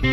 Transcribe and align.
Fala 0.00 0.08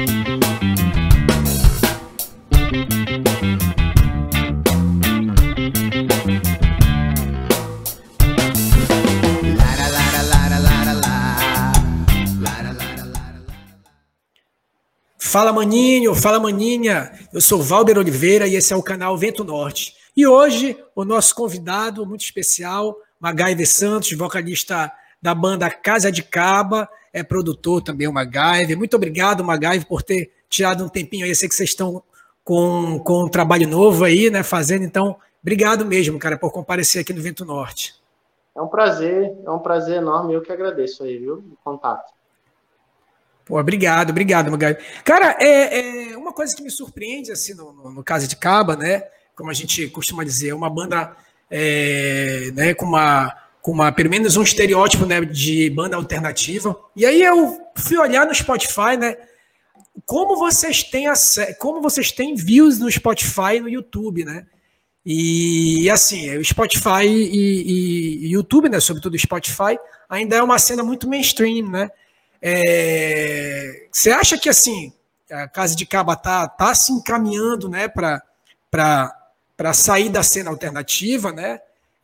maninho, 15.54 16.14
fala 16.14 16.40
maninha. 16.40 17.10
Eu 17.32 17.40
sou 17.40 17.62
Valder 17.62 17.98
Oliveira 17.98 18.46
e 18.46 18.56
esse 18.56 18.74
é 18.74 18.76
o 18.76 18.84
canal 18.84 19.18
Vento 19.18 19.46
Norte. 19.46 19.94
E 20.18 20.28
hoje 20.28 20.78
o 20.94 21.06
nosso 21.06 21.34
convidado 21.34 22.06
muito 22.06 22.26
especial, 22.26 22.98
MacGyver 23.22 23.66
Santos, 23.66 24.12
vocalista 24.12 24.92
da 25.22 25.34
banda 25.34 25.70
Casa 25.70 26.12
de 26.12 26.24
Caba, 26.24 26.90
é 27.18 27.24
produtor 27.24 27.82
também 27.82 28.08
o 28.08 28.14
MacGyver. 28.14 28.78
Muito 28.78 28.96
obrigado, 28.96 29.44
MacGyver, 29.44 29.88
por 29.88 30.04
ter 30.04 30.32
tirado 30.48 30.84
um 30.84 30.90
tempinho 30.90 31.26
aí. 31.26 31.32
Eu 31.32 31.36
sei 31.36 31.50
que 31.50 31.56
vocês 31.56 31.70
estão 31.70 32.04
com, 32.44 33.00
com 33.00 33.24
um 33.24 33.30
trabalho 33.30 33.68
novo 33.68 34.04
aí, 34.04 34.30
né, 34.30 34.44
fazendo. 34.44 34.84
Então, 34.84 35.18
obrigado 35.42 35.86
mesmo, 35.86 36.20
cara, 36.20 36.38
por 36.38 36.52
comparecer 36.52 37.02
aqui 37.02 37.14
no 37.14 37.22
Vento 37.22 37.44
Norte. 37.44 37.96
É 38.56 38.62
um 38.62 38.68
prazer, 38.68 39.36
é 39.46 39.52
um 39.52 39.60
prazer 39.60 39.98
enorme. 39.98 40.34
Eu 40.34 40.42
que 40.42 40.52
agradeço 40.52 41.04
aí, 41.04 41.18
viu, 41.18 41.36
o 41.36 41.58
contato. 41.64 42.14
Pô, 43.46 43.60
obrigado, 43.60 44.10
obrigado, 44.10 44.52
Magali. 44.52 44.78
Cara, 45.04 45.38
é, 45.40 46.12
é, 46.12 46.18
uma 46.18 46.34
coisa 46.34 46.56
que 46.56 46.62
me 46.62 46.70
surpreende, 46.70 47.32
assim, 47.32 47.54
no, 47.54 47.72
no, 47.72 47.92
no 47.92 48.04
Casa 48.04 48.28
de 48.28 48.36
Caba, 48.36 48.76
né? 48.76 49.04
Como 49.36 49.50
a 49.50 49.54
gente 49.54 49.88
costuma 49.90 50.24
dizer, 50.24 50.50
é 50.50 50.56
uma 50.56 50.70
banda 50.70 51.16
é, 51.50 52.52
né, 52.54 52.74
com 52.74 52.86
uma 52.86 53.34
com 53.62 53.72
uma, 53.72 53.92
pelo 53.92 54.10
menos 54.10 54.38
um 54.38 54.44
estereótipo 54.44 55.06
né, 55.06 55.22
de 55.22 55.70
banda 55.70 55.96
alternativa. 55.96 56.76
E 56.96 57.06
aí 57.06 57.22
eu 57.22 57.60
fui 57.76 57.98
olhar 57.98 58.26
no 58.26 58.34
Spotify, 58.34 58.98
né? 58.98 59.18
Como 60.06 60.38
vocês 60.38 60.84
têm 60.84 61.08
como 61.60 61.82
vocês 61.82 62.12
têm 62.12 62.36
views 62.36 62.80
no 62.80 62.90
Spotify 62.92 63.56
e 63.56 63.60
no 63.60 63.70
YouTube, 63.70 64.24
né? 64.24 64.46
E 65.06 65.90
assim, 65.90 66.36
o 66.38 66.44
Spotify 66.44 67.06
e, 67.06 68.26
e, 68.26 68.32
YouTube, 68.32 68.70
né? 68.70 68.80
Sobretudo 68.80 69.16
o 69.16 69.20
Spotify, 69.20 69.80
ainda 70.10 70.36
é 70.36 70.44
uma 70.44 70.60
cena 70.60 70.84
muito 70.84 71.10
mainstream, 71.10 71.70
né? 71.70 71.90
É, 72.42 73.88
você 73.92 74.12
acha 74.12 74.38
que 74.38 74.48
assim 74.48 74.94
a 75.32 75.48
Casa 75.48 75.76
de 75.76 75.86
Caba 75.86 76.16
tá, 76.16 76.48
tá 76.48 76.74
se 76.74 76.92
encaminhando 76.92 77.68
né, 77.68 77.88
para 77.88 79.74
sair 79.74 80.10
da 80.10 80.24
cena 80.24 80.50
alternativa, 80.50 81.32
né? 81.32 81.60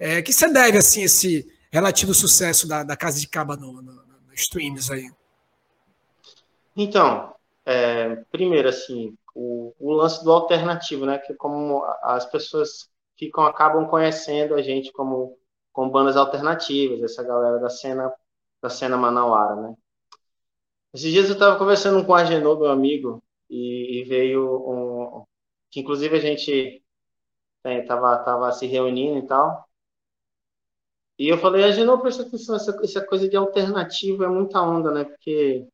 É, 0.06 0.22
que 0.22 0.34
você 0.34 0.52
deve 0.52 0.78
assim 0.78 1.04
esse 1.04 1.48
relativo 1.72 2.14
sucesso 2.14 2.68
da, 2.68 2.84
da 2.84 2.98
Casa 2.98 3.18
de 3.22 3.26
Caba 3.26 3.56
no, 3.56 3.82
no, 3.82 3.94
no 3.94 4.34
streams 4.34 4.92
aí? 4.92 5.10
Então, 6.76 7.34
é, 7.66 8.18
primeiro 8.30 8.68
assim, 8.68 9.18
o, 9.34 9.74
o, 9.80 9.94
lance 9.94 10.22
do 10.22 10.30
alternativo, 10.34 11.06
né? 11.06 11.20
Que 11.20 11.34
como 11.34 11.86
as 12.02 12.26
pessoas 12.26 12.90
ficam 13.18 13.46
acabam 13.46 13.88
conhecendo 13.88 14.56
a 14.56 14.62
gente 14.62 14.92
como, 14.92 15.38
como 15.72 15.90
bandas 15.90 16.18
alternativas, 16.18 17.02
essa 17.02 17.24
galera 17.24 17.58
da 17.60 17.70
cena 17.70 18.12
da 18.62 18.70
cena 18.70 18.98
manauara, 18.98 19.56
né? 19.56 19.74
Esses 20.94 21.14
dias 21.14 21.28
eu 21.28 21.34
estava 21.36 21.58
conversando 21.58 22.06
com 22.06 22.12
o 22.12 22.16
Agenor, 22.16 22.60
meu 22.60 22.72
amigo, 22.72 23.24
e, 23.50 24.02
e, 24.02 24.04
veio 24.04 24.54
um. 24.70 25.24
que 25.72 25.80
inclusive 25.80 26.18
a 26.18 26.20
gente 26.20 26.84
estava 27.64 28.16
é, 28.16 28.24
tava 28.26 28.52
se 28.52 28.68
reunindo 28.68 29.20
e 29.20 29.26
tal. 29.26 29.66
E 31.18 31.28
eu 31.28 31.38
falei, 31.38 31.64
Agenor, 31.64 32.02
presta 32.02 32.24
atenção, 32.24 32.56
essa, 32.56 32.78
essa 32.84 33.06
coisa 33.06 33.30
de 33.30 33.36
alternativo 33.36 34.24
é 34.24 34.28
muita 34.28 34.62
onda, 34.62 34.92
né? 34.92 35.04
Porque 35.04 35.68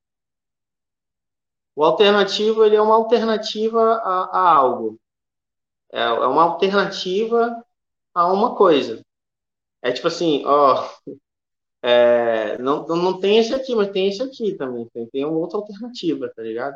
o 1.75 1.83
alternativo 1.83 2.65
ele 2.65 2.75
é 2.75 2.81
uma 2.81 2.95
alternativa 2.95 3.79
a, 4.03 4.23
a 4.37 4.53
algo. 4.53 4.99
É, 5.91 6.01
é 6.01 6.27
uma 6.27 6.43
alternativa 6.43 7.63
a 8.13 8.31
uma 8.31 8.55
coisa. 8.55 9.01
É 9.81 9.91
tipo 9.91 10.07
assim, 10.07 10.43
ó, 10.45 10.89
é, 11.81 12.57
não, 12.57 12.85
não 12.85 13.19
tem 13.19 13.37
esse 13.37 13.53
aqui, 13.53 13.73
mas 13.75 13.91
tem 13.91 14.09
esse 14.09 14.21
aqui 14.21 14.55
também. 14.55 14.87
Tem, 14.93 15.07
tem 15.07 15.25
uma 15.25 15.37
outra 15.37 15.57
alternativa, 15.57 16.29
tá 16.35 16.41
ligado? 16.41 16.75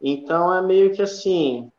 Então 0.00 0.54
é 0.54 0.60
meio 0.60 0.94
que 0.94 1.00
assim. 1.00 1.70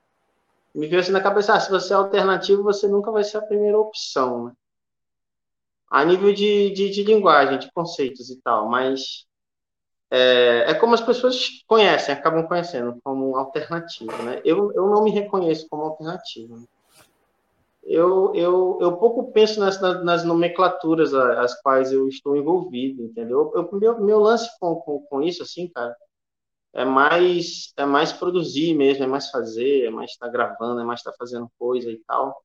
Me 0.74 0.88
veio 0.88 1.02
assim 1.02 1.12
na 1.12 1.22
cabeça: 1.22 1.54
ah, 1.54 1.60
se 1.60 1.70
você 1.70 1.94
é 1.94 1.96
alternativo, 1.98 2.64
você 2.64 2.88
nunca 2.88 3.12
vai 3.12 3.24
ser 3.24 3.38
a 3.38 3.42
primeira 3.44 3.78
opção, 3.80 4.46
né? 4.46 4.54
A 5.94 6.04
nível 6.04 6.34
de, 6.34 6.72
de, 6.72 6.90
de 6.90 7.04
linguagem, 7.04 7.60
de 7.60 7.72
conceitos 7.72 8.30
e 8.30 8.42
tal, 8.42 8.68
mas 8.68 9.26
é, 10.10 10.72
é, 10.72 10.74
como 10.74 10.96
as 10.96 11.02
pessoas 11.02 11.64
conhecem, 11.68 12.14
acabam 12.14 12.48
conhecendo 12.48 13.00
como 13.04 13.36
alternativo, 13.36 14.24
né? 14.24 14.42
Eu, 14.44 14.72
eu 14.74 14.88
não 14.88 15.04
me 15.04 15.12
reconheço 15.12 15.68
como 15.70 15.84
alternativo. 15.84 16.58
Né? 16.58 16.66
eu, 17.86 18.34
eu, 18.34 18.78
eu 18.82 18.98
pouco 18.98 19.32
penso 19.32 19.60
nas, 19.60 19.80
nas 20.04 20.24
nomenclaturas 20.24 21.14
as 21.14 21.60
quais 21.62 21.92
eu 21.92 22.08
estou 22.08 22.36
envolvido, 22.36 23.04
entendeu? 23.04 23.52
Eu, 23.54 23.70
meu, 23.78 24.02
meu 24.02 24.20
lance 24.20 24.50
com, 24.60 24.76
com, 24.78 25.02
com 25.02 25.22
isso, 25.22 25.44
assim, 25.44 25.68
cara, 25.68 25.96
é 26.74 26.86
mais 26.86 27.74
é 27.78 27.86
mais 27.86 28.14
produzir 28.14 28.74
mesmo, 28.76 29.04
é 29.04 29.08
mais 29.08 29.30
fazer, 29.30 29.86
é 29.86 29.90
mais 29.90 30.12
estar 30.12 30.28
tá 30.28 30.32
gravando, 30.32 30.82
é 30.82 30.84
mais 30.86 31.02
estar 31.02 31.12
tá 31.12 31.18
fazendo 31.20 31.50
coisa 31.60 31.92
e 31.92 32.00
tal. 32.08 32.42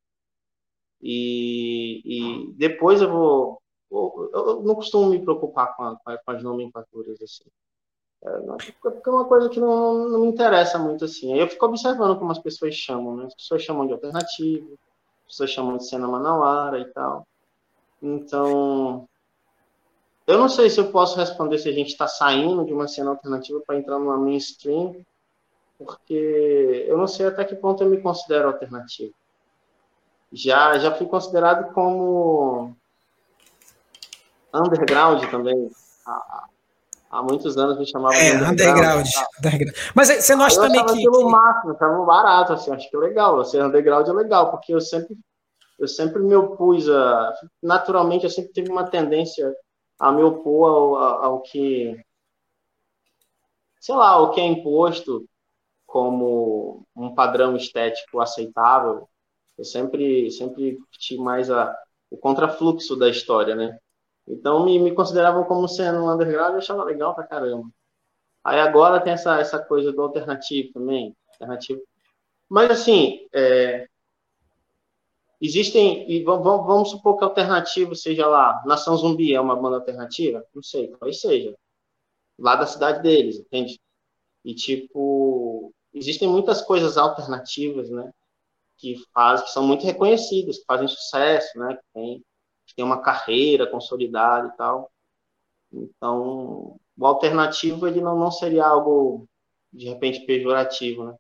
E, 1.00 2.02
e 2.04 2.52
depois 2.54 3.00
eu 3.00 3.10
vou. 3.10 3.62
Eu 3.90 4.62
não 4.62 4.74
costumo 4.74 5.10
me 5.10 5.22
preocupar 5.22 5.74
com, 5.74 5.84
a, 5.84 5.96
com 5.96 6.30
as 6.30 6.42
nomenclaturas, 6.42 7.20
assim. 7.22 7.44
É, 8.22 8.72
porque 8.82 9.08
é 9.08 9.12
uma 9.12 9.24
coisa 9.24 9.48
que 9.48 9.60
não, 9.60 10.08
não 10.08 10.20
me 10.20 10.26
interessa 10.28 10.78
muito, 10.78 11.04
assim. 11.04 11.34
Eu 11.34 11.48
fico 11.48 11.64
observando 11.66 12.18
como 12.18 12.32
as 12.32 12.38
pessoas 12.38 12.74
chamam, 12.74 13.16
né? 13.16 13.26
As 13.26 13.34
pessoas 13.34 13.62
chamam 13.62 13.86
de 13.86 13.92
alternativo, 13.92 14.78
pessoas 15.26 15.50
chamam 15.50 15.76
de 15.76 15.86
cena 15.86 16.08
manauara 16.08 16.80
e 16.80 16.86
tal. 16.86 17.26
Então, 18.02 19.08
eu 20.26 20.38
não 20.38 20.48
sei 20.48 20.68
se 20.68 20.80
eu 20.80 20.90
posso 20.90 21.16
responder 21.16 21.58
se 21.58 21.68
a 21.68 21.72
gente 21.72 21.88
está 21.88 22.06
saindo 22.06 22.64
de 22.64 22.72
uma 22.72 22.88
cena 22.88 23.10
alternativa 23.10 23.62
para 23.66 23.78
entrar 23.78 23.98
numa 23.98 24.16
mainstream, 24.16 25.04
porque 25.78 26.84
eu 26.88 26.98
não 26.98 27.06
sei 27.06 27.26
até 27.26 27.44
que 27.44 27.54
ponto 27.54 27.82
eu 27.82 27.90
me 27.90 28.00
considero 28.00 28.48
alternativo. 28.48 29.14
Já, 30.32 30.78
já 30.78 30.94
fui 30.94 31.06
considerado 31.06 31.72
como 31.72 32.76
underground 34.52 35.24
também. 35.30 35.70
Há, 36.06 36.44
há 37.10 37.22
muitos 37.22 37.56
anos 37.56 37.78
me 37.78 37.86
chamavam 37.86 38.18
é, 38.18 38.36
de 38.36 38.44
underground. 38.44 39.06
underground. 39.38 39.76
Mas 39.94 40.08
você 40.08 40.36
não 40.36 40.44
acha 40.44 40.60
também 40.60 40.84
que... 40.86 41.04
Eu 41.04 41.28
máximo, 41.28 41.72
achava 41.72 42.04
barato, 42.04 42.52
assim, 42.52 42.72
acho 42.72 42.88
que 42.90 42.96
é 42.96 43.00
legal. 43.00 43.44
Ser 43.44 43.64
underground 43.64 44.06
é 44.08 44.12
legal, 44.12 44.50
porque 44.50 44.74
eu 44.74 44.80
sempre 44.80 45.16
eu 45.78 45.86
sempre 45.86 46.20
me 46.22 46.34
opus 46.34 46.88
a. 46.90 47.34
Naturalmente, 47.62 48.24
eu 48.24 48.30
sempre 48.30 48.52
tive 48.52 48.70
uma 48.70 48.90
tendência 48.90 49.54
a 49.98 50.10
me 50.10 50.22
opor 50.22 50.68
ao, 50.68 50.96
ao 51.24 51.40
que. 51.42 51.96
Sei 53.80 53.94
lá, 53.94 54.20
o 54.20 54.30
que 54.32 54.40
é 54.40 54.44
imposto 54.44 55.24
como 55.86 56.84
um 56.96 57.14
padrão 57.14 57.56
estético 57.56 58.20
aceitável. 58.20 59.08
Eu 59.58 59.64
sempre, 59.64 60.30
sempre 60.30 60.76
curti 60.76 61.16
mais 61.18 61.50
a, 61.50 61.76
o 62.10 62.16
contrafluxo 62.16 62.96
da 62.96 63.08
história, 63.08 63.54
né? 63.56 63.78
Então, 64.26 64.64
me, 64.64 64.78
me 64.78 64.94
consideravam 64.94 65.44
como 65.44 65.68
sendo 65.68 65.98
um 65.98 66.10
underground, 66.10 66.52
eu 66.52 66.58
achava 66.58 66.84
legal 66.84 67.14
pra 67.14 67.26
caramba. 67.26 67.68
Aí 68.44 68.60
agora 68.60 69.00
tem 69.00 69.12
essa, 69.12 69.40
essa 69.40 69.58
coisa 69.58 69.92
do 69.92 70.02
alternativo 70.02 70.72
também. 70.72 71.16
Alternativo. 71.32 71.82
Mas, 72.48 72.70
assim, 72.70 73.26
é, 73.32 73.88
Existem, 75.40 76.10
e 76.10 76.24
vamos, 76.24 76.66
vamos 76.66 76.90
supor 76.90 77.16
que 77.16 77.24
a 77.24 77.28
alternativa 77.28 77.94
seja 77.94 78.26
lá, 78.26 78.60
Nação 78.66 78.96
Zumbi 78.96 79.34
é 79.34 79.40
uma 79.40 79.54
banda 79.54 79.76
alternativa? 79.76 80.44
Não 80.52 80.62
sei, 80.62 80.88
talvez 80.88 81.20
seja. 81.20 81.56
Lá 82.38 82.56
da 82.56 82.66
cidade 82.66 83.02
deles, 83.02 83.38
entende? 83.38 83.80
E, 84.44 84.54
tipo, 84.54 85.72
existem 85.94 86.28
muitas 86.28 86.62
coisas 86.62 86.96
alternativas, 86.96 87.88
né? 87.90 88.12
Que, 88.78 88.94
faz, 89.12 89.42
que 89.42 89.50
são 89.50 89.66
muito 89.66 89.84
reconhecidas, 89.84 90.58
que 90.58 90.64
fazem 90.64 90.88
sucesso, 90.88 91.58
né? 91.58 91.76
Que 91.76 91.82
tem, 91.92 92.24
que 92.66 92.74
tem 92.74 92.84
uma 92.84 93.02
carreira 93.02 93.66
consolidada 93.66 94.48
e 94.48 94.56
tal. 94.56 94.90
Então, 95.72 96.78
o 96.96 97.06
alternativo, 97.06 97.86
ele 97.86 98.00
não, 98.00 98.18
não 98.18 98.30
seria 98.30 98.64
algo, 98.64 99.26
de 99.72 99.88
repente, 99.88 100.24
pejorativo, 100.24 101.04
né? 101.04 101.14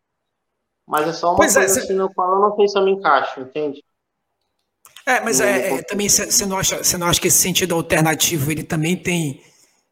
Mas 0.86 1.06
é 1.06 1.12
só 1.12 1.30
uma 1.30 1.36
pois 1.36 1.54
é, 1.54 1.60
coisa 1.60 1.80
é, 1.80 1.82
assim, 1.82 1.92
no 1.92 2.12
qual 2.12 2.34
eu 2.34 2.40
não 2.40 2.56
sei 2.56 2.68
se 2.68 2.78
eu 2.78 2.84
me 2.84 2.92
encaixo, 2.92 3.40
entende? 3.40 3.84
É, 5.04 5.20
mas 5.20 5.40
é, 5.40 5.78
é 5.78 5.82
também 5.82 6.08
você 6.08 6.46
não, 6.46 6.58
acha, 6.58 6.80
não 6.98 7.06
acha 7.06 7.20
que 7.20 7.28
esse 7.28 7.38
sentido 7.38 7.74
alternativo 7.74 8.50
ele 8.50 8.62
também 8.62 8.96
tem, 8.96 9.42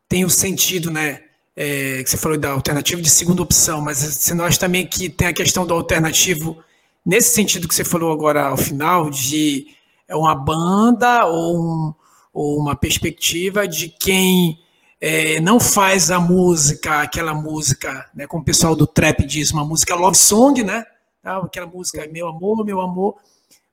tem 0.08 0.24
o 0.24 0.30
sentido, 0.30 0.90
né? 0.90 1.22
É, 1.58 2.02
que 2.02 2.10
você 2.10 2.18
falou 2.18 2.36
da 2.36 2.50
alternativa 2.50 3.00
de 3.00 3.08
segunda 3.08 3.42
opção, 3.42 3.80
mas 3.80 3.98
você 3.98 4.34
não 4.34 4.44
acha 4.44 4.60
também 4.60 4.86
que 4.86 5.08
tem 5.08 5.26
a 5.26 5.32
questão 5.32 5.66
do 5.66 5.72
alternativo 5.72 6.62
nesse 7.06 7.32
sentido 7.32 7.68
que 7.68 7.74
você 7.74 7.84
falou 7.84 8.12
agora 8.12 8.48
ao 8.48 8.56
final, 8.56 9.08
de 9.08 9.68
é 10.08 10.16
uma 10.16 10.34
banda 10.34 11.24
ou, 11.26 11.56
um, 11.56 11.94
ou 12.32 12.58
uma 12.58 12.74
perspectiva 12.74 13.66
de 13.66 13.88
quem 13.88 14.58
é, 15.00 15.40
não 15.40 15.60
faz 15.60 16.10
a 16.10 16.18
música, 16.18 17.02
aquela 17.02 17.32
música, 17.32 18.10
né, 18.14 18.26
como 18.26 18.42
o 18.42 18.44
pessoal 18.44 18.74
do 18.74 18.86
trap 18.86 19.24
diz, 19.24 19.52
uma 19.52 19.64
música 19.64 19.94
love 19.94 20.16
song, 20.16 20.64
né? 20.64 20.84
Tá? 21.22 21.38
Aquela 21.38 21.66
música 21.66 22.06
meu 22.08 22.28
amor, 22.28 22.64
meu 22.64 22.80
amor, 22.80 23.16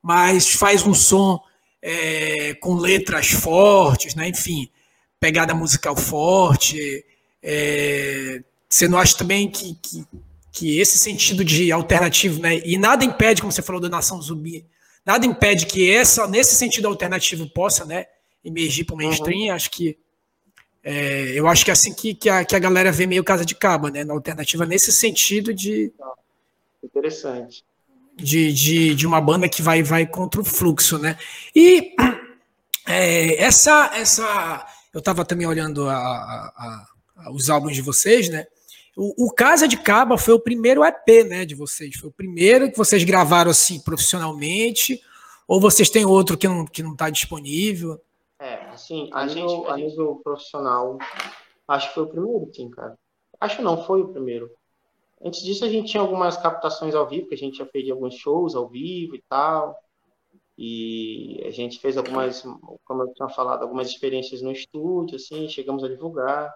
mas 0.01 0.53
faz 0.53 0.86
um 0.86 0.94
som 0.94 1.39
é, 1.81 2.53
com 2.56 2.75
letras 2.75 3.31
fortes, 3.31 4.15
né? 4.15 4.29
Enfim, 4.29 4.69
pegada 5.19 5.56
musical 5.56 5.95
forte. 5.95 7.03
É, 7.41 8.44
você 8.69 8.88
não 8.88 8.97
acha 8.97 9.18
também 9.18 9.50
que, 9.50 9.75
que, 9.75 10.06
que, 10.53 10.79
esse 10.79 11.00
sentido 11.00 11.44
de 11.44 11.71
alternativo, 11.71 12.39
né? 12.39 12.61
E 12.63 12.77
nada 12.77 13.03
impede, 13.03 13.41
como 13.41 13.51
você 13.51 13.63
falou 13.63 13.81
da 13.81 13.89
Nação 13.89 14.21
Zumbi, 14.21 14.63
nada 15.03 15.25
impede 15.25 15.65
que 15.65 15.91
essa, 15.91 16.27
nesse 16.27 16.55
sentido 16.55 16.88
alternativo 16.88 17.50
possa, 17.50 17.83
né? 17.83 18.05
Emergir 18.45 18.85
para 18.85 18.94
o 18.94 18.97
mainstream. 18.97 19.47
Uhum. 19.47 19.55
Acho 19.55 19.71
que 19.71 19.97
é, 20.83 21.31
eu 21.33 21.47
acho 21.47 21.65
que 21.65 21.71
é 21.71 21.73
assim 21.73 21.91
que, 21.91 22.13
que, 22.13 22.29
a, 22.29 22.45
que 22.45 22.55
a 22.55 22.59
galera 22.59 22.91
vê 22.91 23.07
meio 23.07 23.23
casa 23.23 23.44
de 23.44 23.55
caba, 23.55 23.89
né? 23.89 24.03
Na 24.03 24.13
alternativa, 24.13 24.63
nesse 24.63 24.94
sentido 24.94 25.51
de. 25.53 25.91
Interessante. 26.83 27.63
De, 28.15 28.53
de, 28.53 28.94
de 28.94 29.07
uma 29.07 29.19
banda 29.19 29.50
que 29.50 29.63
vai, 29.63 29.81
vai 29.81 30.05
contra 30.05 30.39
o 30.39 30.45
fluxo, 30.45 31.00
né? 31.00 31.17
E 31.55 31.95
é, 32.85 33.41
essa, 33.41 33.89
essa. 33.95 34.67
Eu 34.94 35.00
estava 35.00 35.25
também 35.25 35.47
olhando 35.47 35.89
a, 35.89 35.95
a, 35.95 36.85
a, 37.17 37.31
os 37.31 37.50
álbuns 37.50 37.73
de 37.73 37.81
vocês, 37.81 38.29
né? 38.29 38.45
O, 38.95 39.27
o, 39.27 39.33
Casa 39.33 39.67
de 39.67 39.77
Caba 39.77 40.17
foi 40.17 40.33
o 40.33 40.39
primeiro 40.39 40.83
EP, 40.83 41.25
né, 41.27 41.45
de 41.45 41.55
vocês. 41.55 41.95
Foi 41.95 42.09
o 42.09 42.13
primeiro 42.13 42.71
que 42.71 42.77
vocês 42.77 43.03
gravaram 43.03 43.49
assim 43.49 43.79
profissionalmente, 43.79 45.01
ou 45.47 45.59
vocês 45.59 45.89
têm 45.89 46.05
outro 46.05 46.37
que 46.37 46.47
não 46.47 46.65
que 46.65 46.83
não 46.83 46.93
está 46.93 47.09
disponível? 47.09 47.99
É, 48.39 48.55
assim, 48.69 49.09
a, 49.11 49.21
a 49.21 49.25
nível, 49.25 49.49
gente, 49.49 49.69
a 49.69 49.77
nível 49.77 50.21
profissional, 50.23 50.97
acho 51.67 51.87
que 51.87 51.93
foi 51.95 52.03
o 52.03 52.07
primeiro, 52.07 52.51
sim, 52.53 52.69
cara. 52.69 52.97
Acho 53.39 53.61
não, 53.61 53.83
foi 53.83 54.01
o 54.01 54.09
primeiro. 54.09 54.51
Antes 55.23 55.41
disso, 55.41 55.63
a 55.63 55.69
gente 55.69 55.91
tinha 55.91 56.01
algumas 56.01 56.35
captações 56.37 56.93
ao 56.93 57.07
vivo, 57.07 57.27
que 57.27 57.35
a 57.35 57.37
gente 57.37 57.57
já 57.57 57.65
fez 57.65 57.89
alguns 57.89 58.15
shows 58.15 58.55
ao 58.55 58.67
vivo 58.67 59.15
e 59.15 59.23
tal. 59.29 59.77
E 60.57 61.41
a 61.45 61.49
gente 61.49 61.79
fez 61.79 61.97
algumas, 61.97 62.41
como 62.83 63.03
eu 63.03 63.13
tinha 63.13 63.29
falado, 63.29 63.63
algumas 63.63 63.87
experiências 63.87 64.41
no 64.41 64.51
estúdio, 64.51 65.15
assim, 65.15 65.47
chegamos 65.47 65.83
a 65.83 65.87
divulgar. 65.87 66.53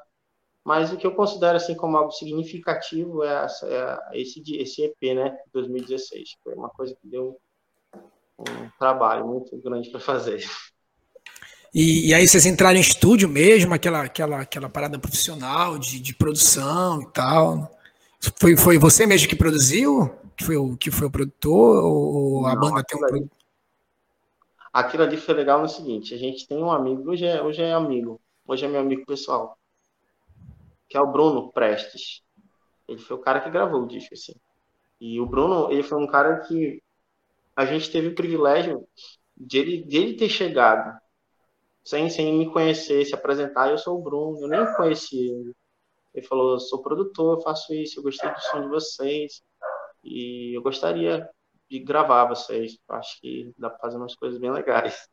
Mas 0.67 0.91
o 0.91 0.97
que 0.97 1.07
eu 1.07 1.15
considero 1.15 1.55
assim 1.55 1.73
como 1.75 1.95
algo 1.95 2.11
significativo 2.11 3.23
é, 3.23 3.45
essa, 3.45 3.65
é 4.11 4.19
esse, 4.21 4.43
esse 4.57 4.83
EP, 4.83 5.15
né, 5.15 5.33
2016. 5.53 6.35
Foi 6.43 6.53
uma 6.55 6.67
coisa 6.67 6.93
que 6.93 7.07
deu 7.07 7.39
um 8.37 8.69
trabalho 8.77 9.25
muito 9.25 9.55
grande 9.61 9.89
para 9.89 10.01
fazer. 10.01 10.45
E, 11.73 12.09
e, 12.09 12.13
aí 12.13 12.27
vocês 12.27 12.45
entraram 12.45 12.77
em 12.77 12.81
estúdio 12.81 13.29
mesmo, 13.29 13.73
aquela, 13.73 14.01
aquela, 14.01 14.41
aquela 14.41 14.67
parada 14.67 14.99
profissional 14.99 15.77
de, 15.77 16.01
de 16.01 16.13
produção 16.13 17.01
e 17.01 17.07
tal. 17.13 17.71
Foi, 18.37 18.57
foi 18.57 18.77
você 18.77 19.05
mesmo 19.05 19.29
que 19.29 19.37
produziu? 19.37 20.13
Que 20.35 20.43
foi 20.43 20.57
o, 20.57 20.75
que 20.75 20.91
foi 20.91 21.07
o 21.07 21.11
produtor? 21.11 21.81
Ou 21.81 22.45
a 22.45 22.53
Não, 22.53 22.59
banda 22.59 22.83
tem 22.83 22.97
um 22.97 23.07
produtor? 23.07 23.37
Aquilo 24.73 25.03
ali 25.03 25.15
foi 25.15 25.33
legal 25.33 25.61
no 25.61 25.69
seguinte: 25.69 26.13
a 26.13 26.17
gente 26.17 26.45
tem 26.45 26.57
um 26.57 26.69
amigo, 26.69 27.09
hoje 27.09 27.25
é, 27.25 27.41
hoje 27.41 27.61
é 27.61 27.71
amigo, 27.71 28.19
hoje 28.45 28.65
é 28.65 28.67
meu 28.67 28.81
amigo 28.81 29.05
pessoal, 29.05 29.56
que 30.87 30.97
é 30.97 31.01
o 31.01 31.11
Bruno 31.11 31.51
Prestes. 31.51 32.21
Ele 32.87 32.99
foi 32.99 33.17
o 33.17 33.21
cara 33.21 33.41
que 33.41 33.49
gravou 33.49 33.83
o 33.83 33.87
disco, 33.87 34.13
assim. 34.13 34.33
E 34.99 35.19
o 35.19 35.25
Bruno, 35.25 35.71
ele 35.71 35.83
foi 35.83 35.97
um 35.97 36.07
cara 36.07 36.39
que 36.41 36.81
a 37.55 37.65
gente 37.65 37.91
teve 37.91 38.09
o 38.09 38.15
privilégio 38.15 38.87
de 39.35 39.57
ele, 39.59 39.83
de 39.83 39.97
ele 39.97 40.15
ter 40.15 40.29
chegado 40.29 40.99
sem, 41.83 42.09
sem 42.09 42.37
me 42.37 42.51
conhecer, 42.51 43.05
se 43.05 43.15
apresentar, 43.15 43.69
eu 43.69 43.77
sou 43.77 43.97
o 43.97 44.01
Bruno, 44.01 44.41
eu 44.41 44.47
nem 44.47 44.75
conhecia 44.75 45.31
ele. 45.33 45.55
Ele 46.13 46.25
falou, 46.25 46.53
eu 46.53 46.59
sou 46.59 46.81
produtor, 46.81 47.37
eu 47.37 47.41
faço 47.41 47.73
isso, 47.73 47.99
eu 47.99 48.03
gostei 48.03 48.29
do 48.29 48.41
som 48.41 48.61
de 48.61 48.67
vocês 48.67 49.41
e 50.03 50.57
eu 50.57 50.61
gostaria 50.61 51.29
de 51.69 51.79
gravar 51.79 52.25
vocês. 52.25 52.77
Acho 52.89 53.21
que 53.21 53.53
dá 53.57 53.69
para 53.69 53.79
fazer 53.79 53.97
umas 53.97 54.15
coisas 54.15 54.39
bem 54.39 54.51
legais. 54.51 55.07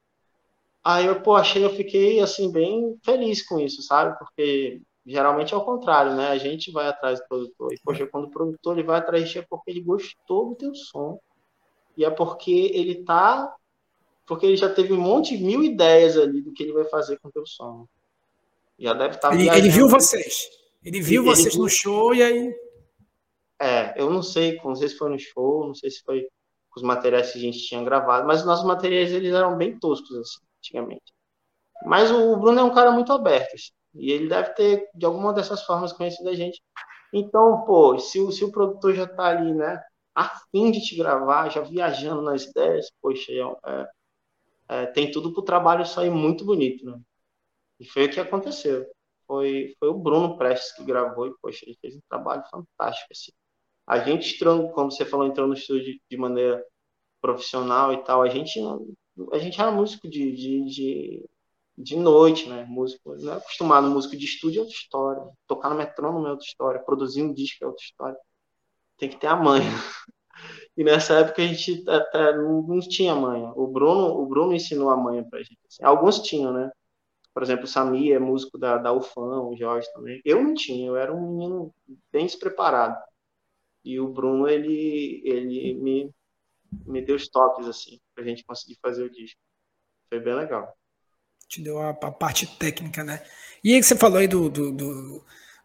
Aí 0.82 1.06
eu, 1.06 1.22
pô, 1.22 1.34
achei, 1.36 1.64
eu 1.64 1.70
fiquei, 1.70 2.20
assim, 2.20 2.50
bem 2.50 2.98
feliz 3.04 3.46
com 3.46 3.60
isso, 3.60 3.82
sabe? 3.82 4.18
Porque 4.18 4.82
geralmente 5.06 5.52
é 5.54 5.56
o 5.56 5.64
contrário, 5.64 6.14
né? 6.14 6.28
A 6.28 6.38
gente 6.38 6.70
vai 6.70 6.86
atrás 6.86 7.20
do 7.20 7.26
produtor. 7.26 7.72
E, 7.72 7.80
poxa, 7.82 8.06
quando 8.06 8.24
o 8.24 8.30
produtor 8.30 8.76
ele 8.76 8.86
vai 8.86 8.98
atrás 8.98 9.24
de 9.24 9.30
ti 9.30 9.38
é 9.38 9.46
porque 9.48 9.70
ele 9.70 9.80
gostou 9.80 10.50
do 10.50 10.54
teu 10.54 10.74
som. 10.74 11.18
E 11.96 12.04
é 12.04 12.10
porque 12.10 12.70
ele 12.74 13.04
tá 13.04 13.54
porque 14.26 14.46
ele 14.46 14.56
já 14.56 14.72
teve 14.72 14.92
um 14.92 15.00
monte, 15.00 15.36
mil 15.36 15.62
ideias 15.62 16.16
ali 16.16 16.40
do 16.40 16.52
que 16.52 16.62
ele 16.62 16.72
vai 16.72 16.84
fazer 16.84 17.18
com 17.18 17.28
o 17.28 17.32
teu 17.32 17.46
som. 17.46 17.86
Já 18.78 18.94
deve 18.94 19.16
estar. 19.16 19.28
Tá 19.28 19.34
ele, 19.34 19.48
ele, 19.48 19.68
viu 19.68 19.88
vocês. 19.88 20.48
Ele 20.82 21.00
viu 21.00 21.22
ele, 21.22 21.30
vocês 21.30 21.54
ele 21.54 21.62
no 21.62 21.68
show 21.68 22.14
e 22.14 22.22
aí. 22.22 22.54
É, 23.60 24.00
eu 24.00 24.10
não 24.10 24.22
sei, 24.22 24.58
não 24.64 24.74
sei 24.74 24.88
se 24.88 24.96
foi 24.96 25.10
no 25.10 25.18
show, 25.18 25.66
não 25.66 25.74
sei 25.74 25.90
se 25.90 26.02
foi 26.02 26.26
com 26.70 26.80
os 26.80 26.82
materiais 26.82 27.30
que 27.30 27.38
a 27.38 27.40
gente 27.40 27.58
tinha 27.58 27.82
gravado, 27.84 28.26
mas 28.26 28.40
os 28.40 28.46
nossos 28.46 28.66
materiais 28.66 29.12
eles 29.12 29.32
eram 29.32 29.56
bem 29.56 29.78
toscos 29.78 30.16
assim, 30.16 30.40
antigamente. 30.58 31.12
Mas 31.86 32.10
o 32.10 32.36
Bruno 32.36 32.58
é 32.58 32.64
um 32.64 32.74
cara 32.74 32.90
muito 32.90 33.12
aberto, 33.12 33.54
assim, 33.54 33.70
e 33.94 34.10
ele 34.12 34.28
deve 34.28 34.50
ter, 34.54 34.88
de 34.94 35.06
alguma 35.06 35.32
dessas 35.32 35.64
formas, 35.64 35.92
conhecido 35.92 36.28
a 36.28 36.34
gente. 36.34 36.62
Então, 37.12 37.64
pô, 37.64 37.98
se 37.98 38.20
o, 38.20 38.32
se 38.32 38.44
o 38.44 38.52
produtor 38.52 38.94
já 38.94 39.06
tá 39.06 39.26
ali, 39.26 39.54
né, 39.54 39.80
a 40.14 40.28
fim 40.50 40.70
de 40.70 40.80
te 40.80 40.96
gravar, 40.96 41.48
já 41.50 41.60
viajando 41.62 42.22
nas 42.22 42.44
ideias, 42.44 42.90
poxa, 43.00 43.32
é, 43.32 43.40
é 43.70 43.86
é, 44.68 44.86
tem 44.86 45.10
tudo 45.10 45.32
para 45.32 45.40
o 45.40 45.44
trabalho 45.44 45.86
sair 45.86 46.10
muito 46.10 46.44
bonito, 46.44 46.84
né? 46.86 47.00
E 47.80 47.86
foi 47.86 48.06
o 48.06 48.10
que 48.10 48.20
aconteceu. 48.20 48.86
Foi, 49.26 49.74
foi 49.78 49.88
o 49.88 49.98
Bruno 49.98 50.36
Prestes 50.38 50.72
que 50.74 50.84
gravou 50.84 51.28
e, 51.28 51.34
poxa, 51.40 51.64
ele 51.66 51.76
fez 51.80 51.96
um 51.96 52.00
trabalho 52.08 52.42
fantástico, 52.50 53.08
assim. 53.12 53.32
A 53.86 53.98
gente 54.00 54.38
como 54.74 54.90
você 54.90 55.04
falou, 55.04 55.26
entrou 55.26 55.46
no 55.46 55.54
estúdio 55.54 55.98
de 56.10 56.16
maneira 56.16 56.64
profissional 57.20 57.92
e 57.92 58.02
tal, 58.04 58.22
a 58.22 58.28
gente, 58.28 58.58
a 59.32 59.38
gente 59.38 59.60
era 59.60 59.70
músico 59.70 60.08
de, 60.08 60.32
de, 60.32 60.64
de, 60.64 61.30
de 61.76 61.96
noite, 61.96 62.48
né? 62.48 62.64
Músico, 62.68 63.16
não 63.16 63.34
é 63.34 63.36
acostumado, 63.36 63.88
músico 63.88 64.16
de 64.16 64.24
estúdio 64.24 64.60
é 64.60 64.62
outra 64.62 64.76
história, 64.76 65.22
tocar 65.46 65.70
no 65.70 65.76
metrônomo 65.76 66.26
é 66.26 66.30
outra 66.30 66.46
história, 66.46 66.82
produzir 66.82 67.22
um 67.22 67.32
disco 67.32 67.64
é 67.64 67.66
outra 67.66 67.84
história. 67.84 68.18
Tem 68.98 69.08
que 69.08 69.16
ter 69.18 69.26
a 69.28 69.36
manha. 69.36 69.64
E 70.76 70.82
nessa 70.82 71.20
época 71.20 71.42
a 71.42 71.46
gente 71.46 71.88
até 71.88 72.36
não 72.36 72.80
tinha 72.80 73.14
manha. 73.14 73.52
O 73.54 73.68
Bruno, 73.68 74.20
o 74.20 74.26
Bruno 74.26 74.52
ensinou 74.52 74.90
a 74.90 74.96
manha 74.96 75.24
pra 75.24 75.38
gente. 75.40 75.58
Assim. 75.68 75.84
Alguns 75.84 76.20
tinham, 76.20 76.52
né? 76.52 76.70
Por 77.32 77.42
exemplo, 77.42 77.64
o 77.64 77.68
Sami 77.68 78.12
é 78.12 78.18
músico 78.18 78.58
da, 78.58 78.78
da 78.78 78.92
UFAM, 78.92 79.42
o 79.42 79.56
Jorge 79.56 79.88
também. 79.92 80.20
Eu 80.24 80.42
não 80.42 80.54
tinha, 80.54 80.86
eu 80.88 80.96
era 80.96 81.14
um 81.14 81.32
menino 81.32 81.74
bem 82.12 82.26
despreparado. 82.26 82.96
E 83.84 84.00
o 84.00 84.08
Bruno, 84.08 84.48
ele, 84.48 85.22
ele 85.24 85.74
me, 85.74 86.10
me 86.86 87.02
deu 87.02 87.16
os 87.16 87.28
toques, 87.28 87.66
assim, 87.68 88.00
pra 88.14 88.24
gente 88.24 88.44
conseguir 88.44 88.78
fazer 88.82 89.04
o 89.04 89.10
disco. 89.10 89.38
Foi 90.08 90.20
bem 90.20 90.34
legal. 90.34 90.74
Te 91.48 91.62
deu 91.62 91.80
a, 91.80 91.90
a 91.90 92.10
parte 92.10 92.46
técnica, 92.58 93.04
né? 93.04 93.22
E 93.62 93.74
aí 93.74 93.80
que 93.80 93.86
você 93.86 93.96
falou 93.96 94.18
aí 94.18 94.28
do, 94.28 94.48
do, 94.48 94.72
do 94.72 95.24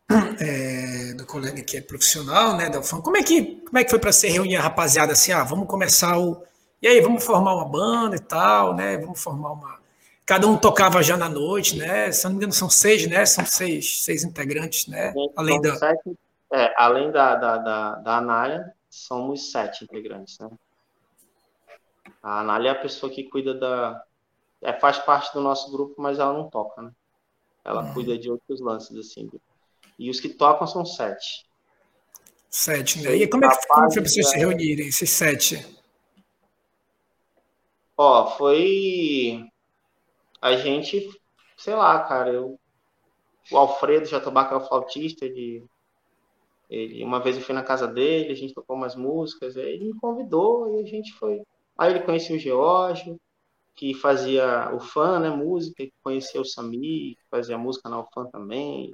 é, 0.42 1.14
do 1.14 1.26
colega 1.26 1.62
que 1.62 1.78
é 1.78 1.82
profissional, 1.82 2.58
né, 2.58 2.70
UFAM. 2.78 3.02
Como 3.02 3.18
é 3.18 3.24
que, 3.24 3.58
como 3.66 3.78
é 3.78 3.84
que 3.84 3.90
foi 3.90 4.00
para 4.00 4.12
ser 4.12 4.30
reunir 4.30 4.56
a 4.56 4.62
rapaziada 4.62 5.14
assim, 5.14 5.32
ah, 5.32 5.44
vamos 5.44 5.68
começar 5.68 6.18
o... 6.18 6.44
E 6.82 6.88
aí, 6.88 7.02
vamos 7.02 7.26
formar 7.26 7.56
uma 7.56 7.66
banda 7.66 8.16
e 8.16 8.20
tal, 8.20 8.74
né, 8.74 8.98
vamos 8.98 9.22
formar 9.22 9.52
uma... 9.52 9.80
Cada 10.26 10.48
um 10.48 10.58
tocava 10.58 11.02
já 11.04 11.18
na 11.18 11.28
noite, 11.28 11.78
né, 11.78 12.12
se 12.12 12.24
não 12.24 12.32
me 12.32 12.38
engano 12.38 12.54
são 12.54 12.70
seis, 12.70 13.08
né, 13.08 13.26
são 13.26 13.46
seis, 13.46 14.04
seis 14.04 14.24
integrantes, 14.24 14.88
né, 14.88 15.14
além 15.36 15.62
da... 15.62 15.76
Sete, 15.76 16.18
é, 16.54 16.74
além 16.78 17.12
da, 17.12 17.36
da, 17.36 17.58
da, 17.58 17.96
da 17.96 18.18
Anália, 18.18 18.74
somos 18.90 19.52
sete 19.52 19.84
integrantes, 19.84 20.40
né. 20.40 20.50
A 22.24 22.40
Anália 22.40 22.70
é 22.70 22.72
a 22.72 22.76
pessoa 22.76 23.12
que 23.12 23.24
cuida 23.24 23.54
da... 23.54 24.02
É, 24.62 24.74
faz 24.74 24.98
parte 25.00 25.34
do 25.34 25.42
nosso 25.42 25.72
grupo, 25.72 26.02
mas 26.02 26.20
ela 26.20 26.34
não 26.34 26.50
toca, 26.50 26.82
né. 26.82 26.92
Ela 27.64 27.84
uhum. 27.84 27.94
cuida 27.94 28.18
de 28.18 28.30
outros 28.30 28.60
lances, 28.60 28.96
assim, 28.98 29.30
e 29.98 30.10
os 30.10 30.20
que 30.20 30.30
tocam 30.30 30.66
são 30.66 30.86
sete. 30.86 31.46
Sete, 32.50 33.02
né? 33.02 33.16
E 33.16 33.28
como 33.28 33.46
é 33.46 33.50
que 33.50 33.56
foi 33.56 33.68
para 33.68 33.88
vocês 33.90 34.30
se 34.30 34.38
reunirem, 34.38 34.88
esses 34.88 35.10
sete? 35.10 35.66
Ó, 37.98 38.28
foi. 38.38 39.46
A 40.42 40.56
gente, 40.56 41.08
sei 41.58 41.76
lá, 41.76 42.02
cara, 42.06 42.32
eu... 42.32 42.58
o 43.52 43.58
Alfredo 43.58 44.06
Jatobaca 44.06 44.56
é 44.56 44.58
o 44.58 44.66
flautista, 44.66 45.26
ele... 45.26 45.66
ele. 46.70 47.04
Uma 47.04 47.20
vez 47.20 47.36
eu 47.36 47.44
fui 47.44 47.54
na 47.54 47.62
casa 47.62 47.86
dele, 47.86 48.32
a 48.32 48.36
gente 48.36 48.54
tocou 48.54 48.78
umas 48.78 48.96
músicas, 48.96 49.58
aí 49.58 49.74
ele 49.74 49.86
me 49.86 50.00
convidou 50.00 50.74
e 50.74 50.82
a 50.82 50.86
gente 50.86 51.14
foi. 51.14 51.42
Aí 51.78 51.92
ele 51.92 52.00
conhecia 52.04 52.36
o 52.36 52.40
Geórgio, 52.40 53.20
que 53.80 53.94
fazia 53.94 54.76
o 54.76 54.80
fã, 54.82 55.22
né, 55.22 55.30
música, 55.30 55.86
que 55.86 55.94
conhecia 56.04 56.42
o 56.42 56.44
Sami, 56.44 57.16
que 57.16 57.24
fazia 57.32 57.58
música 57.58 57.88
na 57.88 58.02
UFAM 58.02 58.26
também. 58.26 58.92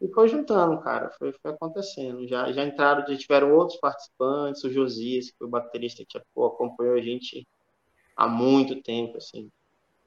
E 0.00 0.06
foi 0.06 0.28
juntando, 0.28 0.80
cara, 0.82 1.10
foi, 1.18 1.32
foi 1.32 1.50
acontecendo. 1.50 2.24
Já, 2.28 2.52
já 2.52 2.64
entraram, 2.64 3.04
já 3.08 3.16
tiveram 3.16 3.52
outros 3.52 3.80
participantes, 3.80 4.62
o 4.62 4.70
Josias, 4.70 5.32
que 5.32 5.36
foi 5.36 5.48
o 5.48 5.50
baterista 5.50 6.04
que 6.08 6.16
pô, 6.32 6.46
acompanhou 6.46 6.94
a 6.94 7.00
gente 7.00 7.44
há 8.16 8.28
muito 8.28 8.80
tempo, 8.82 9.16
assim. 9.16 9.50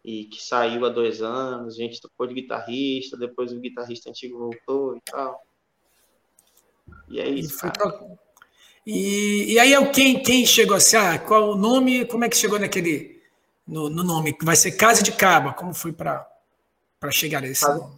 e 0.06 0.24
que 0.24 0.42
saiu 0.42 0.86
há 0.86 0.90
dois 0.90 1.22
anos, 1.22 1.74
a 1.74 1.78
gente 1.78 2.00
tocou 2.00 2.28
de 2.28 2.34
guitarrista, 2.34 3.18
depois 3.18 3.52
o 3.52 3.60
guitarrista 3.60 4.10
antigo 4.10 4.40
voltou 4.40 4.96
e 4.96 5.02
tal. 5.02 5.44
E 7.10 7.20
é 7.20 7.28
isso, 7.28 7.68
e, 7.68 7.72
cara. 7.72 8.18
E, 8.86 9.54
e 9.56 9.60
aí, 9.60 9.92
quem, 9.92 10.24
quem 10.24 10.46
chegou 10.46 10.78
assim, 10.78 10.96
ah, 10.96 11.20
qual 11.20 11.50
o 11.50 11.58
nome, 11.58 12.06
como 12.06 12.24
é 12.24 12.30
que 12.30 12.38
chegou 12.38 12.58
naquele, 12.58 13.17
no, 13.68 13.90
no 13.90 14.04
nome, 14.04 14.34
que 14.34 14.46
vai 14.46 14.56
ser 14.56 14.72
Casa 14.74 15.04
de 15.04 15.12
Caba, 15.12 15.54
como 15.54 15.74
foi 15.74 15.92
para 15.92 16.26
chegar 17.12 17.44
a 17.44 17.48
esse 17.48 17.66
Casa, 17.66 17.80
nome? 17.80 17.96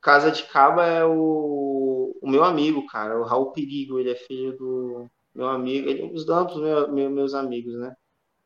Casa 0.00 0.30
de 0.30 0.42
Caba 0.44 0.86
é 0.86 1.04
o, 1.04 2.16
o 2.20 2.28
meu 2.28 2.44
amigo, 2.44 2.86
cara, 2.86 3.18
o 3.18 3.24
Raul 3.24 3.52
Perigo, 3.52 3.98
ele 3.98 4.10
é 4.10 4.14
filho 4.14 4.56
do 4.56 5.10
meu 5.34 5.48
amigo, 5.48 5.88
ele 5.88 6.02
é 6.02 6.04
um 6.04 6.12
dos 6.12 6.26
meus, 6.26 6.90
meus, 6.90 7.10
meus 7.12 7.34
amigos, 7.34 7.74
né? 7.74 7.94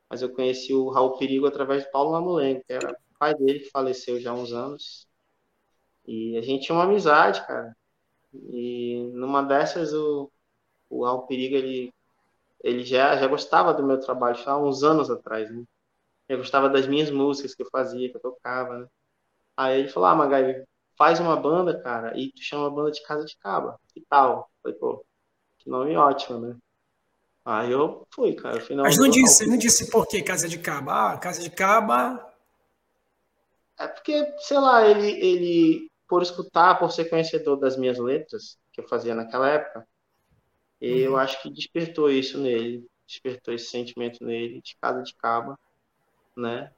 mas 0.08 0.22
eu 0.22 0.32
conheci 0.32 0.72
o 0.72 0.90
Raul 0.90 1.18
Perigo 1.18 1.46
através 1.46 1.82
de 1.82 1.90
Paulo 1.90 2.12
Lamulengo, 2.12 2.62
que 2.64 2.72
era 2.72 2.96
pai 3.18 3.34
dele, 3.34 3.60
que 3.60 3.70
faleceu 3.70 4.20
já 4.20 4.30
há 4.30 4.34
uns 4.34 4.52
anos. 4.52 5.08
E 6.06 6.36
a 6.36 6.42
gente 6.42 6.66
tinha 6.66 6.76
uma 6.76 6.84
amizade, 6.84 7.44
cara. 7.46 7.76
E 8.32 9.10
numa 9.14 9.42
dessas, 9.42 9.92
o, 9.92 10.30
o 10.90 11.04
Raul 11.04 11.26
Perigo, 11.26 11.56
ele, 11.56 11.92
ele 12.62 12.84
já, 12.84 13.16
já 13.16 13.26
gostava 13.26 13.74
do 13.74 13.84
meu 13.84 13.98
trabalho, 13.98 14.36
já 14.36 14.52
há 14.52 14.58
uns 14.58 14.82
anos 14.84 15.10
atrás, 15.10 15.50
né? 15.50 15.64
Ele 16.28 16.38
gostava 16.38 16.68
das 16.68 16.86
minhas 16.86 17.10
músicas 17.10 17.54
que 17.54 17.62
eu 17.62 17.68
fazia, 17.70 18.10
que 18.10 18.16
eu 18.16 18.20
tocava, 18.20 18.78
né? 18.78 18.86
Aí 19.56 19.80
ele 19.80 19.88
falou, 19.88 20.08
ah, 20.08 20.14
Magai, 20.14 20.64
faz 20.96 21.20
uma 21.20 21.36
banda, 21.36 21.80
cara, 21.82 22.18
e 22.18 22.32
tu 22.32 22.42
chama 22.42 22.66
a 22.66 22.70
banda 22.70 22.90
de 22.90 23.02
Casa 23.02 23.24
de 23.24 23.36
Caba, 23.38 23.78
que 23.92 24.00
tal? 24.08 24.50
Eu 24.62 24.62
falei, 24.62 24.78
pô, 24.78 25.04
que 25.58 25.68
nome 25.68 25.96
ótimo, 25.96 26.38
né? 26.38 26.56
Aí 27.44 27.70
eu 27.70 28.06
fui, 28.10 28.34
cara. 28.34 28.60
Final 28.60 28.84
Mas 28.84 28.96
não 28.96 29.08
disse, 29.08 29.46
não 29.46 29.56
disse 29.56 29.90
por 29.90 30.06
que 30.06 30.22
Casa 30.22 30.48
de 30.48 30.58
Caba. 30.58 31.12
Ah, 31.12 31.18
Casa 31.18 31.42
de 31.42 31.50
Caba. 31.50 32.32
É 33.78 33.86
porque, 33.86 34.34
sei 34.38 34.58
lá, 34.58 34.86
ele, 34.86 35.10
ele, 35.10 35.90
por 36.08 36.22
escutar, 36.22 36.78
por 36.78 36.90
ser 36.90 37.06
conhecedor 37.06 37.56
das 37.56 37.76
minhas 37.76 37.98
letras, 37.98 38.56
que 38.72 38.80
eu 38.80 38.88
fazia 38.88 39.14
naquela 39.14 39.50
época, 39.50 39.80
uhum. 40.80 40.88
eu 40.88 41.16
acho 41.18 41.42
que 41.42 41.50
despertou 41.50 42.10
isso 42.10 42.38
nele, 42.38 42.86
despertou 43.06 43.52
esse 43.52 43.66
sentimento 43.66 44.24
nele, 44.24 44.62
de 44.62 44.76
Casa 44.80 45.02
de 45.02 45.14
Caba, 45.14 45.58
né? 46.36 46.70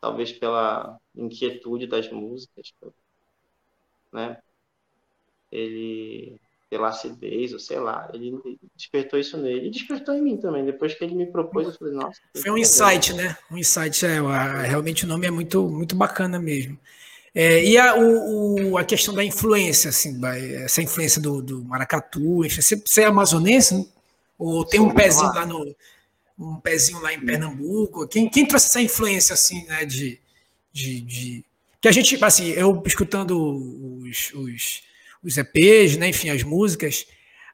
Talvez 0.00 0.32
pela 0.32 0.98
inquietude 1.14 1.86
das 1.86 2.10
músicas, 2.10 2.72
né? 4.12 4.38
Ele 5.50 6.40
pela 6.70 6.88
acidez, 6.88 7.52
ou 7.52 7.58
sei 7.58 7.80
lá, 7.80 8.08
ele 8.14 8.40
despertou 8.76 9.18
isso 9.18 9.36
nele 9.36 9.66
e 9.66 9.70
despertou 9.70 10.14
em 10.14 10.22
mim 10.22 10.36
também. 10.36 10.64
Depois 10.64 10.94
que 10.94 11.02
ele 11.02 11.16
me 11.16 11.26
propôs, 11.26 11.66
eu 11.66 11.74
falei, 11.74 11.92
nossa. 11.92 12.20
Foi 12.40 12.48
um 12.48 12.56
insight, 12.56 13.12
né? 13.12 13.36
Um 13.50 13.58
insight, 13.58 14.06
é, 14.06 14.20
realmente 14.66 15.04
o 15.04 15.08
nome 15.08 15.26
é 15.26 15.32
muito, 15.32 15.68
muito 15.68 15.96
bacana 15.96 16.38
mesmo. 16.38 16.78
É, 17.34 17.64
e 17.64 17.76
a, 17.76 17.96
o, 17.96 18.78
a 18.78 18.84
questão 18.84 19.12
da 19.12 19.24
influência, 19.24 19.90
assim, 19.90 20.20
essa 20.64 20.80
influência 20.80 21.20
do, 21.20 21.42
do 21.42 21.64
maracatu, 21.64 22.38
você, 22.48 22.76
você 22.76 23.02
é 23.02 23.06
amazonense? 23.06 23.74
Né? 23.74 23.84
Ou 24.38 24.64
tem 24.64 24.80
um 24.80 24.94
pezinho 24.94 25.32
lá 25.34 25.44
no 25.44 25.74
um 26.40 26.60
pezinho 26.60 27.00
lá 27.00 27.12
em 27.12 27.20
Pernambuco? 27.20 28.08
Quem, 28.08 28.28
quem 28.28 28.46
trouxe 28.46 28.66
essa 28.66 28.80
influência 28.80 29.34
assim, 29.34 29.64
né, 29.66 29.84
de, 29.84 30.18
de, 30.72 31.00
de 31.02 31.44
que 31.80 31.88
a 31.88 31.92
gente, 31.92 32.22
assim, 32.24 32.48
eu 32.48 32.82
escutando 32.86 33.36
os, 34.02 34.32
os 34.34 34.82
os 35.22 35.36
EPs, 35.36 35.96
né, 35.96 36.08
enfim, 36.08 36.30
as 36.30 36.42
músicas. 36.42 37.06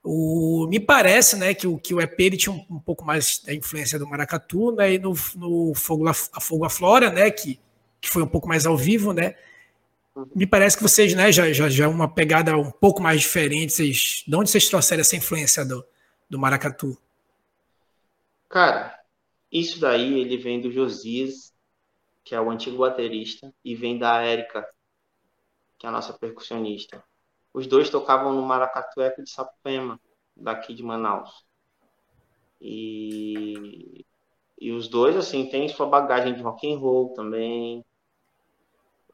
O, 0.03 0.67
me 0.69 0.79
parece 0.79 1.37
né, 1.37 1.53
que, 1.53 1.67
o, 1.67 1.79
que 1.79 1.93
o 1.93 2.01
EP 2.01 2.19
ele 2.21 2.37
tinha 2.37 2.53
um, 2.53 2.65
um 2.71 2.79
pouco 2.79 3.05
mais 3.05 3.41
da 3.45 3.53
influência 3.53 3.99
do 3.99 4.07
Maracatu, 4.07 4.73
né, 4.73 4.95
e 4.95 4.99
no, 4.99 5.15
no 5.35 5.75
Fogo, 5.75 6.07
a 6.09 6.15
Fogo 6.15 6.65
a 6.65 6.71
Flora, 6.71 7.11
né, 7.11 7.31
que, 7.31 7.59
que 8.01 8.09
foi 8.09 8.23
um 8.23 8.27
pouco 8.29 8.49
mais 8.49 8.67
ao 8.67 8.77
vivo, 8.77 9.13
né, 9.13 9.35
me 10.35 10.47
parece 10.47 10.77
que 10.77 10.83
vocês, 10.83 11.13
né, 11.13 11.33
já, 11.33 11.53
já, 11.53 11.69
já 11.69 11.89
uma 11.89 12.09
pegada 12.09 12.57
um 12.57 12.71
pouco 12.71 13.03
mais 13.03 13.21
diferente, 13.21 13.73
vocês, 13.73 14.23
de 14.27 14.35
onde 14.35 14.49
vocês 14.49 14.69
trouxeram 14.69 15.01
essa 15.01 15.17
influência 15.17 15.65
do, 15.65 15.85
do 16.31 16.39
Maracatu? 16.39 16.97
Cara, 18.49 18.99
isso 19.51 19.81
daí 19.81 20.21
ele 20.21 20.37
vem 20.37 20.61
do 20.61 20.71
Josias, 20.71 21.53
que 22.25 22.35
é 22.35 22.41
o 22.41 22.51
antigo 22.51 22.79
baterista, 22.79 23.53
e 23.65 23.75
vem 23.75 23.99
da 23.99 24.21
Érica, 24.23 24.67
que 25.79 25.87
é 25.87 25.89
a 25.89 25.93
nossa 25.93 26.13
percussionista. 26.13 27.03
Os 27.53 27.67
dois 27.67 27.91
tocavam 27.91 28.33
no 28.35 28.43
Maracatu 28.43 29.01
Eco 29.01 29.23
de 29.23 29.31
Sapema, 29.31 30.01
daqui 30.37 30.75
de 30.75 30.83
Manaus. 30.83 31.47
E, 32.61 34.05
e 34.61 34.73
os 34.73 34.89
dois, 34.89 35.17
assim, 35.17 35.49
têm 35.49 35.69
sua 35.69 35.87
bagagem 35.87 36.35
de 36.35 36.43
rock 36.43 36.71
and 36.73 36.79
roll 36.79 37.15
também. 37.15 37.85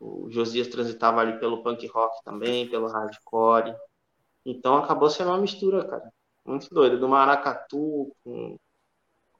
O 0.00 0.30
Josias 0.30 0.68
transitava 0.68 1.20
ali 1.20 1.38
pelo 1.38 1.62
punk 1.62 1.86
rock 1.86 2.22
também, 2.24 2.68
pelo 2.68 2.88
hardcore. 2.88 3.74
Então 4.44 4.76
acabou 4.76 5.08
sendo 5.08 5.30
uma 5.30 5.38
mistura, 5.38 5.86
cara. 5.86 6.12
Muito 6.44 6.68
doida. 6.74 6.96
Do 6.96 7.08
maracatu 7.08 8.14
com, 8.24 8.58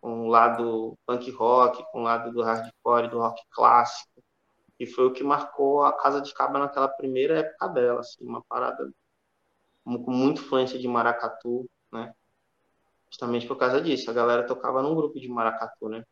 com 0.03 0.27
o 0.27 0.29
lado 0.29 0.99
punk 1.07 1.31
rock, 1.31 1.85
com 1.93 2.01
o 2.01 2.03
lado 2.03 2.33
do 2.33 2.43
hardcore, 2.43 3.09
do 3.09 3.21
rock 3.21 3.41
clássico. 3.51 4.23
E 4.79 4.85
foi 4.85 5.07
o 5.07 5.13
que 5.13 5.23
marcou 5.23 5.85
a 5.85 5.93
Casa 5.93 6.21
de 6.21 6.35
Caba 6.35 6.59
naquela 6.59 6.89
primeira 6.89 7.39
época 7.39 7.69
dela, 7.69 8.01
assim, 8.01 8.27
uma 8.27 8.43
parada 8.43 8.93
com 9.85 10.11
muita 10.11 10.41
influência 10.41 10.77
de 10.77 10.89
maracatu, 10.89 11.71
né? 11.93 12.13
Justamente 13.09 13.47
por 13.47 13.57
causa 13.57 13.81
disso, 13.81 14.11
a 14.11 14.15
galera 14.15 14.45
tocava 14.45 14.83
num 14.83 14.95
grupo 14.97 15.21
de 15.21 15.29
maracatu, 15.29 15.89
né? 15.89 16.05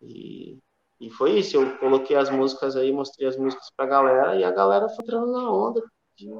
E, 0.00 0.58
e 1.00 1.10
foi 1.10 1.32
isso, 1.32 1.56
eu 1.56 1.76
coloquei 1.78 2.16
as 2.16 2.30
músicas 2.30 2.76
aí, 2.76 2.92
mostrei 2.92 3.26
as 3.26 3.36
músicas 3.36 3.70
pra 3.76 3.86
galera 3.86 4.36
e 4.36 4.44
a 4.44 4.52
galera 4.52 4.88
foi 4.88 5.02
entrando 5.02 5.32
na 5.32 5.50
onda, 5.50 5.82
de, 6.16 6.30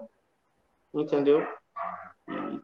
entendeu? 0.93 1.45
E 2.29 2.61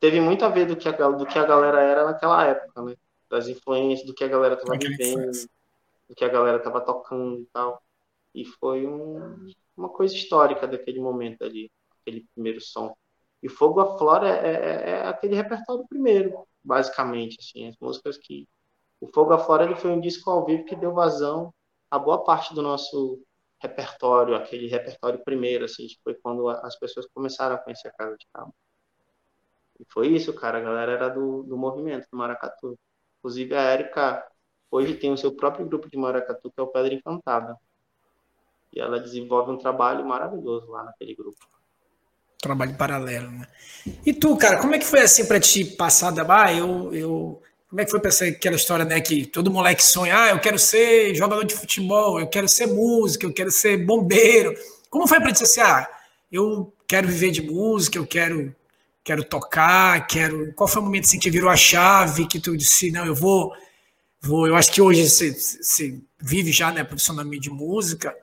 teve 0.00 0.20
muito 0.20 0.44
a 0.44 0.48
ver 0.48 0.66
do 0.66 0.76
que 0.76 0.88
a, 0.88 0.92
do 0.92 1.26
que 1.26 1.38
a 1.38 1.46
galera 1.46 1.80
era 1.80 2.04
naquela 2.04 2.44
época, 2.44 2.82
né? 2.82 2.96
Das 3.28 3.48
influências, 3.48 4.06
do 4.06 4.14
que 4.14 4.24
a 4.24 4.28
galera 4.28 4.56
tava 4.56 4.78
vivendo, 4.78 5.30
do 6.08 6.14
que 6.14 6.24
a 6.24 6.28
galera 6.28 6.58
tava 6.58 6.80
tocando 6.80 7.42
e 7.42 7.46
tal. 7.52 7.82
E 8.34 8.44
foi 8.44 8.86
um, 8.86 9.46
uma 9.76 9.88
coisa 9.88 10.14
histórica 10.14 10.66
daquele 10.66 11.00
momento 11.00 11.42
ali, 11.42 11.70
aquele 12.00 12.26
primeiro 12.34 12.60
som. 12.60 12.94
E 13.42 13.48
Fogo 13.48 13.80
a 13.80 13.98
Flora 13.98 14.28
é, 14.28 14.50
é, 14.50 14.90
é, 14.90 15.06
aquele 15.06 15.34
repertório 15.34 15.86
primeiro, 15.88 16.46
basicamente, 16.62 17.36
assim, 17.40 17.68
as 17.68 17.76
músicas 17.80 18.16
que 18.18 18.48
o 19.00 19.06
Fogo 19.08 19.32
a 19.32 19.38
Flora 19.38 19.64
ele 19.64 19.76
foi 19.76 19.90
um 19.90 20.00
disco 20.00 20.28
ao 20.30 20.44
vivo 20.44 20.64
que 20.64 20.74
deu 20.74 20.92
vazão 20.92 21.52
a 21.90 21.98
boa 21.98 22.24
parte 22.24 22.54
do 22.54 22.62
nosso 22.62 23.22
repertório, 23.60 24.34
aquele 24.34 24.66
repertório 24.68 25.22
primeiro, 25.24 25.64
assim, 25.64 25.86
foi 26.02 26.14
quando 26.14 26.48
as 26.48 26.78
pessoas 26.78 27.06
começaram 27.12 27.54
a 27.54 27.58
conhecer 27.58 27.88
a 27.88 27.92
Casa 27.92 28.16
de 28.16 28.26
Cabo. 28.32 28.54
E 29.80 29.84
foi 29.88 30.08
isso, 30.08 30.32
cara, 30.34 30.58
a 30.58 30.60
galera 30.60 30.92
era 30.92 31.08
do, 31.08 31.42
do 31.44 31.56
movimento, 31.56 32.08
do 32.10 32.18
Maracatu. 32.18 32.78
Inclusive 33.28 33.54
a 33.54 33.60
Érica 33.60 34.24
hoje 34.70 34.94
tem 34.94 35.12
o 35.12 35.16
seu 35.18 35.30
próprio 35.30 35.66
grupo 35.66 35.90
de 35.90 35.98
Maracatu, 35.98 36.50
que 36.50 36.58
é 36.58 36.62
o 36.62 36.66
Pedra 36.66 36.94
Encantada. 36.94 37.54
E 38.72 38.80
ela 38.80 38.98
desenvolve 38.98 39.52
um 39.52 39.58
trabalho 39.58 40.02
maravilhoso 40.06 40.70
lá 40.70 40.82
naquele 40.84 41.14
grupo 41.14 41.36
trabalho 42.40 42.76
paralelo, 42.76 43.32
né? 43.32 43.48
E 44.06 44.14
tu, 44.14 44.36
cara, 44.36 44.60
como 44.60 44.72
é 44.72 44.78
que 44.78 44.86
foi 44.86 45.00
assim 45.00 45.26
para 45.26 45.40
ti 45.40 45.64
passar 45.64 46.12
da 46.12 46.24
ah, 46.28 46.54
eu, 46.54 46.94
eu 46.94 47.42
como 47.68 47.80
é 47.80 47.84
que 47.84 47.90
foi 47.90 47.98
para 47.98 48.10
aquela 48.10 48.54
história, 48.54 48.84
né, 48.84 49.00
que 49.00 49.26
todo 49.26 49.50
moleque 49.50 49.82
sonha, 49.82 50.16
ah, 50.16 50.30
eu 50.30 50.38
quero 50.38 50.56
ser 50.56 51.16
jogador 51.16 51.44
de 51.44 51.54
futebol, 51.54 52.20
eu 52.20 52.28
quero 52.28 52.48
ser 52.48 52.68
músico, 52.68 53.26
eu 53.26 53.34
quero 53.34 53.50
ser 53.50 53.84
bombeiro. 53.84 54.54
Como 54.88 55.08
foi 55.08 55.20
para 55.20 55.32
ti 55.32 55.42
assim, 55.42 55.60
ah, 55.60 55.86
eu 56.30 56.72
quero 56.86 57.08
viver 57.08 57.32
de 57.32 57.42
música, 57.42 57.98
eu 57.98 58.06
quero 58.06 58.54
quero 59.08 59.24
tocar, 59.24 60.06
quero. 60.06 60.52
Qual 60.54 60.68
foi 60.68 60.82
o 60.82 60.84
momento 60.84 61.04
assim 61.04 61.18
que 61.18 61.30
virou 61.30 61.50
a 61.50 61.56
chave 61.56 62.26
que 62.26 62.38
tu 62.38 62.56
disse, 62.56 62.90
não, 62.90 63.06
eu 63.06 63.14
vou 63.14 63.52
vou, 64.20 64.46
eu 64.46 64.56
acho 64.56 64.72
que 64.72 64.82
hoje 64.82 65.08
você, 65.08 65.32
você 65.32 66.00
vive 66.18 66.52
já, 66.52 66.70
né, 66.72 66.84
profissionalmente 66.84 67.42
de 67.42 67.50
música 67.50 68.14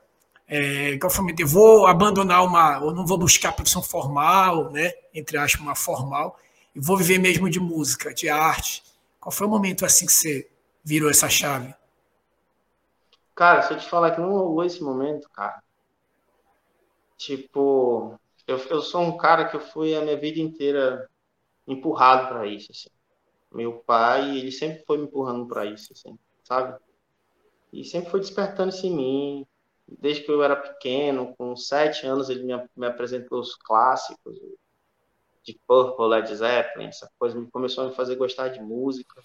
é, 0.47 0.97
qual 0.99 1.09
foi 1.09 1.33
eu 1.39 1.47
vou 1.47 1.87
abandonar 1.87 2.45
uma, 2.45 2.79
ou 2.79 2.93
não 2.93 3.05
vou 3.05 3.17
buscar 3.17 3.51
profissão 3.51 3.81
formal, 3.81 4.71
né, 4.71 4.93
entre 5.13 5.37
aspas, 5.37 5.61
uma 5.61 5.75
formal, 5.75 6.37
e 6.75 6.79
vou 6.79 6.97
viver 6.97 7.17
mesmo 7.17 7.49
de 7.49 7.59
música, 7.59 8.13
de 8.13 8.29
arte. 8.29 8.83
Qual 9.19 9.31
foi 9.31 9.47
o 9.47 9.49
momento 9.49 9.85
assim 9.85 10.05
que 10.05 10.13
você 10.13 10.47
virou 10.83 11.09
essa 11.09 11.27
chave? 11.29 11.73
Cara, 13.33 13.63
se 13.63 13.73
eu 13.73 13.79
te 13.79 13.89
falar 13.89 14.11
que 14.11 14.21
não 14.21 14.31
rolou 14.31 14.63
esse 14.63 14.83
momento, 14.83 15.27
cara, 15.29 15.61
tipo, 17.17 18.17
eu, 18.47 18.57
eu 18.57 18.81
sou 18.81 19.01
um 19.01 19.17
cara 19.17 19.47
que 19.47 19.55
eu 19.55 19.59
fui 19.59 19.95
a 19.95 20.01
minha 20.01 20.17
vida 20.17 20.39
inteira 20.39 21.09
empurrado 21.67 22.27
para 22.27 22.45
isso, 22.47 22.71
assim. 22.71 22.89
Meu 23.51 23.79
pai, 23.79 24.37
ele 24.37 24.51
sempre 24.51 24.83
foi 24.85 24.97
me 24.97 25.05
empurrando 25.05 25.47
para 25.47 25.65
isso, 25.65 25.93
assim, 25.93 26.17
sabe? 26.43 26.77
E 27.71 27.83
sempre 27.83 28.09
foi 28.09 28.19
despertando 28.19 28.69
isso 28.69 28.85
em 28.85 28.95
mim, 28.95 29.47
desde 29.87 30.23
que 30.23 30.31
eu 30.31 30.43
era 30.43 30.55
pequeno, 30.55 31.35
com 31.37 31.55
sete 31.55 32.05
anos, 32.05 32.29
ele 32.29 32.43
me, 32.43 32.69
me 32.75 32.87
apresentou 32.87 33.39
os 33.39 33.55
clássicos 33.55 34.37
de 35.43 35.59
Purple, 35.67 36.07
Led 36.07 36.35
Zeppelin, 36.35 36.87
essa 36.87 37.09
coisa, 37.19 37.39
me 37.39 37.49
começou 37.49 37.85
a 37.85 37.87
me 37.89 37.95
fazer 37.95 38.15
gostar 38.15 38.49
de 38.49 38.61
música, 38.61 39.21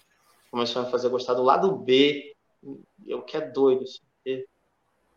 começou 0.51 0.81
a 0.81 0.85
me 0.85 0.91
fazer 0.91 1.09
gostar 1.09 1.33
do 1.33 1.43
lado 1.43 1.75
B, 1.77 2.35
eu 3.05 3.23
que 3.23 3.37
é 3.37 3.41
doido, 3.41 3.83
assim, 3.83 4.01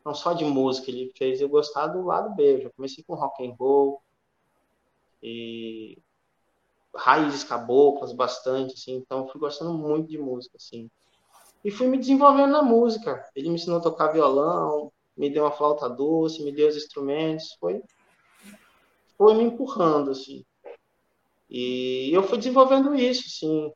não 0.05 0.15
só 0.15 0.33
de 0.33 0.45
música, 0.45 0.91
ele 0.91 1.13
fez 1.17 1.41
eu 1.41 1.49
gostar 1.49 1.87
do 1.87 2.05
lado 2.05 2.35
B. 2.35 2.57
Eu 2.57 2.61
já 2.63 2.71
comecei 2.71 3.03
com 3.03 3.15
rock 3.15 3.47
and 3.47 3.55
roll 3.59 4.03
e 5.23 5.99
raízes 6.95 7.43
caboclas 7.43 8.13
bastante, 8.13 8.75
assim. 8.75 8.97
Então 8.97 9.27
fui 9.29 9.41
gostando 9.41 9.73
muito 9.73 10.09
de 10.09 10.19
música, 10.19 10.57
assim. 10.57 10.91
E 11.65 11.71
fui 11.71 11.87
me 11.87 11.99
desenvolvendo 11.99 12.53
na 12.53 12.63
música. 12.63 13.27
Ele 13.35 13.49
me 13.49 13.55
ensinou 13.55 13.79
a 13.79 13.83
tocar 13.83 14.13
violão, 14.13 14.93
me 15.17 15.31
deu 15.31 15.45
uma 15.45 15.51
flauta 15.51 15.89
doce, 15.89 16.43
me 16.43 16.53
deu 16.53 16.69
os 16.69 16.77
instrumentos, 16.77 17.55
foi 17.59 17.83
foi 19.17 19.35
me 19.35 19.45
empurrando 19.45 20.11
assim. 20.11 20.45
E 21.49 22.11
eu 22.13 22.23
fui 22.23 22.37
desenvolvendo 22.37 22.95
isso, 22.95 23.25
assim. 23.27 23.73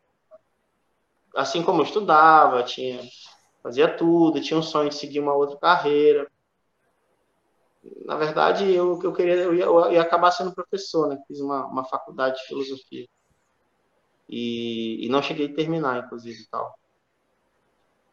Assim 1.35 1.63
como 1.63 1.81
eu 1.81 1.85
estudava, 1.85 2.63
tinha 2.65 3.01
fazia 3.63 3.97
tudo, 3.97 4.41
tinha 4.41 4.59
um 4.59 4.63
sonho 4.63 4.89
de 4.89 4.97
seguir 4.97 5.21
uma 5.21 5.35
outra 5.35 5.59
carreira. 5.59 6.31
Na 8.05 8.17
verdade, 8.17 8.71
eu 8.73 9.01
eu 9.03 9.13
queria 9.13 9.35
eu 9.35 9.55
ia, 9.55 9.65
eu 9.65 9.93
ia 9.93 10.03
acabar 10.03 10.31
sendo 10.31 10.55
professor, 10.55 11.09
né? 11.09 11.19
Fiz 11.27 11.41
uma, 11.41 11.67
uma 11.67 11.85
faculdade 11.85 12.37
de 12.39 12.47
filosofia. 12.47 13.07
E, 14.29 15.07
e 15.07 15.09
não 15.09 15.23
cheguei 15.23 15.47
a 15.47 15.55
terminar, 15.55 16.05
inclusive, 16.05 16.47
tal. 16.51 16.79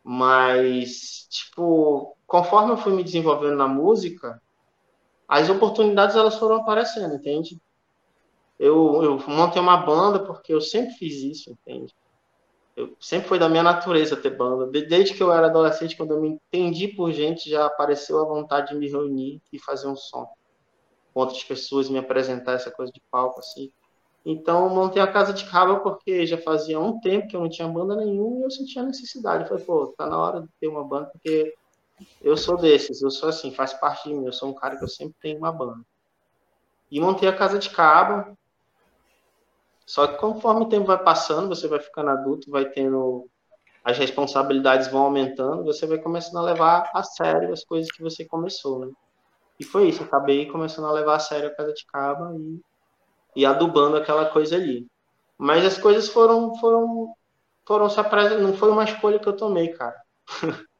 Mas, 0.03 1.27
tipo, 1.29 2.15
conforme 2.27 2.71
eu 2.71 2.77
fui 2.77 2.93
me 2.93 3.03
desenvolvendo 3.03 3.55
na 3.55 3.67
música, 3.67 4.41
as 5.27 5.49
oportunidades 5.49 6.15
elas 6.15 6.37
foram 6.37 6.57
aparecendo, 6.57 7.15
entende? 7.15 7.59
Eu, 8.59 9.03
eu 9.03 9.19
montei 9.27 9.61
uma 9.61 9.77
banda 9.77 10.23
porque 10.25 10.53
eu 10.53 10.61
sempre 10.61 10.93
fiz 10.93 11.15
isso, 11.23 11.51
entende? 11.51 11.93
Eu 12.75 12.95
sempre 12.99 13.29
foi 13.29 13.39
da 13.39 13.47
minha 13.47 13.63
natureza 13.63 14.17
ter 14.17 14.31
banda. 14.31 14.67
Desde 14.67 15.13
que 15.13 15.23
eu 15.23 15.31
era 15.31 15.47
adolescente, 15.47 15.95
quando 15.95 16.11
eu 16.11 16.21
me 16.21 16.29
entendi 16.29 16.89
por 16.89 17.11
gente, 17.11 17.49
já 17.49 17.65
apareceu 17.65 18.21
a 18.21 18.25
vontade 18.25 18.73
de 18.73 18.75
me 18.75 18.89
reunir 18.89 19.41
e 19.51 19.59
fazer 19.59 19.87
um 19.87 19.95
som 19.95 20.27
com 21.13 21.21
outras 21.21 21.43
pessoas, 21.43 21.89
me 21.89 21.97
apresentar 21.97 22.53
essa 22.53 22.69
coisa 22.69 22.91
de 22.91 23.01
palco 23.09 23.39
assim. 23.39 23.71
Então, 24.25 24.67
montei 24.69 25.01
a 25.01 25.07
Casa 25.07 25.31
de 25.31 25.45
Cabo 25.45 25.79
porque 25.81 26.25
já 26.25 26.37
fazia 26.37 26.79
um 26.79 26.99
tempo 26.99 27.27
que 27.27 27.35
eu 27.35 27.39
não 27.39 27.49
tinha 27.49 27.67
banda 27.67 27.95
nenhuma 27.95 28.41
e 28.41 28.43
eu 28.43 28.51
sentia 28.51 28.83
necessidade. 28.83 29.43
Eu 29.43 29.47
falei, 29.47 29.63
pô, 29.63 29.93
tá 29.97 30.07
na 30.07 30.17
hora 30.17 30.41
de 30.41 30.49
ter 30.59 30.67
uma 30.67 30.83
banda, 30.83 31.05
porque 31.13 31.53
eu 32.21 32.35
sou 32.35 32.57
desses, 32.57 33.01
eu 33.01 33.09
sou 33.09 33.29
assim, 33.29 33.51
faz 33.53 33.73
parte 33.73 34.09
de 34.09 34.15
mim, 34.15 34.25
eu 34.25 34.33
sou 34.33 34.49
um 34.49 34.53
cara 34.53 34.75
que 34.75 34.83
eu 34.83 34.87
sempre 34.89 35.15
tenho 35.21 35.37
uma 35.37 35.51
banda. 35.51 35.79
E 36.91 36.99
montei 36.99 37.29
a 37.29 37.35
Casa 37.35 37.59
de 37.59 37.69
Cabo. 37.69 38.35
Só 39.85 40.07
que 40.07 40.17
conforme 40.17 40.65
o 40.65 40.69
tempo 40.69 40.87
vai 40.87 41.01
passando, 41.01 41.49
você 41.49 41.67
vai 41.67 41.79
ficando 41.79 42.09
adulto, 42.09 42.49
vai 42.49 42.65
tendo. 42.65 43.29
As 43.83 43.97
responsabilidades 43.97 44.87
vão 44.87 45.03
aumentando, 45.03 45.63
você 45.63 45.85
vai 45.85 45.99
começando 45.99 46.37
a 46.37 46.41
levar 46.41 46.89
a 46.93 47.03
sério 47.03 47.53
as 47.53 47.63
coisas 47.63 47.91
que 47.91 48.01
você 48.01 48.25
começou, 48.25 48.79
né? 48.79 48.91
E 49.59 49.63
foi 49.63 49.89
isso, 49.89 50.03
acabei 50.03 50.47
começando 50.47 50.85
a 50.85 50.91
levar 50.91 51.15
a 51.15 51.19
sério 51.19 51.49
a 51.49 51.55
Casa 51.55 51.71
de 51.71 51.85
Cabo 51.85 52.35
e 52.35 52.59
e 53.35 53.45
adubando 53.45 53.97
aquela 53.97 54.25
coisa 54.25 54.55
ali. 54.55 54.87
Mas 55.37 55.65
as 55.65 55.77
coisas 55.77 56.07
foram 56.07 56.55
foram 56.55 57.13
foram 57.65 57.89
se 57.89 57.99
apresentando, 57.99 58.43
não 58.47 58.53
foi 58.53 58.71
uma 58.71 58.85
escolha 58.85 59.19
que 59.19 59.27
eu 59.27 59.35
tomei, 59.35 59.69
cara. 59.69 60.01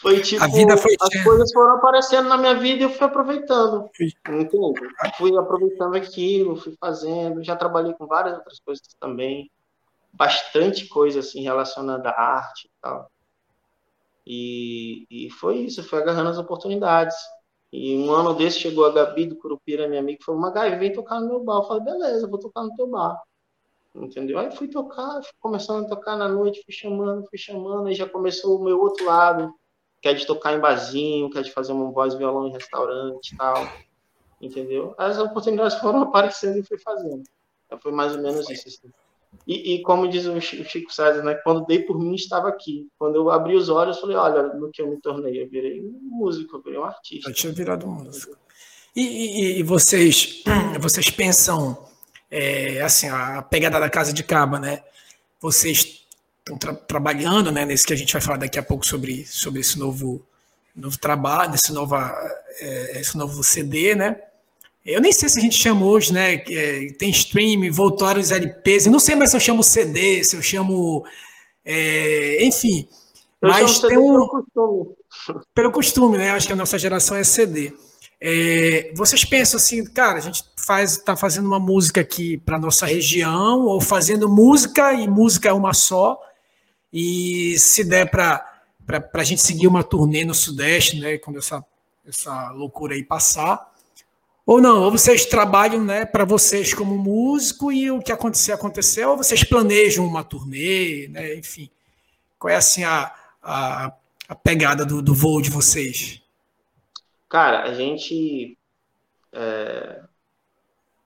foi 0.00 0.20
tipo, 0.20 0.42
a 0.42 0.46
vida 0.46 0.76
foi 0.76 0.94
as 1.00 1.24
coisas 1.24 1.52
foram 1.52 1.76
aparecendo 1.76 2.28
na 2.28 2.36
minha 2.36 2.54
vida 2.54 2.80
e 2.80 2.82
eu 2.84 2.90
fui 2.90 3.06
aproveitando. 3.06 3.90
Entende? 4.00 4.80
Fui 5.16 5.36
aproveitando 5.36 5.96
aquilo, 5.96 6.56
fui 6.56 6.76
fazendo, 6.80 7.42
já 7.42 7.56
trabalhei 7.56 7.92
com 7.94 8.06
várias 8.06 8.36
outras 8.36 8.60
coisas 8.60 8.86
também. 9.00 9.50
Bastante 10.12 10.86
coisa 10.86 11.20
assim 11.20 11.42
relacionada 11.42 12.10
à 12.10 12.36
arte 12.36 12.66
e 12.66 12.70
tal. 12.80 13.10
E, 14.26 15.06
e 15.10 15.30
foi 15.30 15.58
isso, 15.58 15.82
foi 15.82 16.00
agarrando 16.00 16.30
as 16.30 16.38
oportunidades. 16.38 17.16
E 17.72 17.96
um 17.96 18.10
ano 18.12 18.34
desse 18.34 18.60
chegou 18.60 18.86
a 18.86 18.92
Gabi 18.92 19.26
do 19.26 19.36
Curupira, 19.36 19.88
minha 19.88 20.00
amiga, 20.00 20.18
e 20.20 20.24
falou: 20.24 20.40
Magai, 20.40 20.78
vem 20.78 20.92
tocar 20.92 21.20
no 21.20 21.28
meu 21.28 21.40
bar. 21.40 21.58
Eu 21.58 21.64
falei: 21.64 21.84
beleza, 21.84 22.28
vou 22.28 22.38
tocar 22.38 22.62
no 22.62 22.74
teu 22.74 22.86
bar. 22.86 23.20
Entendeu? 23.94 24.38
Aí 24.38 24.50
fui 24.54 24.68
tocar, 24.68 25.22
fui 25.22 25.32
começando 25.40 25.84
a 25.84 25.88
tocar 25.88 26.16
na 26.16 26.28
noite, 26.28 26.62
fui 26.64 26.72
chamando, 26.72 27.26
fui 27.28 27.38
chamando, 27.38 27.88
aí 27.88 27.94
já 27.94 28.08
começou 28.08 28.60
o 28.60 28.64
meu 28.64 28.78
outro 28.80 29.04
lado, 29.06 29.52
que 30.00 30.08
é 30.08 30.14
de 30.14 30.26
tocar 30.26 30.54
em 30.54 30.60
barzinho, 30.60 31.30
que 31.30 31.38
é 31.38 31.42
de 31.42 31.52
fazer 31.52 31.72
uma 31.72 31.90
voz 31.90 32.14
violão 32.14 32.46
em 32.46 32.52
restaurante 32.52 33.32
e 33.32 33.36
tal. 33.36 33.68
Entendeu? 34.40 34.94
As 34.96 35.18
oportunidades 35.18 35.76
foram 35.78 36.02
aparecendo 36.08 36.58
e 36.58 36.62
fui 36.62 36.78
fazendo. 36.78 37.22
Então, 37.66 37.78
foi 37.78 37.92
mais 37.92 38.14
ou 38.14 38.22
menos 38.22 38.48
isso. 38.48 38.68
Assim. 38.68 38.92
E, 39.46 39.74
e, 39.74 39.82
como 39.82 40.08
diz 40.08 40.26
o 40.26 40.40
Chico 40.40 40.92
César, 40.92 41.22
né, 41.22 41.34
quando 41.42 41.66
dei 41.66 41.80
por 41.80 41.98
mim, 41.98 42.14
estava 42.14 42.48
aqui. 42.48 42.88
Quando 42.98 43.16
eu 43.16 43.30
abri 43.30 43.54
os 43.54 43.68
olhos, 43.68 43.98
falei, 43.98 44.16
olha, 44.16 44.42
no 44.54 44.70
que 44.70 44.80
eu 44.80 44.88
me 44.88 45.00
tornei, 45.00 45.42
eu 45.42 45.48
virei 45.48 45.80
um 45.80 45.98
músico, 46.02 46.56
eu 46.56 46.62
virei 46.62 46.78
um 46.78 46.84
artista. 46.84 47.28
Eu 47.28 47.34
tinha 47.34 47.52
virado 47.52 47.86
músico. 47.86 48.36
E, 48.94 49.02
e, 49.02 49.58
e 49.58 49.62
vocês, 49.62 50.42
vocês 50.80 51.10
pensam, 51.10 51.86
é, 52.30 52.80
assim, 52.82 53.08
a 53.08 53.42
pegada 53.42 53.78
da 53.78 53.90
Casa 53.90 54.12
de 54.12 54.22
Caba, 54.22 54.58
né? 54.58 54.82
Vocês 55.40 56.06
estão 56.48 56.58
tra 56.58 56.74
trabalhando, 56.74 57.52
né, 57.52 57.64
nesse 57.64 57.86
que 57.86 57.92
a 57.92 57.96
gente 57.96 58.12
vai 58.12 58.22
falar 58.22 58.38
daqui 58.38 58.58
a 58.58 58.62
pouco 58.62 58.86
sobre, 58.86 59.26
sobre 59.26 59.60
esse 59.60 59.78
novo, 59.78 60.24
novo 60.74 60.98
trabalho, 60.98 61.54
esse, 61.54 61.72
nova, 61.72 62.14
é, 62.60 63.00
esse 63.00 63.16
novo 63.16 63.42
CD, 63.44 63.94
né? 63.94 64.16
Eu 64.84 65.02
nem 65.02 65.12
sei 65.12 65.28
se 65.28 65.38
a 65.38 65.42
gente 65.42 65.56
chama 65.56 65.84
hoje, 65.84 66.12
né? 66.12 66.34
É, 66.48 66.86
tem 66.98 67.10
stream, 67.10 67.70
voltaram 67.70 68.20
os 68.20 68.30
LPs. 68.30 68.86
Eu 68.86 68.92
não 68.92 68.98
sei 68.98 69.14
mais 69.14 69.30
se 69.30 69.36
eu 69.36 69.40
chamo 69.40 69.62
CD, 69.62 70.24
se 70.24 70.34
eu 70.34 70.40
chamo. 70.40 71.04
É, 71.62 72.42
enfim. 72.42 72.88
Eu 73.42 73.50
mas 73.50 73.80
tem 73.80 73.98
um. 73.98 74.12
Pelo 74.12 74.28
costume. 74.28 74.96
pelo 75.54 75.72
costume, 75.72 76.18
né? 76.18 76.30
Acho 76.30 76.46
que 76.46 76.54
a 76.54 76.56
nossa 76.56 76.78
geração 76.78 77.18
é 77.18 77.24
CD. 77.24 77.74
É, 78.20 78.90
vocês 78.94 79.24
pensam 79.24 79.58
assim, 79.58 79.84
cara, 79.84 80.18
a 80.18 80.20
gente 80.22 80.42
faz, 80.56 80.96
tá 80.96 81.16
fazendo 81.16 81.46
uma 81.46 81.60
música 81.60 82.00
aqui 82.00 82.38
para 82.38 82.58
nossa 82.58 82.86
região, 82.86 83.66
ou 83.66 83.80
fazendo 83.80 84.28
música 84.28 84.92
e 84.94 85.06
música 85.06 85.50
é 85.50 85.52
uma 85.52 85.72
só, 85.72 86.18
e 86.92 87.58
se 87.58 87.84
der 87.84 88.10
para 88.10 88.44
a 89.14 89.24
gente 89.24 89.42
seguir 89.42 89.66
uma 89.66 89.84
turnê 89.84 90.24
no 90.24 90.34
Sudeste, 90.34 90.98
né? 90.98 91.18
Quando 91.18 91.38
essa, 91.38 91.64
essa 92.06 92.50
loucura 92.50 92.94
aí 92.94 93.04
passar, 93.04 93.72
ou 94.48 94.62
não, 94.62 94.84
ou 94.84 94.90
vocês 94.90 95.26
trabalham 95.26 95.84
né, 95.84 96.06
para 96.06 96.24
vocês 96.24 96.72
como 96.72 96.96
músico 96.96 97.70
e 97.70 97.90
o 97.90 98.00
que 98.00 98.10
acontecer, 98.10 98.52
aconteceu, 98.52 99.10
ou 99.10 99.16
vocês 99.18 99.44
planejam 99.44 100.06
uma 100.06 100.24
turnê, 100.24 101.06
né, 101.08 101.34
enfim. 101.34 101.70
Qual 102.38 102.50
é 102.50 102.56
assim 102.56 102.82
a, 102.82 103.14
a, 103.42 103.92
a 104.26 104.34
pegada 104.34 104.86
do, 104.86 105.02
do 105.02 105.12
voo 105.12 105.42
de 105.42 105.50
vocês? 105.50 106.22
Cara, 107.28 107.64
a 107.64 107.74
gente. 107.74 108.56
É... 109.32 110.02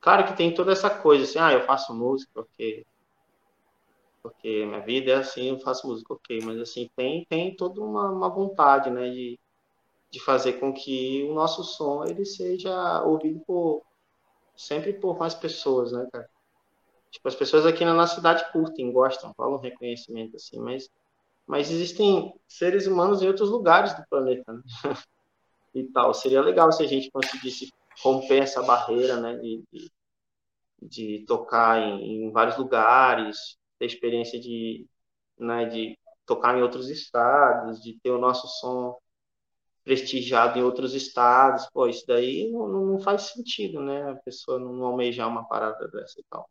Claro 0.00 0.24
que 0.26 0.36
tem 0.36 0.54
toda 0.54 0.70
essa 0.70 0.88
coisa, 0.88 1.24
assim, 1.24 1.40
ah, 1.40 1.52
eu 1.52 1.66
faço 1.66 1.92
música 1.92 2.30
porque. 2.32 2.86
Porque 4.22 4.64
minha 4.64 4.80
vida 4.80 5.10
é 5.10 5.14
assim, 5.14 5.48
eu 5.50 5.58
faço 5.58 5.86
música, 5.86 6.14
ok. 6.14 6.40
Mas 6.42 6.58
assim, 6.60 6.88
tem, 6.96 7.24
tem 7.26 7.56
toda 7.56 7.80
uma, 7.80 8.10
uma 8.10 8.28
vontade, 8.28 8.90
né, 8.90 9.10
de, 9.10 9.38
de 10.10 10.20
fazer 10.20 10.54
com 10.54 10.72
que 10.72 11.24
o 11.24 11.34
nosso 11.34 11.64
som 11.64 12.04
ele 12.04 12.24
seja 12.24 13.02
ouvido 13.02 13.40
por 13.46 13.82
sempre 14.56 14.92
por 14.92 15.18
mais 15.18 15.34
pessoas, 15.34 15.92
né, 15.92 16.06
cara? 16.12 16.28
Tipo, 17.10 17.28
as 17.28 17.34
pessoas 17.34 17.66
aqui 17.66 17.84
na 17.84 17.94
nossa 17.94 18.14
cidade 18.14 18.50
curtem, 18.52 18.92
gostam, 18.92 19.34
falam 19.34 19.58
reconhecimento 19.58 20.36
assim, 20.36 20.58
mas 20.58 20.88
mas 21.46 21.70
existem 21.70 22.32
seres 22.46 22.86
humanos 22.86 23.20
em 23.20 23.26
outros 23.26 23.50
lugares 23.50 23.94
do 23.94 24.06
planeta, 24.08 24.52
né? 24.52 24.62
e 25.74 25.84
tal. 25.84 26.14
Seria 26.14 26.40
legal 26.40 26.70
se 26.72 26.82
a 26.82 26.86
gente 26.86 27.10
conseguisse 27.10 27.72
romper 28.02 28.38
essa 28.38 28.62
barreira, 28.62 29.20
né, 29.20 29.36
de, 29.36 29.62
de, 29.72 29.92
de 30.80 31.24
tocar 31.26 31.78
em, 31.78 32.26
em, 32.26 32.30
vários 32.30 32.56
lugares, 32.56 33.58
ter 33.82 33.86
experiência 33.86 34.38
de, 34.40 34.86
né, 35.38 35.66
de 35.66 35.98
tocar 36.24 36.56
em 36.56 36.62
outros 36.62 36.88
estados, 36.88 37.82
de 37.82 37.98
ter 38.00 38.10
o 38.10 38.18
nosso 38.18 38.46
som 38.60 38.96
prestigiado 39.84 40.58
em 40.58 40.62
outros 40.62 40.94
estados, 40.94 41.68
pô, 41.72 41.88
isso 41.88 42.04
daí 42.06 42.50
não, 42.52 42.68
não 42.68 43.00
faz 43.00 43.22
sentido, 43.32 43.80
né? 43.80 44.10
A 44.12 44.16
pessoa 44.16 44.58
não 44.58 44.84
almejar 44.84 45.28
uma 45.28 45.46
parada 45.48 45.88
dessa 45.88 46.20
e 46.20 46.24
tal. 46.30 46.48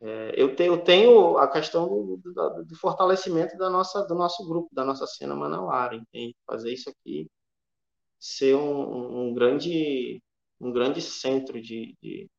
É, 0.00 0.34
eu, 0.36 0.54
te, 0.54 0.64
eu, 0.64 0.84
tenho 0.84 1.38
a 1.38 1.50
questão 1.50 1.88
do, 1.88 2.16
do, 2.18 2.64
do, 2.64 2.76
fortalecimento 2.76 3.56
da 3.56 3.70
nossa, 3.70 4.02
do 4.02 4.14
nosso 4.14 4.46
grupo, 4.46 4.68
da 4.70 4.84
nossa 4.84 5.06
cena 5.06 5.34
manauara, 5.34 5.94
entende? 5.96 6.36
Fazer 6.46 6.72
isso 6.72 6.90
aqui 6.90 7.30
ser 8.20 8.54
um, 8.56 9.28
um 9.28 9.34
grande 9.34 10.22
um 10.60 10.72
grande 10.72 11.00
centro 11.02 11.60
de, 11.60 11.96
de, 12.02 12.30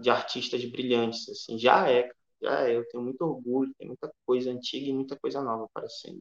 de, 0.00 0.10
artistas 0.10 0.64
brilhantes, 0.64 1.28
assim, 1.28 1.58
já 1.58 1.90
é, 1.90 2.10
é, 2.42 2.76
eu 2.76 2.86
tenho 2.88 3.02
muito 3.04 3.22
orgulho, 3.22 3.72
tem 3.78 3.88
muita 3.88 4.12
coisa 4.26 4.50
antiga 4.50 4.88
e 4.88 4.92
muita 4.92 5.18
coisa 5.18 5.42
nova. 5.42 5.68
Assim. 5.76 6.20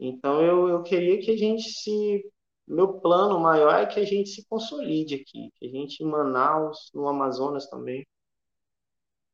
Então 0.00 0.42
eu, 0.42 0.68
eu 0.68 0.82
queria 0.82 1.20
que 1.20 1.30
a 1.30 1.36
gente 1.36 1.70
se. 1.70 2.24
Meu 2.66 3.00
plano 3.00 3.38
maior 3.40 3.74
é 3.74 3.86
que 3.86 3.98
a 4.00 4.04
gente 4.04 4.30
se 4.30 4.46
consolide 4.48 5.14
aqui, 5.16 5.50
que 5.56 5.66
a 5.66 5.70
gente 5.70 6.02
em 6.02 6.06
Manaus, 6.06 6.90
no 6.94 7.08
Amazonas 7.08 7.68
também, 7.68 8.06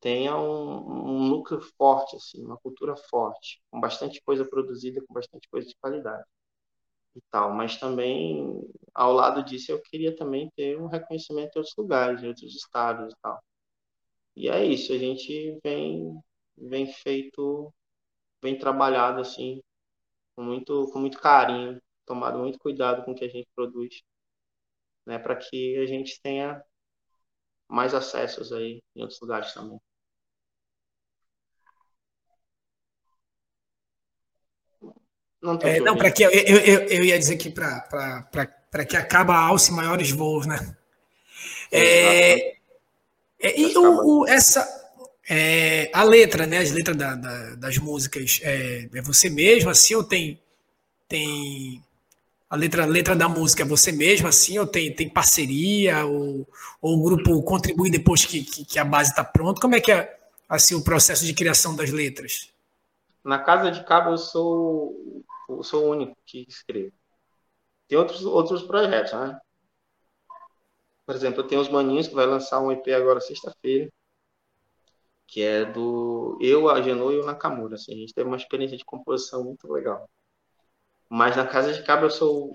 tenha 0.01 0.37
um, 0.39 1.17
um 1.17 1.29
núcleo 1.29 1.61
forte, 1.77 2.17
assim, 2.17 2.43
uma 2.45 2.57
cultura 2.59 2.97
forte, 2.97 3.61
com 3.71 3.81
bastante 3.81 4.23
coisa 4.23 4.45
produzida, 4.45 5.03
com 5.07 5.13
bastante 5.15 5.49
coisa 5.51 5.67
de 5.69 5.77
qualidade. 5.81 6.25
e 7.15 7.21
tal, 7.31 7.53
mas 7.53 7.79
também 7.79 8.63
ao 8.95 9.13
lado 9.13 9.43
disso 9.45 9.73
eu 9.73 9.81
queria 9.83 10.15
também 10.17 10.51
ter 10.57 10.79
um 10.81 10.87
reconhecimento 10.87 11.57
em 11.57 11.59
outros 11.61 11.75
lugares, 11.77 12.23
em 12.23 12.29
outros 12.29 12.55
estados 12.55 13.13
e 13.13 13.17
tal. 13.23 13.43
E 14.37 14.49
é 14.49 14.65
isso, 14.65 14.93
a 14.93 14.99
gente 14.99 15.59
vem 15.65 16.21
vem 16.59 16.93
feito, 16.93 17.73
vem 18.43 18.59
trabalhado 18.59 19.21
assim 19.21 19.63
com 20.35 20.45
muito 20.45 20.91
com 20.93 20.99
muito 21.01 21.19
carinho, 21.19 21.81
tomado 22.05 22.39
muito 22.39 22.59
cuidado 22.59 23.05
com 23.05 23.13
o 23.13 23.15
que 23.15 23.25
a 23.25 23.29
gente 23.29 23.49
produz, 23.55 24.03
né, 25.07 25.19
para 25.19 25.37
que 25.37 25.79
a 25.79 25.87
gente 25.87 26.21
tenha 26.23 26.63
mais 27.69 27.95
acessos 27.95 28.53
aí 28.53 28.83
em 28.95 29.01
outros 29.03 29.21
lugares 29.21 29.53
também. 29.53 29.81
Não, 35.41 35.59
é, 35.63 35.81
não 35.81 35.97
para 35.97 36.11
que 36.11 36.25
eu, 36.25 36.31
eu, 36.31 36.59
eu, 36.89 37.05
ia 37.05 37.19
dizer 37.19 37.37
que 37.37 37.51
para 37.51 38.85
que 38.89 38.97
acaba 38.97 39.37
alce 39.37 39.73
maiores 39.73 40.11
voos, 40.11 40.47
né? 40.47 40.77
É, 41.71 42.56
é, 43.41 43.61
e 43.61 43.77
o, 43.77 44.21
o, 44.21 44.27
essa 44.27 44.67
é, 45.29 45.91
a 45.93 46.03
letra, 46.03 46.47
né? 46.47 46.59
As 46.59 46.71
letras 46.71 46.97
da, 46.97 47.15
da, 47.15 47.55
das 47.57 47.79
músicas 47.79 48.41
é, 48.43 48.89
é, 48.93 49.03
você 49.03 49.29
mesmo 49.29 49.71
assim 49.71 49.95
ou 49.95 50.05
tem 50.05 50.41
tem 51.09 51.83
a 52.49 52.57
letra, 52.57 52.85
a 52.85 52.87
letra 52.87 53.17
da 53.17 53.29
música 53.29 53.63
é 53.63 53.67
você 53.67 53.93
mesmo 53.93 54.29
assim 54.29 54.59
ou 54.59 54.67
tem, 54.67 54.93
tem 54.95 55.09
parceria 55.09 56.05
ou, 56.07 56.47
ou 56.81 56.99
o 56.99 57.03
grupo 57.03 57.43
contribui 57.43 57.91
depois 57.91 58.25
que, 58.25 58.45
que, 58.45 58.65
que 58.65 58.79
a 58.79 58.85
base 58.85 59.11
está 59.11 59.25
pronta? 59.25 59.61
Como 59.61 59.75
é 59.75 59.81
que 59.81 59.93
é 59.93 60.17
assim 60.49 60.75
o 60.75 60.83
processo 60.83 61.25
de 61.25 61.35
criação 61.35 61.75
das 61.75 61.91
letras? 61.91 62.53
Na 63.25 63.39
casa 63.39 63.71
de 63.71 63.85
cabo 63.85 64.11
eu 64.11 64.19
sou 64.19 65.25
eu 65.49 65.63
sou 65.63 65.87
o 65.87 65.91
único 65.91 66.17
que 66.25 66.47
escrevo. 66.49 66.93
Tem 67.89 67.99
outros, 67.99 68.25
outros 68.25 68.63
projetos, 68.63 69.13
né? 69.13 69.41
Por 71.07 71.15
exemplo, 71.15 71.41
eu 71.41 71.47
tenho 71.47 71.61
os 71.61 71.69
Maninhos, 71.69 72.09
que 72.09 72.15
vai 72.15 72.27
lançar 72.27 72.61
um 72.61 72.73
EP 72.73 72.89
agora 72.89 73.21
sexta-feira, 73.21 73.89
que 75.27 75.41
é 75.41 75.65
do 75.65 76.37
eu, 76.41 76.69
a 76.69 76.83
Genô 76.83 77.13
e 77.13 77.21
o 77.21 77.25
Nakamura. 77.25 77.77
Assim, 77.77 77.93
a 77.93 77.97
gente 77.97 78.13
teve 78.13 78.27
uma 78.27 78.37
experiência 78.37 78.77
de 78.77 78.85
composição 78.85 79.45
muito 79.45 79.73
legal. 79.73 80.11
Mas 81.09 81.37
na 81.37 81.47
Casa 81.47 81.73
de 81.73 81.85
Cabo 81.85 82.07
eu 82.07 82.11
sou 82.11 82.53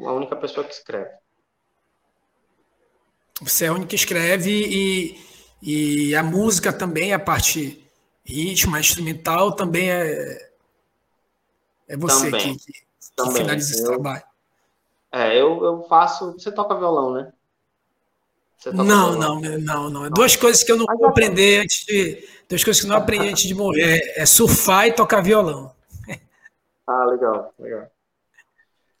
a 0.00 0.12
única 0.12 0.36
pessoa 0.36 0.66
que 0.66 0.74
escreve. 0.74 1.10
Você 3.40 3.64
é 3.64 3.68
a 3.68 3.72
única 3.72 3.88
que 3.88 3.96
escreve 3.96 4.50
e, 4.50 5.18
e 5.62 6.14
a 6.14 6.22
música 6.22 6.72
também, 6.72 7.14
a 7.14 7.18
parte 7.18 7.82
ritmo, 8.24 8.76
instrumental 8.76 9.52
também 9.52 9.90
é, 9.90 10.50
é 11.88 11.96
você 11.96 12.30
também, 12.30 12.56
que, 12.58 12.72
que, 12.72 12.84
também. 13.16 13.36
finaliza 13.36 13.72
esse 13.72 13.82
eu, 13.82 13.86
trabalho. 13.86 14.22
É, 15.10 15.40
eu, 15.40 15.64
eu 15.64 15.82
faço. 15.84 16.32
Você 16.32 16.52
toca 16.52 16.76
violão, 16.76 17.14
né? 17.14 17.32
Não, 18.66 18.84
não, 18.84 19.40
não, 19.40 19.90
não. 19.90 20.06
É 20.06 20.10
duas 20.10 20.34
coisas 20.34 20.64
que 20.64 20.72
eu 20.72 20.76
não 20.76 20.86
vou 20.86 21.06
aprender 21.06 21.60
antes 21.62 21.84
de. 21.86 22.26
Duas 22.48 22.64
coisas 22.64 22.80
que 22.80 22.86
eu 22.86 22.90
não 22.90 22.96
aprendi 22.98 23.28
antes 23.28 23.44
de 23.44 23.54
morrer. 23.54 24.00
É, 24.16 24.22
é 24.22 24.26
surfar 24.26 24.86
e 24.86 24.92
tocar 24.92 25.22
violão. 25.22 25.72
Ah, 26.86 27.04
legal, 27.04 27.52
legal. 27.58 27.86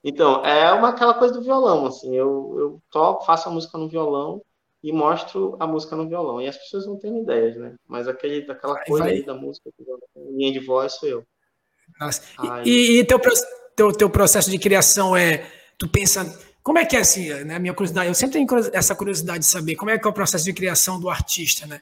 Então, 0.04 0.44
é 0.44 0.72
uma 0.72 0.90
aquela 0.90 1.14
coisa 1.14 1.34
do 1.34 1.42
violão, 1.42 1.86
assim, 1.86 2.14
eu, 2.14 2.54
eu 2.58 2.82
toco, 2.90 3.24
faço 3.24 3.48
a 3.48 3.52
música 3.52 3.76
no 3.76 3.88
violão 3.88 4.40
e 4.82 4.92
mostro 4.92 5.56
a 5.58 5.66
música 5.66 5.96
no 5.96 6.08
violão. 6.08 6.40
E 6.40 6.46
as 6.46 6.56
pessoas 6.56 6.86
não 6.86 6.98
têm 6.98 7.22
ideias, 7.22 7.56
né? 7.56 7.74
Mas 7.86 8.06
aquele, 8.06 8.48
aquela 8.50 8.78
coisa 8.84 9.04
vai. 9.04 9.14
aí 9.14 9.24
da 9.24 9.34
música, 9.34 9.70
linha 10.16 10.52
de 10.52 10.60
voz 10.60 10.94
sou 10.94 11.08
eu. 11.08 11.24
Nossa. 12.00 12.22
E, 12.64 13.00
e, 13.00 13.04
teu, 13.04 13.18
teu, 13.74 13.92
teu 13.92 14.10
processo 14.10 14.50
de 14.50 14.58
criação 14.58 15.16
é. 15.16 15.50
Tu 15.76 15.88
pensa. 15.88 16.24
Como 16.68 16.76
é 16.76 16.84
que 16.84 16.98
é 16.98 17.00
assim, 17.00 17.30
né? 17.44 17.58
Minha 17.58 17.72
curiosidade, 17.72 18.08
eu 18.08 18.14
sempre 18.14 18.44
tenho 18.44 18.70
essa 18.74 18.94
curiosidade 18.94 19.38
de 19.38 19.46
saber 19.46 19.74
como 19.74 19.90
é 19.90 19.98
que 19.98 20.06
é 20.06 20.10
o 20.10 20.12
processo 20.12 20.44
de 20.44 20.52
criação 20.52 21.00
do 21.00 21.08
artista, 21.08 21.66
né? 21.66 21.80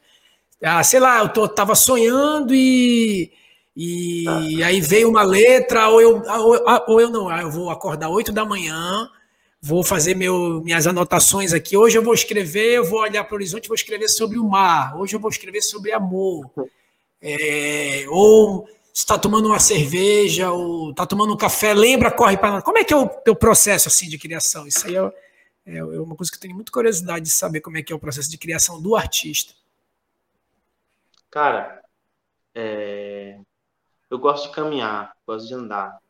Ah, 0.63 0.81
sei 0.85 1.01
lá, 1.01 1.19
eu 1.19 1.29
tô, 1.29 1.49
tava 1.49 1.75
sonhando 1.75 2.55
e. 2.55 3.33
E 3.75 4.63
ah. 4.63 4.69
aí 4.69 4.81
veio 4.81 5.11
uma 5.11 5.25
letra, 5.25 5.89
ou 5.89 6.01
eu, 6.01 6.23
ou, 6.25 6.85
ou 6.87 7.01
eu 7.01 7.11
não, 7.11 7.29
ah, 7.29 7.43
eu 7.43 7.51
vou 7.51 7.69
acordar 7.69 8.11
8 8.11 8.31
da 8.31 8.45
manhã, 8.45 9.11
vou 9.61 9.83
fazer 9.83 10.15
meu, 10.15 10.63
minhas 10.63 10.87
anotações 10.87 11.53
aqui. 11.53 11.77
Hoje 11.77 11.99
eu 11.99 12.03
vou 12.05 12.15
escrever, 12.15 12.75
eu 12.75 12.85
vou 12.85 13.01
olhar 13.01 13.25
para 13.25 13.35
o 13.35 13.39
horizonte, 13.39 13.67
vou 13.67 13.75
escrever 13.75 14.09
sobre 14.09 14.39
o 14.39 14.45
mar. 14.45 14.97
Hoje 15.01 15.17
eu 15.17 15.21
vou 15.21 15.33
escrever 15.33 15.63
sobre 15.63 15.91
amor. 15.91 16.49
É, 17.21 18.07
ou 18.09 18.69
está 18.97 19.19
tomando 19.19 19.49
uma 19.49 19.61
cerveja 19.61 20.51
ou 20.51 20.91
está 20.91 21.07
tomando 21.07 21.35
um 21.35 21.37
café, 21.37 21.75
lembra, 21.75 22.11
corre 22.11 22.39
para 22.39 22.63
Como 22.63 22.79
é 22.79 22.85
que 22.85 22.95
é 22.95 22.97
o 22.97 23.07
teu 23.07 23.37
processo 23.37 23.89
assim 23.89 24.09
de 24.09 24.19
criação? 24.19 24.67
Isso 24.67 24.87
aí 24.87 24.97
é, 24.97 25.13
é, 25.67 25.77
é, 25.77 26.01
uma 26.01 26.17
coisa 26.17 26.33
que 26.33 26.39
eu 26.39 26.41
tenho 26.41 26.55
muita 26.55 26.73
curiosidade 26.73 27.27
de 27.27 27.31
saber 27.31 27.61
como 27.61 27.77
é 27.77 27.83
que 27.83 27.93
é 27.93 27.97
o 27.97 27.99
processo 27.99 28.31
de 28.31 28.39
criação 28.39 28.81
do 28.81 28.97
artista. 28.97 29.53
Cara, 31.31 31.85
é... 32.55 33.39
eu 34.09 34.19
gosto 34.19 34.49
de 34.49 34.55
caminhar, 34.55 35.15
gosto 35.27 35.47
de 35.47 35.53
andar. 35.53 36.01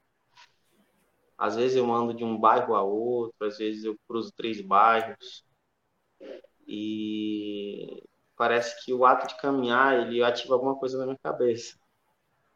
Às 1.36 1.56
vezes 1.56 1.76
eu 1.76 1.92
ando 1.92 2.14
de 2.14 2.22
um 2.22 2.38
bairro 2.38 2.76
a 2.76 2.82
outro, 2.82 3.44
às 3.44 3.58
vezes 3.58 3.82
eu 3.82 3.98
cruzo 4.06 4.32
três 4.36 4.60
bairros. 4.60 5.44
E 6.68 8.00
parece 8.36 8.84
que 8.84 8.92
o 8.92 9.04
ato 9.04 9.26
de 9.26 9.36
caminhar, 9.40 10.06
ele 10.06 10.22
ativa 10.22 10.54
alguma 10.54 10.76
coisa 10.76 10.96
na 10.98 11.04
minha 11.04 11.18
cabeça 11.20 11.76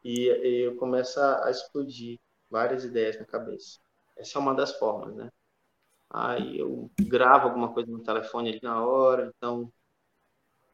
e, 0.05 0.29
e 0.29 0.67
eu 0.67 0.77
começo 0.77 1.21
a 1.21 1.51
explodir 1.51 2.19
várias 2.51 2.85
ideias 2.85 3.19
na 3.19 3.25
cabeça. 3.27 3.79
Essa 4.17 4.39
é 4.39 4.41
uma 4.41 4.55
das 4.55 4.77
formas, 4.79 5.15
né? 5.15 5.31
Aí 6.11 6.59
eu 6.59 6.91
gravo 7.01 7.49
alguma 7.49 7.73
coisa 7.73 7.91
no 7.91 8.03
telefone 8.03 8.51
ali 8.51 8.61
na 8.63 8.85
hora, 8.85 9.33
então 9.37 9.73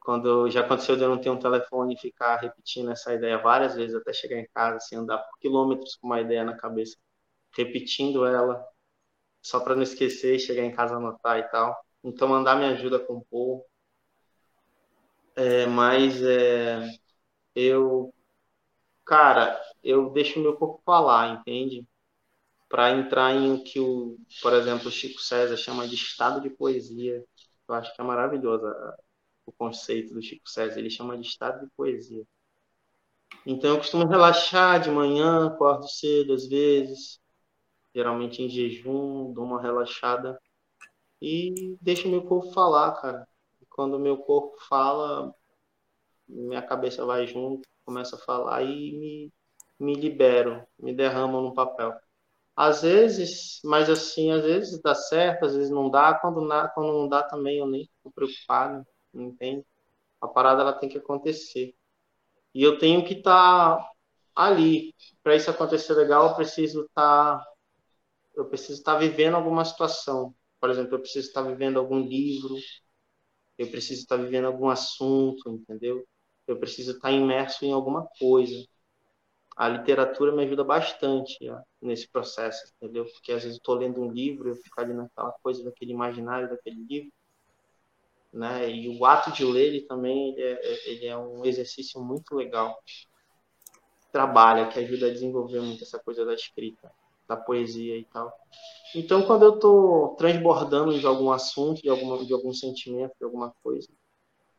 quando 0.01 0.49
já 0.51 0.61
aconteceu 0.61 0.97
de 0.97 1.03
eu 1.03 1.09
não 1.11 1.21
ter 1.21 1.31
um 1.31 1.39
telefone 1.39 1.95
e 1.95 1.99
ficar 1.99 2.37
repetindo 2.37 2.91
essa 2.93 3.13
ideia 3.13 3.39
várias 3.39 3.75
vezes 3.75 3.95
até 3.97 4.13
chegar 4.13 4.39
em 4.39 4.47
casa, 4.55 4.77
assim, 4.77 4.97
andar 4.97 5.19
por 5.19 5.39
quilômetros 5.41 5.97
com 5.97 6.07
uma 6.07 6.21
ideia 6.21 6.45
na 6.45 6.57
cabeça, 6.57 6.97
repetindo 7.57 8.25
ela, 8.25 8.65
só 9.43 9.61
para 9.61 9.75
não 9.77 9.83
esquecer 9.83 10.39
chegar 10.39 10.65
em 10.65 10.73
casa 10.75 10.97
anotar 10.97 11.39
e 11.39 11.45
tal. 11.45 11.77
Então, 12.05 12.35
andar 12.35 12.57
me 12.57 12.67
ajuda 12.67 12.99
a 12.99 13.01
compor. 13.07 13.65
É, 15.35 15.67
mas 15.67 16.23
é, 16.23 16.89
eu 17.55 18.15
cara, 19.07 19.59
eu 19.83 20.11
deixo 20.11 20.39
o 20.39 20.43
meu 20.43 20.57
corpo 20.57 20.83
falar, 20.85 21.29
entende? 21.41 21.87
Para 22.69 22.91
entrar 22.91 23.33
em 23.33 23.53
o 23.53 23.63
que 23.63 23.79
o, 23.81 24.19
por 24.43 24.53
exemplo, 24.53 24.89
o 24.89 24.91
Chico 24.91 25.21
César 25.21 25.57
chama 25.57 25.87
de 25.89 25.95
estado 25.95 26.41
de 26.41 26.51
poesia. 26.51 27.25
Eu 27.69 27.75
acho 27.75 27.95
que 27.95 28.01
é 28.01 28.05
maravilhoso 28.05 28.67
o 29.47 29.53
conceito 29.53 30.13
do 30.13 30.21
Chico 30.21 30.49
César. 30.49 30.79
Ele 30.79 30.91
chama 30.91 31.17
de 31.17 31.27
estado 31.27 31.65
de 31.65 31.71
poesia. 31.77 32.27
Então 33.47 33.71
eu 33.71 33.79
costumo 33.79 34.07
relaxar 34.07 34.81
de 34.81 34.91
manhã, 34.91 35.47
acordo 35.47 35.89
cedo 35.89 36.33
às 36.33 36.47
vezes, 36.47 37.21
geralmente 37.95 38.43
em 38.43 38.49
jejum, 38.49 39.33
dou 39.33 39.45
uma 39.45 39.63
relaxada 39.63 40.41
e 41.23 41.77
deixo 41.81 42.09
meu 42.09 42.23
corpo 42.23 42.53
falar, 42.53 42.93
cara. 43.01 43.29
E 43.61 43.67
quando 43.67 43.99
meu 44.01 44.19
corpo 44.19 44.57
fala, 44.69 45.33
minha 46.29 46.63
cabeça 46.63 47.05
vai 47.07 47.27
junto 47.27 47.69
começo 47.87 48.17
a 48.17 48.19
falar 48.19 48.63
e 48.65 48.99
me, 48.99 49.33
me 49.79 49.95
libero, 49.95 50.67
me 50.79 50.93
derramo 50.95 51.41
no 51.41 51.55
papel. 51.55 51.95
Às 52.57 52.83
vezes, 52.83 53.61
mas 53.65 53.89
assim, 53.91 54.33
às 54.33 54.43
vezes 54.43 54.81
dá 54.83 54.95
certo, 54.95 55.47
às 55.47 55.55
vezes 55.57 55.71
não 55.71 55.91
dá. 55.91 56.15
Quando, 56.15 56.47
quando 56.75 56.93
não 56.93 57.09
dá 57.09 57.23
também 57.23 57.59
eu 57.59 57.67
nem 57.67 57.87
fico 57.87 58.13
preocupado, 58.15 58.87
entende? 59.15 59.65
A 60.21 60.29
parada 60.29 60.63
ela 60.63 60.73
tem 60.73 60.89
que 60.89 60.99
acontecer. 60.99 61.75
E 62.55 62.63
eu 62.63 62.79
tenho 62.79 63.05
que 63.05 63.15
estar 63.15 63.79
tá 63.79 63.91
ali. 64.35 64.95
Para 65.23 65.37
isso 65.37 65.51
acontecer 65.51 65.95
legal, 65.95 66.31
eu 66.31 66.37
preciso 66.37 66.83
estar 66.87 67.39
tá, 67.39 67.47
eu 68.37 68.47
preciso 68.47 68.75
estar 68.81 68.95
tá 68.95 68.99
vivendo 68.99 69.37
alguma 69.37 69.65
situação. 69.65 70.35
Por 70.61 70.71
exemplo, 70.71 70.95
eu 70.97 71.01
preciso 71.01 71.29
estar 71.29 71.43
tá 71.43 71.49
vivendo 71.51 71.79
algum 71.79 72.01
livro, 72.01 72.55
eu 73.59 73.71
preciso 73.71 74.03
estar 74.03 74.17
tá 74.17 74.23
vivendo 74.23 74.47
algum 74.47 74.69
assunto, 74.69 75.51
entendeu? 75.51 76.07
Eu 76.47 76.59
preciso 76.59 76.93
estar 76.93 77.11
imerso 77.11 77.65
em 77.65 77.73
alguma 77.73 78.07
coisa. 78.19 78.67
A 79.57 79.69
literatura 79.69 80.33
me 80.33 80.45
ajuda 80.45 80.63
bastante 80.63 81.39
nesse 81.81 82.09
processo, 82.09 82.73
entendeu? 82.77 83.07
Porque 83.07 83.33
às 83.33 83.43
vezes 83.43 83.57
estou 83.57 83.75
lendo 83.75 84.01
um 84.01 84.11
livro, 84.11 84.49
eu 84.49 84.57
fico 84.57 84.81
ali 84.81 84.93
naquela 84.93 85.33
coisa 85.43 85.65
daquele 85.65 85.93
imaginário 85.93 86.49
daquele 86.49 86.85
livro, 86.85 87.13
né? 88.33 88.71
E 88.71 88.99
o 88.99 89.05
ato 89.07 89.33
de 89.33 89.45
ler 89.45 89.69
ele 89.69 89.81
também 89.83 90.31
ele 90.31 90.43
é, 90.43 90.91
ele 90.91 91.07
é 91.07 91.17
um 91.17 91.45
exercício 91.45 92.03
muito 92.03 92.35
legal. 92.35 92.79
Trabalha, 94.13 94.69
que 94.69 94.79
ajuda 94.79 95.07
a 95.07 95.13
desenvolver 95.13 95.61
muito 95.61 95.85
essa 95.85 95.99
coisa 95.99 96.25
da 96.25 96.35
escrita, 96.35 96.93
da 97.27 97.37
poesia 97.37 97.97
e 97.97 98.05
tal. 98.05 98.33
Então, 98.95 99.27
quando 99.27 99.45
eu 99.45 99.55
estou 99.55 100.15
transbordando 100.17 100.99
de 100.99 101.07
algum 101.07 101.31
assunto, 101.33 101.83
de, 101.83 101.89
alguma, 101.89 102.25
de 102.25 102.33
algum 102.33 102.53
sentimento, 102.53 103.15
de 103.19 103.25
alguma 103.25 103.55
coisa, 103.63 103.89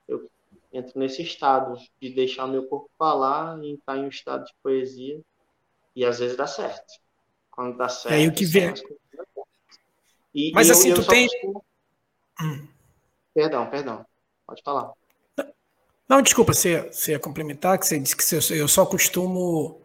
eu 0.08 0.30
entro 0.78 1.00
nesse 1.00 1.22
estado 1.22 1.78
de 2.02 2.10
deixar 2.10 2.48
meu 2.48 2.68
corpo 2.68 2.90
falar 2.98 3.62
e 3.64 3.72
entrar 3.72 3.98
em 3.98 4.06
um 4.06 4.10
estado 4.10 4.46
de 4.46 4.54
poesia 4.62 5.20
e 5.96 6.06
às 6.06 6.20
vezes 6.20 6.38
dá 6.38 6.46
certo. 6.48 6.94
Quando 7.52 7.78
dá 7.78 7.90
certo, 7.90 8.14
é, 8.14 8.28
o 8.28 8.34
que 8.34 8.46
vem, 8.46 8.74
E, 10.34 10.52
Mas 10.54 10.68
e 10.68 10.72
assim, 10.72 10.90
eu, 10.90 10.96
tu 10.96 11.02
eu 11.02 11.08
tem. 11.08 11.28
Costumo... 11.28 11.66
Hum. 12.42 12.68
Perdão, 13.34 13.70
perdão. 13.70 14.06
Pode 14.46 14.62
falar. 14.64 14.94
Não, 16.08 16.22
desculpa, 16.22 16.54
você, 16.54 16.84
você 16.90 17.12
ia 17.12 17.20
complementar, 17.20 17.78
que 17.78 17.86
você 17.86 18.00
disse 18.00 18.16
que 18.16 18.54
eu 18.54 18.68
só 18.68 18.86
costumo. 18.86 19.82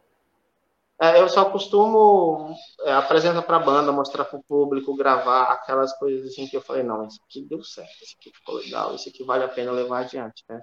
É, 1.00 1.20
eu 1.20 1.28
só 1.28 1.50
costumo 1.50 2.54
é, 2.82 2.92
apresentar 2.92 3.42
para 3.42 3.56
a 3.56 3.60
banda, 3.60 3.90
mostrar 3.90 4.24
para 4.24 4.38
o 4.38 4.42
público, 4.44 4.94
gravar 4.94 5.52
aquelas 5.52 5.92
coisas 5.98 6.30
assim 6.30 6.46
que 6.46 6.56
eu 6.56 6.62
falei, 6.62 6.84
não, 6.84 7.08
isso 7.08 7.18
aqui 7.28 7.42
deu 7.42 7.64
certo, 7.64 7.90
isso 8.02 8.14
aqui 8.20 8.30
ficou 8.32 8.54
legal, 8.54 8.94
isso 8.94 9.08
aqui 9.08 9.24
vale 9.24 9.42
a 9.42 9.48
pena 9.48 9.72
levar 9.72 10.02
adiante, 10.02 10.44
né? 10.48 10.60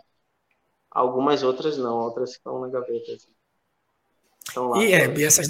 Algumas 0.91 1.43
outras 1.43 1.77
não, 1.77 1.97
outras 1.97 2.31
estão 2.31 2.59
na 2.61 2.67
gaveta. 2.67 3.13
Assim. 3.13 3.29
Estão 4.47 4.69
lá, 4.69 4.83
e 4.83 4.93
é, 4.93 5.13
e 5.17 5.23
essas, 5.23 5.47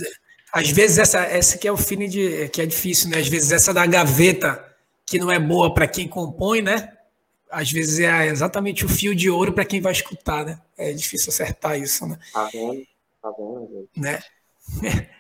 às 0.52 0.70
vezes 0.70 0.98
essa, 0.98 1.20
essa 1.20 1.58
que 1.58 1.68
é 1.68 1.72
o 1.72 1.78
fim 1.78 2.08
de 2.08 2.50
que 2.50 2.62
é 2.62 2.66
difícil, 2.66 3.10
né? 3.10 3.20
Às 3.20 3.28
vezes 3.28 3.52
essa 3.52 3.74
da 3.74 3.86
gaveta 3.86 4.66
que 5.06 5.18
não 5.18 5.32
é 5.32 5.40
boa 5.40 5.74
para 5.74 5.88
quem 5.88 6.08
compõe, 6.08 6.62
né? 6.62 6.96
às 7.50 7.72
vezes 7.72 8.00
é 8.00 8.28
exatamente 8.28 8.86
o 8.86 8.90
fio 8.90 9.16
de 9.16 9.30
ouro 9.30 9.52
para 9.52 9.66
quem 9.66 9.82
vai 9.82 9.92
escutar, 9.92 10.46
né? 10.46 10.62
É 10.78 10.94
difícil 10.94 11.30
acertar 11.30 11.80
isso, 11.80 12.06
né? 12.06 12.18
Tá 12.32 12.50
vendo? 12.54 12.86
Tá 13.22 13.32
vendo, 13.32 13.68
gente? 13.72 14.00
Né? 14.00 14.24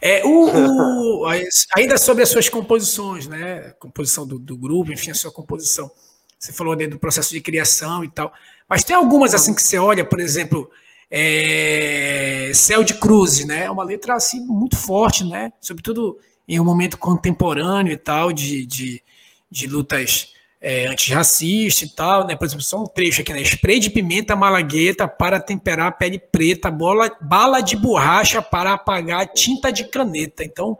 É, 0.00 0.24
o, 0.24 1.20
o, 1.20 1.26
ainda 1.76 1.98
sobre 1.98 2.22
as 2.22 2.30
suas 2.30 2.48
composições, 2.48 3.28
né? 3.28 3.74
Composição 3.78 4.26
do, 4.26 4.38
do, 4.38 4.56
grupo, 4.56 4.90
enfim, 4.90 5.10
a 5.10 5.14
sua 5.14 5.30
composição. 5.30 5.90
Você 6.38 6.52
falou 6.52 6.72
ali 6.72 6.86
do 6.86 6.98
processo 6.98 7.30
de 7.30 7.40
criação 7.40 8.04
e 8.04 8.08
tal. 8.08 8.32
Mas 8.68 8.84
tem 8.84 8.94
algumas 8.94 9.34
assim 9.34 9.54
que 9.54 9.62
você 9.62 9.78
olha, 9.78 10.04
por 10.04 10.20
exemplo, 10.20 10.70
é, 11.10 12.50
Céu 12.54 12.84
de 12.84 12.94
Cruz, 12.94 13.44
né? 13.44 13.64
É 13.64 13.70
uma 13.70 13.84
letra 13.84 14.14
assim 14.14 14.40
muito 14.46 14.76
forte, 14.76 15.24
né? 15.24 15.52
Sobretudo 15.60 16.18
em 16.46 16.60
um 16.60 16.64
momento 16.64 16.96
contemporâneo 16.96 17.92
e 17.92 17.96
tal, 17.96 18.32
de, 18.32 18.64
de, 18.66 19.02
de 19.50 19.66
lutas 19.66 20.32
é, 20.60 20.86
antirracista 20.86 21.84
e 21.84 21.88
tal, 21.88 22.26
né? 22.26 22.36
Por 22.36 22.44
exemplo, 22.44 22.62
só 22.62 22.82
um 22.82 22.86
trecho 22.86 23.22
aqui, 23.22 23.32
né? 23.32 23.42
Spray 23.42 23.78
de 23.78 23.90
pimenta 23.90 24.36
malagueta 24.36 25.08
para 25.08 25.40
temperar 25.40 25.88
a 25.88 25.92
pele 25.92 26.18
preta, 26.18 26.70
bola, 26.70 27.10
bala 27.20 27.60
de 27.60 27.76
borracha 27.76 28.42
para 28.42 28.74
apagar 28.74 29.32
tinta 29.32 29.72
de 29.72 29.84
caneta. 29.84 30.44
Então, 30.44 30.78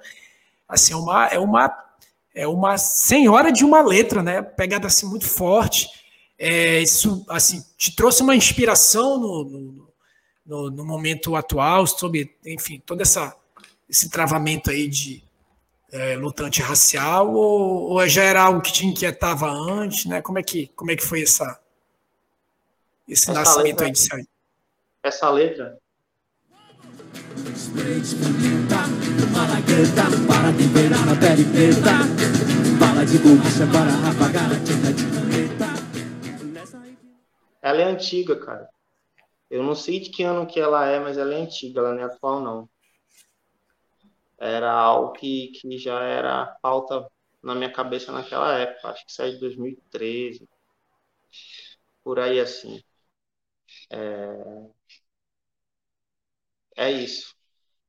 assim, 0.68 0.92
é 0.92 0.96
uma, 0.96 1.26
é 1.26 1.38
uma, 1.38 1.68
é 2.38 2.46
uma 2.46 2.78
senhora 2.78 3.50
de 3.50 3.64
uma 3.64 3.82
letra, 3.82 4.22
né? 4.22 4.40
Pegada 4.40 4.86
assim 4.86 5.06
muito 5.06 5.28
forte. 5.28 5.88
É, 6.38 6.80
isso, 6.80 7.26
assim, 7.28 7.64
te 7.76 7.96
trouxe 7.96 8.22
uma 8.22 8.36
inspiração 8.36 9.18
no, 9.18 9.44
no, 9.44 9.88
no, 10.46 10.70
no 10.70 10.84
momento 10.84 11.34
atual 11.34 11.84
sobre, 11.84 12.36
enfim, 12.46 12.80
todo 12.86 13.00
essa, 13.00 13.36
esse 13.90 14.08
travamento 14.08 14.70
aí 14.70 14.86
de 14.86 15.24
é, 15.90 16.14
lutante 16.14 16.62
racial 16.62 17.34
ou, 17.34 17.90
ou, 17.90 18.06
já 18.06 18.22
era 18.22 18.42
algo 18.42 18.60
que 18.60 18.72
te 18.72 18.86
inquietava 18.86 19.50
antes, 19.50 20.04
né? 20.04 20.22
Como 20.22 20.38
é 20.38 20.42
que, 20.44 20.68
como 20.76 20.92
é 20.92 20.96
que 20.96 21.04
foi 21.04 21.22
essa, 21.22 21.58
esse 23.08 23.24
essa 23.24 23.32
nascimento 23.32 23.80
letra, 23.80 23.86
aí 23.86 23.92
de 23.92 23.98
sair? 23.98 24.28
Essa 25.02 25.28
letra 25.28 25.76
para 30.26 30.52
temperar 30.56 31.08
a 31.08 31.16
pele 31.20 31.44
preta, 31.52 31.94
bala 32.78 33.04
de 33.06 33.18
borracha 33.18 33.66
para 33.72 33.92
apagar 34.10 34.50
a 34.50 34.64
tinta 34.64 34.92
de 34.92 35.04
caneta. 35.12 35.66
Ela 37.62 37.82
é 37.82 37.84
antiga, 37.84 38.36
cara. 38.36 38.68
Eu 39.50 39.62
não 39.62 39.74
sei 39.74 40.00
de 40.00 40.10
que 40.10 40.22
ano 40.22 40.46
que 40.46 40.58
ela 40.58 40.86
é, 40.86 40.98
mas 40.98 41.16
ela 41.16 41.34
é 41.34 41.40
antiga, 41.40 41.80
ela 41.80 41.94
não 41.94 42.00
é 42.00 42.04
atual, 42.04 42.40
não 42.40 42.68
era 44.38 44.72
algo 44.72 45.12
que, 45.12 45.48
que 45.48 45.78
já 45.78 46.00
era 46.02 46.46
pauta 46.62 47.10
na 47.42 47.54
minha 47.54 47.72
cabeça 47.72 48.12
naquela 48.12 48.56
época, 48.56 48.88
acho 48.88 49.04
que 49.04 49.12
saiu 49.12 49.34
de 49.34 49.40
2013, 49.40 50.48
por 52.04 52.18
aí 52.20 52.40
assim. 52.40 52.82
É, 53.90 54.70
é 56.76 56.90
isso. 56.90 57.37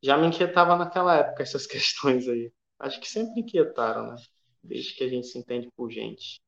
Já 0.01 0.17
me 0.17 0.27
inquietava 0.27 0.75
naquela 0.75 1.15
época 1.17 1.43
essas 1.43 1.65
questões 1.67 2.27
aí. 2.27 2.51
Acho 2.79 2.99
que 2.99 3.09
sempre 3.09 3.41
inquietaram, 3.41 4.07
né? 4.07 4.15
Desde 4.63 4.93
que 4.95 5.03
a 5.03 5.09
gente 5.09 5.27
se 5.27 5.38
entende 5.38 5.69
por 5.75 5.89
gente. 5.91 6.41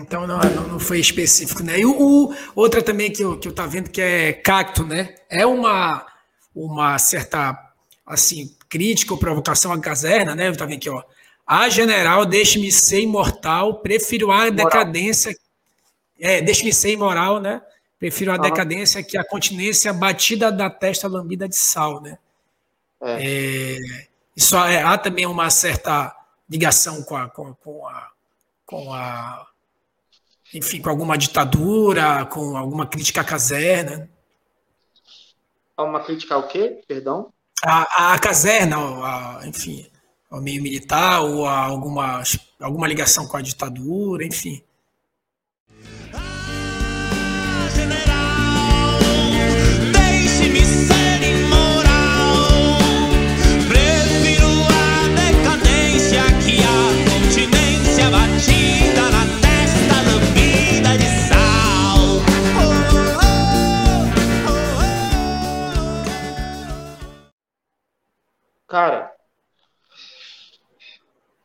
Então 0.00 0.26
não, 0.26 0.38
não 0.38 0.80
foi 0.80 1.00
específico, 1.00 1.62
né? 1.62 1.78
E 1.78 1.84
o, 1.84 1.92
o, 1.92 2.34
outra 2.54 2.82
também 2.82 3.12
que 3.12 3.22
eu, 3.22 3.38
que 3.38 3.46
eu 3.46 3.54
tá 3.54 3.66
vendo 3.66 3.90
que 3.90 4.00
é 4.00 4.32
cacto, 4.32 4.84
né? 4.84 5.14
É 5.28 5.44
uma 5.44 6.06
uma 6.54 6.98
certa 6.98 7.74
assim 8.06 8.56
crítica 8.68 9.12
ou 9.12 9.20
provocação 9.20 9.72
à 9.72 9.80
caserna, 9.80 10.34
né? 10.34 10.50
Tá 10.52 10.64
vendo 10.64 10.78
aqui, 10.78 10.88
ó. 10.88 11.02
A 11.46 11.68
general, 11.68 12.24
deixe-me 12.24 12.72
ser 12.72 13.00
imortal, 13.00 13.80
prefiro 13.80 14.32
a 14.32 14.48
decadência. 14.48 15.36
É, 16.18 16.40
deixe-me 16.40 16.72
ser 16.72 16.92
imoral, 16.92 17.40
né? 17.40 17.60
Prefiro 17.98 18.32
a 18.32 18.36
decadência 18.36 19.02
que 19.02 19.16
a 19.16 19.24
continência 19.24 19.92
batida 19.92 20.52
da 20.52 20.68
testa 20.68 21.08
lambida 21.08 21.48
de 21.48 21.56
sal, 21.56 22.00
né? 22.00 22.18
É. 23.00 23.76
É, 23.76 24.06
isso 24.36 24.56
é, 24.56 24.82
há 24.82 24.98
também 24.98 25.26
uma 25.26 25.48
certa 25.50 26.14
ligação 26.48 27.02
com 27.02 27.16
a, 27.16 27.28
com, 27.28 27.54
com, 27.54 27.86
a, 27.86 28.10
com 28.64 28.92
a 28.92 29.46
enfim, 30.52 30.80
com 30.80 30.90
alguma 30.90 31.16
ditadura, 31.16 32.26
com 32.26 32.56
alguma 32.56 32.86
crítica 32.86 33.22
à 33.22 33.24
caserna 33.24 34.10
uma 35.82 36.00
crítica 36.00 36.34
ao 36.34 36.48
quê? 36.48 36.80
Perdão? 36.86 37.32
A, 37.64 38.14
a 38.14 38.18
caserna, 38.18 38.76
a, 38.76 39.40
enfim, 39.46 39.86
ao 40.30 40.40
meio 40.40 40.62
militar 40.62 41.22
ou 41.22 41.46
a 41.46 41.58
alguma, 41.58 42.22
alguma 42.60 42.88
ligação 42.88 43.26
com 43.26 43.36
a 43.36 43.42
ditadura, 43.42 44.24
enfim. 44.24 44.62
Cara, 68.66 69.14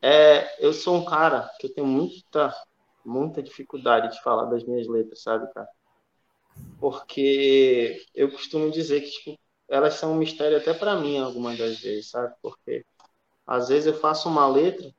é, 0.01 0.65
eu 0.65 0.73
sou 0.73 0.95
um 0.95 1.05
cara 1.05 1.49
que 1.59 1.67
eu 1.67 1.73
tenho 1.73 1.85
muita, 1.85 2.53
muita 3.05 3.43
dificuldade 3.43 4.11
de 4.11 4.21
falar 4.23 4.45
das 4.45 4.63
minhas 4.63 4.87
letras, 4.87 5.21
sabe, 5.21 5.51
cara? 5.53 5.67
Porque 6.79 8.03
eu 8.15 8.31
costumo 8.31 8.71
dizer 8.71 9.01
que 9.01 9.11
tipo, 9.11 9.39
elas 9.69 9.93
são 9.93 10.13
um 10.13 10.17
mistério 10.17 10.57
até 10.57 10.73
para 10.73 10.95
mim 10.95 11.19
algumas 11.19 11.57
das 11.57 11.79
vezes, 11.79 12.09
sabe? 12.09 12.33
Porque 12.41 12.83
às 13.45 13.69
vezes 13.69 13.85
eu 13.85 13.99
faço 13.99 14.27
uma 14.27 14.47
letra 14.47 14.91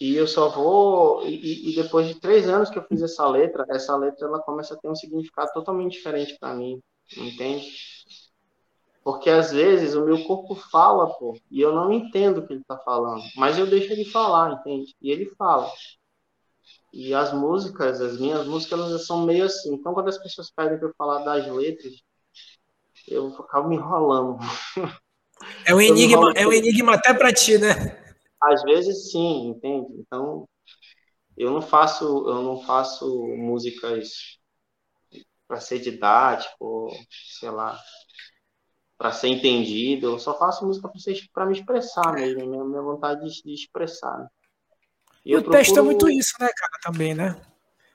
e 0.00 0.16
eu 0.16 0.26
só 0.26 0.48
vou 0.48 1.24
e, 1.24 1.70
e, 1.70 1.74
depois 1.76 2.08
de 2.08 2.18
três 2.18 2.48
anos 2.48 2.70
que 2.70 2.78
eu 2.78 2.84
fiz 2.88 3.00
essa 3.02 3.28
letra, 3.28 3.64
essa 3.70 3.96
letra 3.96 4.26
ela 4.26 4.42
começa 4.42 4.74
a 4.74 4.76
ter 4.76 4.88
um 4.88 4.96
significado 4.96 5.52
totalmente 5.54 5.92
diferente 5.92 6.36
para 6.40 6.54
mim, 6.54 6.82
entende? 7.16 7.70
Porque 9.04 9.28
às 9.28 9.50
vezes 9.52 9.94
o 9.94 10.04
meu 10.04 10.22
corpo 10.24 10.54
fala, 10.54 11.12
pô, 11.14 11.36
e 11.50 11.60
eu 11.60 11.72
não 11.72 11.92
entendo 11.92 12.38
o 12.38 12.46
que 12.46 12.52
ele 12.52 12.64
tá 12.64 12.78
falando, 12.78 13.22
mas 13.36 13.58
eu 13.58 13.66
deixo 13.66 13.92
ele 13.92 14.04
falar, 14.04 14.52
entende? 14.52 14.94
E 15.02 15.10
ele 15.10 15.26
fala. 15.36 15.70
E 16.92 17.12
as 17.12 17.32
músicas, 17.32 18.00
as 18.00 18.20
minhas 18.20 18.46
músicas, 18.46 18.78
elas 18.78 19.06
são 19.06 19.24
meio 19.24 19.46
assim. 19.46 19.74
Então, 19.74 19.94
quando 19.94 20.08
as 20.08 20.18
pessoas 20.18 20.50
pedem 20.50 20.78
para 20.78 20.88
eu 20.88 20.94
falar 20.96 21.24
das 21.24 21.46
letras, 21.48 21.94
eu 23.08 23.28
acabo 23.38 23.68
me 23.68 23.76
enrolando. 23.76 24.38
É 25.66 25.74
um 25.74 25.80
enigma, 25.80 26.32
é 26.36 26.46
um 26.46 26.52
enigma 26.52 26.94
até 26.94 27.12
para 27.12 27.32
ti, 27.32 27.58
né? 27.58 27.98
Às 28.40 28.62
vezes 28.62 29.10
sim, 29.10 29.48
entende? 29.48 29.88
Então, 29.98 30.48
eu 31.36 31.50
não 31.50 31.62
faço, 31.62 32.04
eu 32.04 32.42
não 32.42 32.62
faço 32.62 33.26
músicas 33.36 34.38
para 35.48 35.58
ser 35.60 35.80
didático, 35.80 36.88
sei 37.38 37.50
lá, 37.50 37.78
para 39.02 39.10
ser 39.10 39.26
entendido. 39.26 40.12
Eu 40.12 40.18
só 40.20 40.38
faço 40.38 40.64
música 40.64 40.88
para 41.34 41.44
me 41.44 41.52
expressar 41.52 42.12
mesmo, 42.14 42.46
minha, 42.46 42.64
minha 42.64 42.82
vontade 42.82 43.28
de, 43.28 43.42
de 43.42 43.52
expressar. 43.52 44.16
Né? 44.16 44.26
E, 45.26 45.34
o 45.34 45.40
procuro... 45.40 45.58
texto 45.58 45.76
é 45.76 45.82
muito 45.82 46.08
isso, 46.08 46.34
né, 46.38 46.48
cara, 46.56 46.72
também, 46.84 47.12
né? 47.12 47.36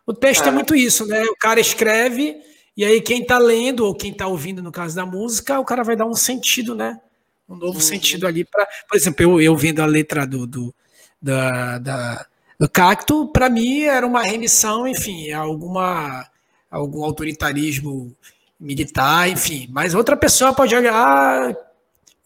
O 0.06 0.14
texto 0.14 0.44
é. 0.44 0.50
é. 0.50 0.52
muito 0.52 0.76
isso, 0.76 1.06
né? 1.06 1.24
O 1.24 1.36
cara 1.38 1.62
escreve 1.62 2.42
e 2.76 2.84
aí 2.84 3.00
quem 3.00 3.26
tá 3.26 3.38
lendo 3.38 3.86
ou 3.86 3.96
quem 3.96 4.14
tá 4.14 4.28
ouvindo, 4.28 4.62
no 4.62 4.72
caso 4.72 4.98
da 4.98 5.06
música, 5.06 5.58
o 5.62 5.66
cara 5.66 5.82
vai 5.82 5.96
dar 5.96 6.06
um 6.06 6.14
sentido, 6.14 6.76
né? 6.76 7.00
Um 7.48 7.56
novo 7.56 7.76
uhum. 7.76 7.80
sentido 7.80 8.28
ali 8.28 8.44
para, 8.44 8.68
por 8.90 8.98
exemplo, 8.98 9.24
eu, 9.24 9.40
eu 9.40 9.56
vendo 9.56 9.80
a 9.80 9.86
letra 9.86 10.28
do, 10.28 10.46
do 10.46 10.76
da, 11.22 11.78
da 11.78 12.26
do 12.60 12.68
Cacto, 12.68 13.32
para 13.32 13.50
mim 13.50 13.84
era 13.84 14.06
uma 14.06 14.24
remissão, 14.24 14.86
enfim, 14.86 15.32
a 15.32 15.40
alguma 15.40 16.28
algum 16.70 17.04
autoritarismo 17.06 18.14
militar, 18.60 19.30
enfim. 19.30 19.68
Mas 19.70 19.94
outra 19.94 20.18
pessoa 20.18 20.54
pode 20.54 20.76
olhar 20.76 21.56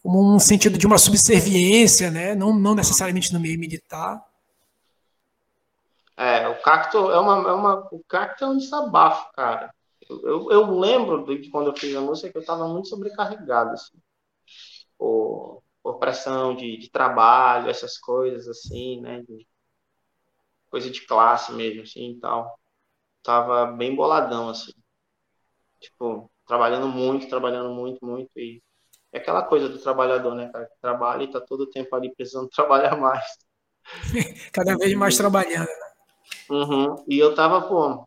como 0.02 0.34
um 0.34 0.38
sentido 0.38 0.76
de 0.76 0.86
uma 0.86 0.98
subserviência, 0.98 2.10
né? 2.10 2.34
Não, 2.34 2.52
não 2.54 2.74
necessariamente 2.74 3.32
no 3.32 3.40
meio 3.40 3.58
militar. 3.58 4.24
É, 6.16 6.48
o 6.48 6.60
cacto 6.60 7.10
é 7.10 7.18
uma, 7.18 7.48
é 7.48 7.52
uma, 7.52 7.88
o 7.90 8.02
cacto 8.04 8.44
é 8.44 8.48
um 8.48 8.58
desabafo, 8.58 9.32
cara. 9.32 9.72
Eu, 10.08 10.20
eu, 10.22 10.50
eu 10.50 10.78
lembro 10.78 11.24
de 11.24 11.48
quando 11.50 11.68
eu 11.68 11.76
fiz 11.76 11.94
a 11.96 12.00
música 12.00 12.30
que 12.30 12.36
eu 12.36 12.42
estava 12.42 12.68
muito 12.68 12.88
sobrecarregado, 12.88 13.70
assim, 13.70 13.96
por, 14.98 15.62
por 15.82 15.98
pressão 15.98 16.54
de, 16.54 16.76
de, 16.76 16.90
trabalho, 16.90 17.70
essas 17.70 17.96
coisas, 17.98 18.46
assim, 18.48 19.00
né? 19.00 19.22
De, 19.22 19.46
coisa 20.70 20.90
de 20.90 21.06
classe 21.06 21.52
mesmo, 21.52 21.82
assim, 21.82 22.10
e 22.12 22.20
tal. 22.20 22.58
Tava 23.22 23.66
bem 23.66 23.94
boladão, 23.94 24.48
assim. 24.48 24.72
Tipo, 25.82 26.30
trabalhando 26.46 26.88
muito, 26.88 27.28
trabalhando 27.28 27.70
muito, 27.74 28.04
muito, 28.04 28.30
e 28.36 28.62
é 29.12 29.18
aquela 29.18 29.42
coisa 29.42 29.68
do 29.68 29.78
trabalhador, 29.78 30.34
né, 30.34 30.50
cara? 30.50 30.66
Que 30.66 30.80
trabalha 30.80 31.24
e 31.24 31.30
tá 31.30 31.40
todo 31.40 31.62
o 31.62 31.70
tempo 31.70 31.94
ali 31.94 32.14
precisando 32.14 32.48
trabalhar 32.54 32.96
mais. 32.96 33.24
Cada 34.52 34.76
vez 34.76 34.94
mais 34.94 35.16
trabalhando, 35.16 35.66
né? 35.66 35.92
Uhum. 36.50 37.04
E 37.08 37.18
eu 37.18 37.34
tava, 37.34 37.62
pô, 37.62 38.06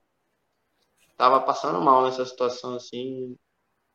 tava 1.17 1.41
passando 1.41 1.81
mal 1.81 2.03
nessa 2.03 2.25
situação, 2.25 2.75
assim. 2.75 3.38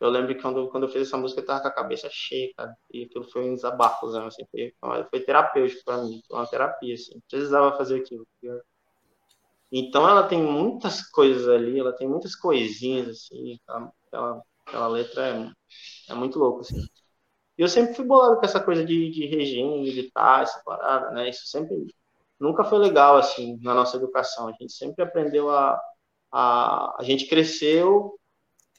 Eu 0.01 0.09
lembro 0.09 0.35
que 0.35 0.41
quando, 0.41 0.69
quando 0.71 0.85
eu 0.85 0.89
fiz 0.89 1.09
essa 1.09 1.17
música, 1.19 1.41
eu 1.41 1.47
tava 1.47 1.61
com 1.61 1.69
a 1.69 1.75
cabeça 1.75 2.09
cheia, 2.11 2.51
cara. 2.57 2.75
E 2.93 3.05
aquilo 3.05 3.25
foi 3.31 3.51
um 3.51 3.55
desabafo, 3.55 4.07
assim. 4.07 4.45
Foi, 4.51 4.75
foi 5.11 5.21
terapêutico 5.21 5.83
pra 5.85 5.99
mim. 5.99 6.23
Foi 6.27 6.39
uma 6.39 6.47
terapia, 6.47 6.95
assim. 6.95 7.21
Precisava 7.29 7.77
fazer 7.77 8.01
aquilo. 8.01 8.27
Então 9.73 10.09
ela 10.09 10.25
tem 10.27 10.43
muitas 10.43 11.03
coisas 11.11 11.49
ali, 11.49 11.79
ela 11.79 11.93
tem 11.93 12.09
muitas 12.09 12.35
coisinhas, 12.35 13.09
assim. 13.09 13.59
Aquela, 14.07 14.43
aquela 14.67 14.89
letra 14.89 15.27
é, 15.29 16.13
é 16.13 16.15
muito 16.15 16.39
louca, 16.39 16.63
assim. 16.63 16.85
E 17.59 17.63
eu 17.63 17.69
sempre 17.69 17.95
fui 17.95 18.05
bolado 18.05 18.37
com 18.39 18.45
essa 18.45 18.61
coisa 18.61 18.85
de, 18.85 19.11
de 19.11 19.27
regime 19.27 19.83
militar, 19.83 20.43
essa 20.43 20.63
parada, 20.65 21.11
né? 21.13 21.29
Isso 21.31 21.47
sempre 21.47 21.77
nunca 22.39 22.65
foi 22.65 22.79
legal, 22.79 23.17
assim, 23.17 23.59
na 23.63 23.75
nossa 23.75 23.97
educação. 23.97 24.49
A 24.49 24.53
gente 24.53 24.73
sempre 24.73 25.05
aprendeu 25.05 25.51
a. 25.51 25.81
A, 26.33 26.97
a 27.01 27.03
gente 27.03 27.27
cresceu 27.27 28.17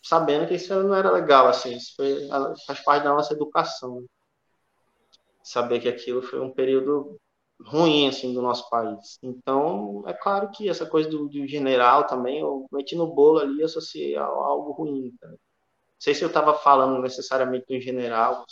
sabendo 0.01 0.47
que 0.47 0.56
isso 0.56 0.73
não 0.84 0.95
era 0.95 1.12
legal, 1.12 1.47
assim, 1.47 1.75
isso 1.75 1.93
foi, 1.95 2.27
faz 2.65 2.80
parte 2.84 3.04
da 3.04 3.13
nossa 3.13 3.34
educação. 3.34 4.04
Saber 5.43 5.80
que 5.80 5.89
aquilo 5.89 6.21
foi 6.21 6.39
um 6.39 6.51
período 6.51 7.19
ruim, 7.65 8.08
assim, 8.08 8.34
do 8.34 8.41
nosso 8.41 8.69
país. 8.69 9.17
Então, 9.21 10.04
é 10.08 10.13
claro 10.13 10.50
que 10.52 10.69
essa 10.69 10.86
coisa 10.86 11.10
do, 11.10 11.28
do 11.28 11.47
general 11.47 12.06
também, 12.06 12.39
eu 12.39 12.65
meti 12.71 12.95
no 12.95 13.08
bolo 13.08 13.39
ali 13.39 13.60
e 13.60 13.63
associei 13.63 14.15
a, 14.15 14.24
a 14.24 14.26
algo 14.26 14.71
ruim. 14.71 15.13
Tá? 15.19 15.28
Não 15.28 15.38
sei 16.00 16.13
se 16.15 16.24
eu 16.24 16.28
estava 16.28 16.54
falando 16.54 17.02
necessariamente 17.02 17.65
do 17.67 17.80
general, 17.80 18.45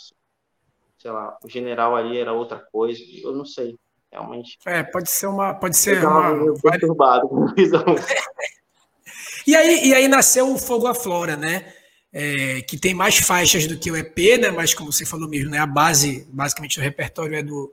sei 0.98 1.10
lá, 1.10 1.36
o 1.42 1.48
general 1.48 1.96
ali 1.96 2.18
era 2.18 2.32
outra 2.32 2.58
coisa, 2.72 3.00
eu 3.22 3.32
não 3.32 3.44
sei, 3.44 3.76
realmente. 4.12 4.58
É, 4.66 4.82
pode 4.82 5.10
ser 5.10 5.26
uma, 5.26 5.54
pode 5.54 5.76
ser 5.76 6.04
uma... 6.04 6.54
perturbado 6.60 7.28
e 9.46 9.56
aí, 9.56 9.88
e 9.88 9.94
aí 9.94 10.08
nasceu 10.08 10.52
o 10.52 10.58
Fogo 10.58 10.86
à 10.86 10.94
Flora, 10.94 11.36
né? 11.36 11.74
É, 12.12 12.60
que 12.62 12.76
tem 12.76 12.92
mais 12.92 13.18
faixas 13.18 13.68
do 13.68 13.78
que 13.78 13.88
o 13.88 13.96
EP, 13.96 14.18
né? 14.40 14.50
Mas 14.50 14.74
como 14.74 14.92
você 14.92 15.06
falou 15.06 15.28
mesmo, 15.28 15.48
né? 15.48 15.58
A 15.58 15.66
base, 15.66 16.26
basicamente, 16.32 16.76
do 16.76 16.82
repertório 16.82 17.36
é 17.36 17.42
do, 17.42 17.72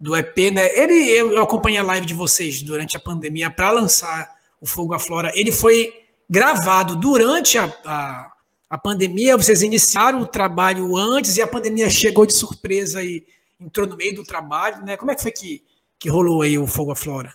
do 0.00 0.16
EP, 0.16 0.52
né? 0.52 0.68
Ele, 0.78 1.10
eu 1.10 1.42
acompanhei 1.42 1.78
a 1.78 1.84
live 1.84 2.06
de 2.06 2.14
vocês 2.14 2.62
durante 2.62 2.96
a 2.96 3.00
pandemia 3.00 3.50
para 3.50 3.70
lançar 3.70 4.36
o 4.60 4.66
Fogo 4.66 4.94
à 4.94 4.98
Flora. 4.98 5.32
Ele 5.34 5.52
foi 5.52 5.92
gravado 6.28 6.96
durante 6.96 7.58
a, 7.58 7.64
a 7.84 8.32
a 8.68 8.76
pandemia, 8.76 9.36
vocês 9.36 9.62
iniciaram 9.62 10.20
o 10.20 10.26
trabalho 10.26 10.94
antes 10.96 11.36
e 11.36 11.42
a 11.42 11.48
pandemia 11.48 11.88
chegou 11.88 12.26
de 12.26 12.34
surpresa 12.34 13.02
e 13.02 13.26
entrou 13.58 13.86
no 13.86 13.96
meio 13.96 14.14
do 14.14 14.24
trabalho, 14.24 14.84
né? 14.84 14.96
Como 14.96 15.10
é 15.10 15.14
que 15.14 15.22
foi 15.22 15.32
que, 15.32 15.64
que 15.98 16.10
rolou 16.10 16.42
aí 16.42 16.58
o 16.58 16.66
Fogo 16.66 16.94
Flora? 16.94 17.34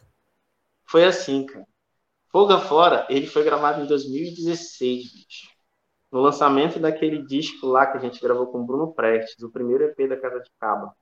Foi 0.86 1.04
assim, 1.04 1.46
cara. 1.46 1.66
Fogo 2.32 2.60
Flora, 2.62 3.08
ele 3.10 3.26
foi 3.26 3.44
gravado 3.44 3.82
em 3.82 3.88
2016, 3.88 5.12
bicho. 5.12 5.54
No 6.12 6.22
lançamento 6.22 6.80
daquele 6.80 7.26
disco 7.26 7.66
lá 7.66 7.88
que 7.88 7.98
a 7.98 8.02
gente 8.02 8.22
gravou 8.22 8.48
com 8.48 8.60
o 8.60 8.66
Bruno 8.66 8.94
Prestes, 8.94 9.42
o 9.44 9.50
primeiro 9.50 9.86
EP 9.86 10.08
da 10.08 10.18
Casa 10.18 10.40
de 10.40 10.52
Caba. 10.60 10.96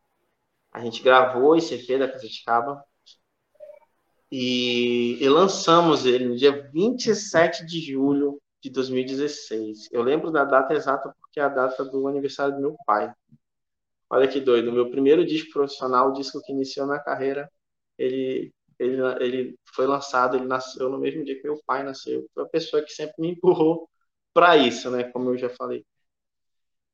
A 0.71 0.79
gente 0.81 1.03
gravou 1.03 1.55
esse 1.55 1.75
EP 1.75 1.99
da 1.99 2.09
Casa 2.09 2.27
de 2.27 2.43
e, 4.31 5.21
e 5.21 5.27
lançamos 5.27 6.05
ele 6.05 6.25
no 6.25 6.37
dia 6.37 6.69
27 6.71 7.65
de 7.65 7.81
julho 7.81 8.41
de 8.61 8.69
2016. 8.69 9.89
Eu 9.91 10.01
lembro 10.01 10.31
da 10.31 10.45
data 10.45 10.73
exata 10.73 11.13
porque 11.19 11.39
é 11.39 11.43
a 11.43 11.49
data 11.49 11.83
do 11.83 12.07
aniversário 12.07 12.55
do 12.55 12.61
meu 12.61 12.77
pai. 12.85 13.13
Olha 14.09 14.27
que 14.27 14.39
doido, 14.39 14.71
meu 14.71 14.89
primeiro 14.89 15.25
disco 15.25 15.51
profissional, 15.51 16.09
o 16.09 16.13
disco 16.13 16.41
que 16.41 16.51
iniciou 16.51 16.85
na 16.85 16.99
carreira, 16.99 17.51
ele, 17.97 18.53
ele, 18.79 19.01
ele 19.19 19.59
foi 19.73 19.85
lançado, 19.87 20.37
ele 20.37 20.45
nasceu 20.45 20.89
no 20.89 20.97
mesmo 20.97 21.23
dia 21.23 21.35
que 21.35 21.43
meu 21.43 21.61
pai 21.65 21.83
nasceu. 21.83 22.25
Foi 22.33 22.43
a 22.43 22.47
pessoa 22.47 22.83
que 22.83 22.91
sempre 22.91 23.15
me 23.19 23.29
empurrou 23.31 23.89
para 24.33 24.55
isso, 24.57 24.89
né? 24.89 25.03
Como 25.05 25.29
eu 25.29 25.37
já 25.37 25.49
falei. 25.49 25.85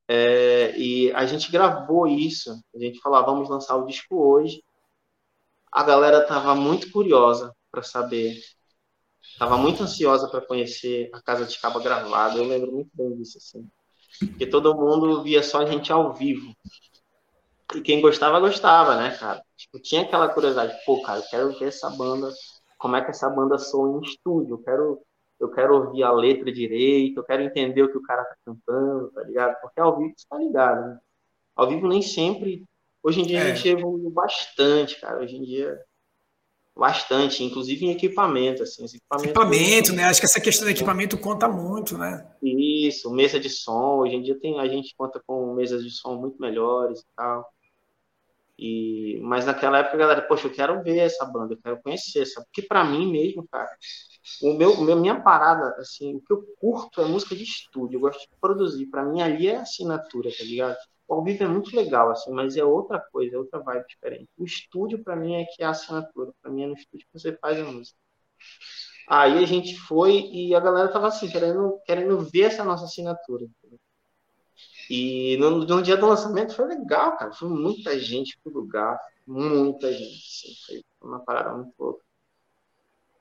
É, 0.07 0.77
e 0.77 1.11
a 1.13 1.25
gente 1.25 1.51
gravou 1.51 2.07
isso, 2.07 2.51
a 2.73 2.79
gente 2.79 2.99
falou, 2.99 3.19
ah, 3.19 3.23
vamos 3.23 3.49
lançar 3.49 3.75
o 3.75 3.85
disco 3.85 4.15
hoje. 4.15 4.63
A 5.71 5.83
galera 5.83 6.25
tava 6.25 6.55
muito 6.55 6.91
curiosa 6.91 7.53
para 7.69 7.83
saber 7.83 8.39
Estava 9.31 9.57
muito 9.57 9.83
ansiosa 9.83 10.27
para 10.27 10.41
conhecer 10.41 11.09
a 11.13 11.21
Casa 11.21 11.45
de 11.45 11.59
Caba 11.59 11.79
gravada. 11.79 12.37
Eu 12.37 12.45
lembro 12.45 12.71
muito 12.71 12.89
bem 12.93 13.15
disso, 13.15 13.37
assim. 13.37 13.69
Porque 14.19 14.47
todo 14.47 14.73
mundo 14.73 15.21
via 15.21 15.43
só 15.43 15.59
a 15.59 15.65
gente 15.65 15.91
ao 15.91 16.13
vivo. 16.13 16.55
E 17.75 17.81
quem 17.81 18.01
gostava, 18.01 18.39
gostava, 18.39 18.95
né, 18.95 19.15
cara? 19.15 19.43
Tipo, 19.55 19.79
tinha 19.79 20.01
aquela 20.01 20.29
curiosidade. 20.29 20.75
Pô, 20.85 21.01
cara, 21.03 21.19
eu 21.19 21.29
quero 21.29 21.59
ver 21.59 21.67
essa 21.67 21.89
banda, 21.89 22.33
como 22.79 22.95
é 22.95 23.03
que 23.03 23.11
essa 23.11 23.29
banda 23.29 23.59
soa 23.59 23.99
em 23.99 24.01
estúdio. 24.01 24.55
Eu 24.55 24.63
quero, 24.63 25.01
eu 25.39 25.49
quero 25.49 25.75
ouvir 25.75 26.03
a 26.03 26.11
letra 26.11 26.51
direito, 26.51 27.19
eu 27.19 27.23
quero 27.23 27.43
entender 27.43 27.83
o 27.83 27.91
que 27.91 27.97
o 27.97 28.01
cara 28.01 28.23
tá 28.23 28.35
cantando, 28.45 29.11
tá 29.11 29.23
ligado? 29.23 29.59
Porque 29.61 29.79
ao 29.79 29.97
vivo 29.97 30.13
você 30.15 30.25
tá 30.29 30.37
ligado, 30.37 30.87
né? 30.87 30.99
Ao 31.55 31.67
vivo 31.67 31.87
nem 31.87 32.01
sempre... 32.01 32.63
Hoje 33.03 33.21
em 33.21 33.25
dia 33.25 33.39
é. 33.39 33.41
a 33.43 33.55
gente 33.55 33.69
evoluiu 33.69 34.09
bastante, 34.09 34.99
cara. 34.99 35.21
Hoje 35.21 35.37
em 35.37 35.43
dia 35.43 35.79
bastante, 36.77 37.43
inclusive 37.43 37.85
em 37.85 37.91
equipamento, 37.91 38.63
assim, 38.63 38.85
equipamento, 38.85 39.29
equipamento 39.29 39.93
né? 39.93 40.03
Acho 40.03 40.19
que 40.19 40.25
essa 40.25 40.39
questão 40.39 40.65
do 40.65 40.71
equipamento 40.71 41.17
conta 41.17 41.47
muito, 41.47 41.97
né? 41.97 42.25
Isso, 42.41 43.11
mesa 43.11 43.39
de 43.39 43.49
som, 43.49 43.99
hoje 43.99 44.15
em 44.15 44.21
dia 44.21 44.39
tem 44.39 44.59
a 44.59 44.67
gente 44.67 44.93
conta 44.95 45.21
com 45.25 45.53
mesas 45.55 45.83
de 45.83 45.89
som 45.89 46.15
muito 46.15 46.39
melhores 46.39 46.99
e 46.99 47.05
tal. 47.15 47.49
E 48.57 49.19
mas 49.21 49.45
naquela 49.45 49.79
época, 49.79 49.97
galera, 49.97 50.21
poxa, 50.21 50.47
eu 50.47 50.53
quero 50.53 50.81
ver 50.83 50.97
essa 50.99 51.25
banda, 51.25 51.53
eu 51.53 51.59
quero 51.61 51.81
conhecer 51.81 52.21
essa, 52.23 52.41
porque 52.43 52.61
para 52.61 52.83
mim 52.83 53.11
mesmo, 53.11 53.47
cara, 53.51 53.69
o 54.41 54.53
meu, 54.53 54.75
minha 54.97 55.21
parada, 55.21 55.75
assim, 55.79 56.15
o 56.15 56.21
que 56.21 56.33
eu 56.33 56.43
curto 56.59 57.01
é 57.01 57.05
música 57.05 57.35
de 57.35 57.43
estúdio, 57.43 57.97
eu 57.97 58.01
gosto 58.01 58.21
de 58.21 58.29
produzir, 58.41 58.87
para 58.87 59.03
mim 59.03 59.21
ali 59.21 59.47
é 59.47 59.57
assinatura, 59.57 60.29
tá 60.35 60.43
ligado? 60.43 60.77
O 61.07 61.13
ao 61.13 61.23
vivo 61.23 61.43
é 61.43 61.47
muito 61.47 61.75
legal, 61.75 62.11
assim, 62.11 62.31
mas 62.31 62.57
é 62.57 62.63
outra 62.63 62.99
coisa, 62.99 63.35
é 63.35 63.39
outra 63.39 63.59
vibe 63.59 63.85
diferente. 63.87 64.27
O 64.37 64.43
estúdio, 64.43 65.03
para 65.03 65.15
mim, 65.15 65.35
é 65.35 65.45
que 65.45 65.63
é 65.63 65.65
a 65.65 65.69
assinatura. 65.69 66.33
Para 66.41 66.51
mim, 66.51 66.63
é 66.63 66.67
no 66.67 66.73
estúdio 66.73 67.07
que 67.07 67.19
você 67.19 67.31
faz 67.37 67.57
a 67.59 67.63
música. 67.63 67.97
Aí 69.09 69.41
a 69.41 69.45
gente 69.47 69.77
foi 69.77 70.19
e 70.31 70.53
a 70.53 70.59
galera 70.59 70.91
tava 70.91 71.07
assim, 71.07 71.29
querendo, 71.29 71.79
querendo 71.85 72.19
ver 72.19 72.43
essa 72.43 72.63
nossa 72.63 72.85
assinatura. 72.85 73.45
E 74.89 75.37
no, 75.37 75.65
no 75.65 75.81
dia 75.81 75.97
do 75.97 76.07
lançamento 76.07 76.55
foi 76.55 76.65
legal, 76.65 77.17
cara. 77.17 77.33
Foi 77.33 77.49
muita 77.49 77.99
gente 77.99 78.39
pro 78.43 78.53
lugar, 78.53 78.99
muita 79.25 79.91
gente. 79.91 80.05
Assim, 80.05 80.55
foi 80.67 80.83
uma 81.01 81.19
parada 81.19 81.55
muito 81.55 81.73
louca. 81.77 82.01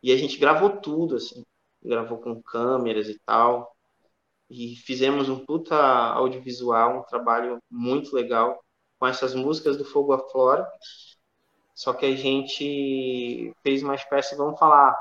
E 0.02 0.12
a 0.12 0.16
gente 0.16 0.38
gravou 0.38 0.70
tudo, 0.70 1.16
assim. 1.16 1.44
Gravou 1.83 2.18
com 2.18 2.42
câmeras 2.42 3.09
e 3.09 3.18
tal 3.24 3.76
e 4.48 4.76
fizemos 4.76 5.29
um 5.29 5.44
puta 5.44 5.76
audiovisual, 5.76 7.00
um 7.00 7.02
trabalho 7.02 7.59
muito 7.70 8.14
legal 8.14 8.62
com 8.98 9.07
essas 9.07 9.35
músicas 9.35 9.76
do 9.76 9.85
Fogo 9.85 10.12
à 10.12 10.18
Flora. 10.31 10.66
Só 11.74 11.93
que 11.93 12.07
a 12.07 12.16
gente 12.16 13.53
fez 13.62 13.82
uma 13.82 13.95
espécie, 13.95 14.36
vamos 14.36 14.59
falar, 14.59 14.97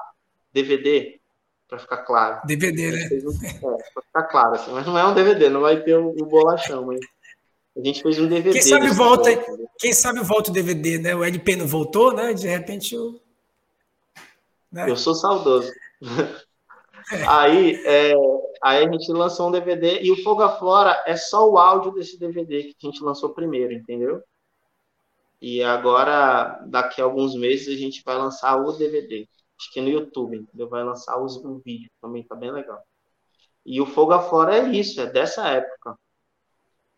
DVD, 0.51 1.19
para 1.67 1.79
ficar 1.79 1.97
claro. 1.97 2.41
DVD, 2.45 2.91
né? 2.91 3.09
Um, 3.11 3.45
é, 3.45 3.77
para 3.93 4.03
ficar 4.03 4.23
claro, 4.23 4.55
assim, 4.55 4.71
mas 4.71 4.85
não 4.85 4.97
é 4.97 5.05
um 5.05 5.13
DVD, 5.13 5.49
não 5.49 5.61
vai 5.61 5.81
ter 5.81 5.97
o, 5.97 6.13
bolachão, 6.25 6.85
mas 6.85 6.99
a 7.77 7.83
gente 7.83 8.01
fez 8.01 8.19
um 8.19 8.27
DVD. 8.27 8.51
Quem 8.51 8.61
sabe 8.61 8.89
volta, 8.89 9.29
quem 9.79 9.93
sabe 9.93 10.19
volta 10.21 10.51
o 10.51 10.53
DVD, 10.53 10.97
né? 10.97 11.15
O 11.15 11.23
LP 11.23 11.55
não 11.55 11.67
voltou, 11.67 12.13
né? 12.13 12.33
De 12.33 12.47
repente 12.47 12.95
o. 12.97 13.19
Né? 14.71 14.89
Eu 14.89 14.97
sou 14.97 15.15
saudoso. 15.15 15.71
Aí, 17.27 17.75
é, 17.85 18.13
aí 18.63 18.83
a 18.83 18.91
gente 18.91 19.11
lançou 19.11 19.47
um 19.47 19.51
DVD 19.51 20.01
e 20.01 20.11
o 20.11 20.23
Fogo 20.23 20.41
à 20.41 20.57
Flora 20.57 21.03
é 21.05 21.15
só 21.15 21.47
o 21.47 21.57
áudio 21.57 21.91
desse 21.91 22.17
DVD 22.17 22.63
que 22.63 22.75
a 22.81 22.85
gente 22.87 23.03
lançou 23.03 23.29
primeiro, 23.29 23.73
entendeu? 23.73 24.23
E 25.39 25.61
agora, 25.61 26.59
daqui 26.65 26.99
a 26.99 27.03
alguns 27.03 27.35
meses, 27.35 27.67
a 27.67 27.79
gente 27.79 28.01
vai 28.03 28.17
lançar 28.17 28.55
o 28.55 28.71
DVD. 28.71 29.27
Acho 29.59 29.71
que 29.71 29.79
é 29.79 29.83
no 29.83 29.89
YouTube, 29.89 30.37
entendeu? 30.37 30.69
Vai 30.69 30.83
lançar 30.83 31.17
os, 31.21 31.37
um 31.37 31.59
vídeo, 31.59 31.89
também 32.01 32.23
tá 32.23 32.35
bem 32.35 32.51
legal. 32.51 32.83
E 33.65 33.81
o 33.81 33.85
Fogo 33.85 34.13
à 34.13 34.21
Flora 34.21 34.57
é 34.57 34.69
isso, 34.69 35.01
é 35.01 35.05
dessa 35.07 35.47
época. 35.47 35.97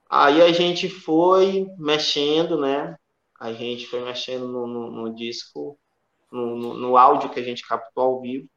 Aí 0.10 0.42
a 0.42 0.52
gente 0.52 0.90
foi 0.90 1.68
mexendo, 1.78 2.60
né? 2.60 2.98
A 3.40 3.54
gente 3.54 3.88
foi 3.88 4.04
mexendo 4.04 4.48
no, 4.48 4.68
no, 4.68 4.92
no 4.92 5.16
disco, 5.16 5.78
no, 6.32 6.74
no, 6.74 6.98
áudio 6.98 7.30
que 7.30 7.40
a 7.40 7.44
gente 7.44 7.68
captou 7.68 8.04
ao 8.04 8.22
vivo. 8.22 8.50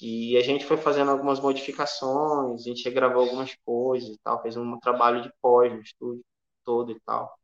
E 0.00 0.36
a 0.36 0.42
gente 0.42 0.64
foi 0.64 0.76
fazendo 0.76 1.10
algumas 1.10 1.40
modificações, 1.40 2.60
a 2.60 2.64
gente 2.64 2.88
gravou 2.90 3.22
algumas 3.22 3.54
coisas 3.64 4.08
e 4.10 4.18
tal, 4.22 4.40
fez 4.42 4.56
um 4.56 4.78
trabalho 4.78 5.22
de 5.22 5.32
pós 5.42 5.72
no 5.72 5.80
estúdio 5.82 6.24
todo 6.64 6.92
e 6.92 7.00
tal. 7.00 7.36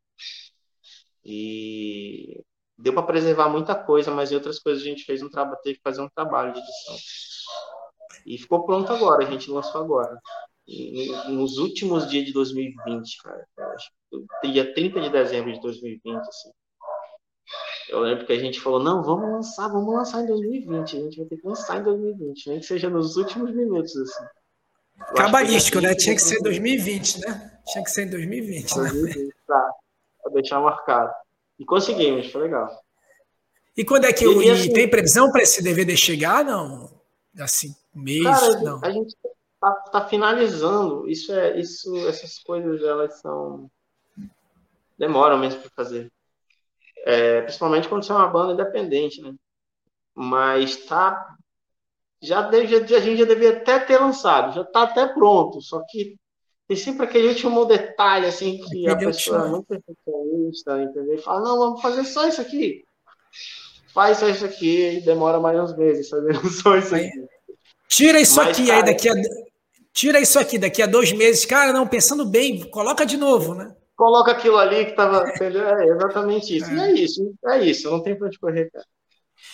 E 1.25 2.45
deu 2.77 2.93
para 2.93 3.03
preservar 3.03 3.49
muita 3.49 3.75
coisa, 3.75 4.11
mas 4.11 4.31
em 4.31 4.35
outras 4.35 4.59
coisas 4.59 4.83
a 4.83 4.87
gente 4.87 5.05
fez 5.05 5.23
um 5.23 5.29
trabalho, 5.29 5.61
teve 5.63 5.77
que 5.77 5.83
fazer 5.83 6.03
um 6.03 6.09
trabalho 6.09 6.53
de 6.53 6.61
edição. 6.61 6.97
E 8.27 8.39
ficou 8.39 8.65
pronto 8.65 8.93
agora, 8.93 9.27
a 9.27 9.31
gente 9.31 9.51
lançou 9.51 9.81
agora. 9.81 10.19
nos 11.29 11.59
últimos 11.59 12.09
dias 12.09 12.25
de 12.25 12.33
2020, 12.33 13.23
cara. 13.23 13.47
Acho 13.75 13.91
que 14.41 14.53
dia 14.53 14.73
30 14.75 15.01
de 15.01 15.11
dezembro 15.11 15.53
de 15.53 15.61
2020, 15.61 16.17
assim. 16.21 16.51
Eu 17.89 18.01
lembro 18.01 18.25
que 18.25 18.33
a 18.33 18.39
gente 18.39 18.61
falou, 18.61 18.83
não, 18.83 19.03
vamos 19.03 19.31
lançar, 19.31 19.69
vamos 19.69 19.95
lançar 19.95 20.23
em 20.23 20.27
2020. 20.27 20.97
A 20.97 21.01
gente 21.01 21.17
vai 21.19 21.27
ter 21.27 21.37
que 21.37 21.47
lançar 21.47 21.79
em 21.79 21.83
2020, 21.83 22.49
nem 22.49 22.61
que 22.61 22.67
seja 22.67 22.89
nos 22.89 23.17
últimos 23.17 23.55
minutos, 23.55 23.95
assim. 23.97 24.25
Eu 25.11 25.15
Cabalístico, 25.15 25.81
né? 25.81 25.95
Tinha 25.95 26.15
que 26.15 26.23
ser 26.23 26.41
2020, 26.41 27.21
né? 27.21 27.61
Tinha 27.67 27.85
que 27.85 27.91
ser 27.91 28.07
em 28.07 28.11
2020, 28.11 28.75
2020 28.75 29.27
né? 29.27 29.33
Tá, 29.47 29.71
pra 30.23 30.33
deixar 30.33 30.61
marcado. 30.61 31.13
E 31.59 31.65
conseguimos, 31.65 32.31
foi 32.31 32.43
legal. 32.43 32.69
E 33.77 33.85
quando 33.85 34.05
é 34.05 34.13
que 34.13 34.27
o, 34.27 34.53
assim, 34.53 34.73
tem 34.73 34.89
previsão 34.89 35.31
para 35.31 35.43
esse 35.43 35.63
DVD 35.63 35.97
chegar? 35.97 36.45
Não, 36.45 36.91
assim, 37.39 37.75
mês? 37.95 38.23
Cara, 38.23 38.61
não. 38.61 38.81
A 38.83 38.91
gente 38.91 39.17
tá, 39.61 39.71
tá, 39.73 40.09
finalizando. 40.09 41.09
Isso 41.09 41.33
é, 41.33 41.59
isso, 41.59 41.97
essas 42.07 42.39
coisas 42.39 42.83
elas 42.83 43.21
são 43.21 43.71
demoram 44.97 45.39
mesmo 45.39 45.61
para 45.61 45.71
fazer. 45.71 46.11
É, 47.05 47.43
principalmente 47.43 47.89
quando 47.89 48.05
você 48.05 48.13
é 48.13 48.15
uma 48.15 48.29
banda 48.29 48.53
independente, 48.53 49.21
né? 49.21 49.35
Mas 50.15 50.77
tá 50.87 51.37
já, 52.25 52.43
deve, 52.43 52.75
a 52.75 53.01
gente 53.01 53.19
já 53.19 53.25
devia 53.27 53.59
até 53.59 53.79
ter 53.79 53.99
lançado, 53.99 54.55
já 54.55 54.63
está 54.63 54.85
até 54.85 55.07
pronto, 55.07 55.61
só 55.61 55.83
que 55.91 56.17
tem 56.67 56.77
sempre 56.77 57.05
aquele 57.05 57.29
último 57.29 57.65
detalhe, 57.67 58.27
assim, 58.27 58.59
que 58.59 58.89
a 58.89 58.97
pessoa 58.97 59.47
é 59.47 59.49
muito 59.49 59.67
perfeccionista, 59.67 60.83
entendeu? 60.83 61.15
E 61.15 61.19
fala, 61.19 61.43
não, 61.43 61.59
vamos 61.59 61.83
fazer 61.83 62.05
só 62.05 62.27
isso 62.27 62.41
aqui. 62.41 62.85
Faz 63.93 64.19
só 64.19 64.29
isso 64.29 64.45
aqui 64.45 64.97
e 64.97 65.01
demora 65.03 65.39
mais 65.39 65.59
uns 65.59 65.77
meses 65.77 66.09
fazendo 66.09 66.41
só 66.51 66.77
isso 66.77 66.95
aqui. 66.95 67.11
Tira 67.87 68.21
isso 68.21 68.37
Mas, 68.37 68.49
aqui 68.49 68.67
cara, 68.67 68.79
aí 68.79 68.85
daqui 68.85 69.09
a. 69.09 69.15
Tira 69.93 70.21
isso 70.21 70.39
aqui 70.39 70.59
daqui 70.59 70.83
a 70.83 70.87
dois 70.87 71.13
meses. 71.13 71.45
Cara, 71.45 71.73
não, 71.73 71.87
pensando 71.87 72.27
bem, 72.27 72.69
coloca 72.71 73.07
de 73.07 73.17
novo, 73.17 73.55
né? 73.55 73.73
Coloca 73.95 74.33
aquilo 74.33 74.57
ali 74.57 74.87
que 74.87 74.91
estava. 74.91 75.25
É 75.41 75.85
exatamente 75.87 76.57
isso. 76.57 76.71
É. 76.71 76.75
E 76.75 76.81
é 76.81 76.93
isso, 76.93 77.35
é 77.47 77.65
isso. 77.65 77.91
Não 77.91 78.03
tem 78.03 78.17
pra 78.17 78.27
onde 78.27 78.39
correr, 78.39 78.69
cara. 78.71 78.85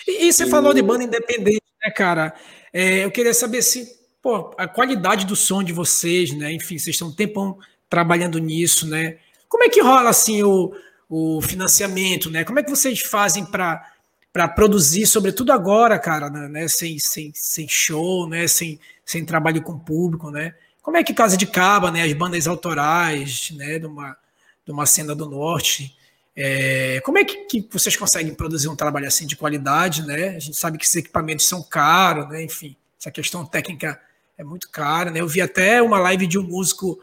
E, 0.08 0.28
e 0.28 0.32
você 0.32 0.44
e... 0.44 0.50
falou 0.50 0.72
de 0.72 0.80
banda 0.80 1.04
independente, 1.04 1.62
né, 1.84 1.90
cara? 1.90 2.34
É, 2.72 3.04
eu 3.04 3.10
queria 3.10 3.34
saber 3.34 3.60
se 3.60 3.99
pô, 4.22 4.54
a 4.58 4.68
qualidade 4.68 5.26
do 5.26 5.36
som 5.36 5.62
de 5.62 5.72
vocês, 5.72 6.32
né? 6.32 6.52
Enfim, 6.52 6.78
vocês 6.78 6.94
estão 6.94 7.08
um 7.08 7.12
tempão 7.12 7.58
trabalhando 7.88 8.38
nisso, 8.38 8.86
né? 8.86 9.18
Como 9.48 9.64
é 9.64 9.68
que 9.68 9.80
rola 9.80 10.10
assim 10.10 10.42
o, 10.42 10.72
o 11.08 11.40
financiamento, 11.42 12.30
né? 12.30 12.44
Como 12.44 12.58
é 12.58 12.62
que 12.62 12.70
vocês 12.70 13.00
fazem 13.00 13.44
para 13.44 13.84
para 14.32 14.46
produzir, 14.46 15.06
sobretudo 15.06 15.50
agora, 15.52 15.98
cara, 15.98 16.30
né? 16.30 16.48
né? 16.48 16.68
Sem, 16.68 17.00
sem, 17.00 17.32
sem 17.34 17.68
show, 17.68 18.28
né? 18.28 18.46
Sem, 18.46 18.78
sem 19.04 19.24
trabalho 19.24 19.60
com 19.60 19.76
público, 19.76 20.30
né? 20.30 20.54
Como 20.80 20.96
é 20.96 21.02
que 21.02 21.12
Casa 21.12 21.36
de 21.36 21.46
Caba, 21.46 21.90
né? 21.90 22.02
As 22.02 22.12
bandas 22.12 22.46
autorais, 22.46 23.50
né? 23.50 23.80
De 23.80 23.86
uma, 23.86 24.16
de 24.64 24.70
uma 24.70 24.86
cena 24.86 25.14
do 25.16 25.28
norte. 25.28 25.96
É, 26.36 27.00
como 27.04 27.18
é 27.18 27.24
que, 27.24 27.38
que, 27.38 27.68
vocês 27.72 27.96
conseguem 27.96 28.32
produzir 28.32 28.68
um 28.68 28.76
trabalho 28.76 29.08
assim 29.08 29.26
de 29.26 29.36
qualidade, 29.36 30.06
né? 30.06 30.36
A 30.36 30.38
gente 30.38 30.56
sabe 30.56 30.78
que 30.78 30.84
esses 30.84 30.96
equipamentos 30.96 31.48
são 31.48 31.60
caros, 31.60 32.28
né? 32.28 32.44
Enfim, 32.44 32.76
essa 32.98 33.10
questão 33.10 33.44
técnica 33.44 34.00
é 34.40 34.44
muito 34.44 34.70
cara, 34.70 35.10
né? 35.10 35.20
Eu 35.20 35.28
vi 35.28 35.42
até 35.42 35.82
uma 35.82 35.98
live 35.98 36.26
de 36.26 36.38
um 36.38 36.42
músico 36.42 36.98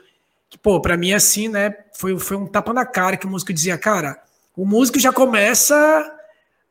que, 0.50 0.58
pô, 0.58 0.82
para 0.82 0.98
mim 0.98 1.14
assim, 1.14 1.48
né? 1.48 1.72
Foi, 1.94 2.18
foi 2.18 2.36
um 2.36 2.48
tapa 2.48 2.74
na 2.74 2.84
cara 2.84 3.16
que 3.16 3.28
o 3.28 3.30
músico 3.30 3.54
dizia, 3.54 3.78
cara, 3.78 4.20
o 4.56 4.66
músico 4.66 5.00
já 5.00 5.14
começa 5.14 5.76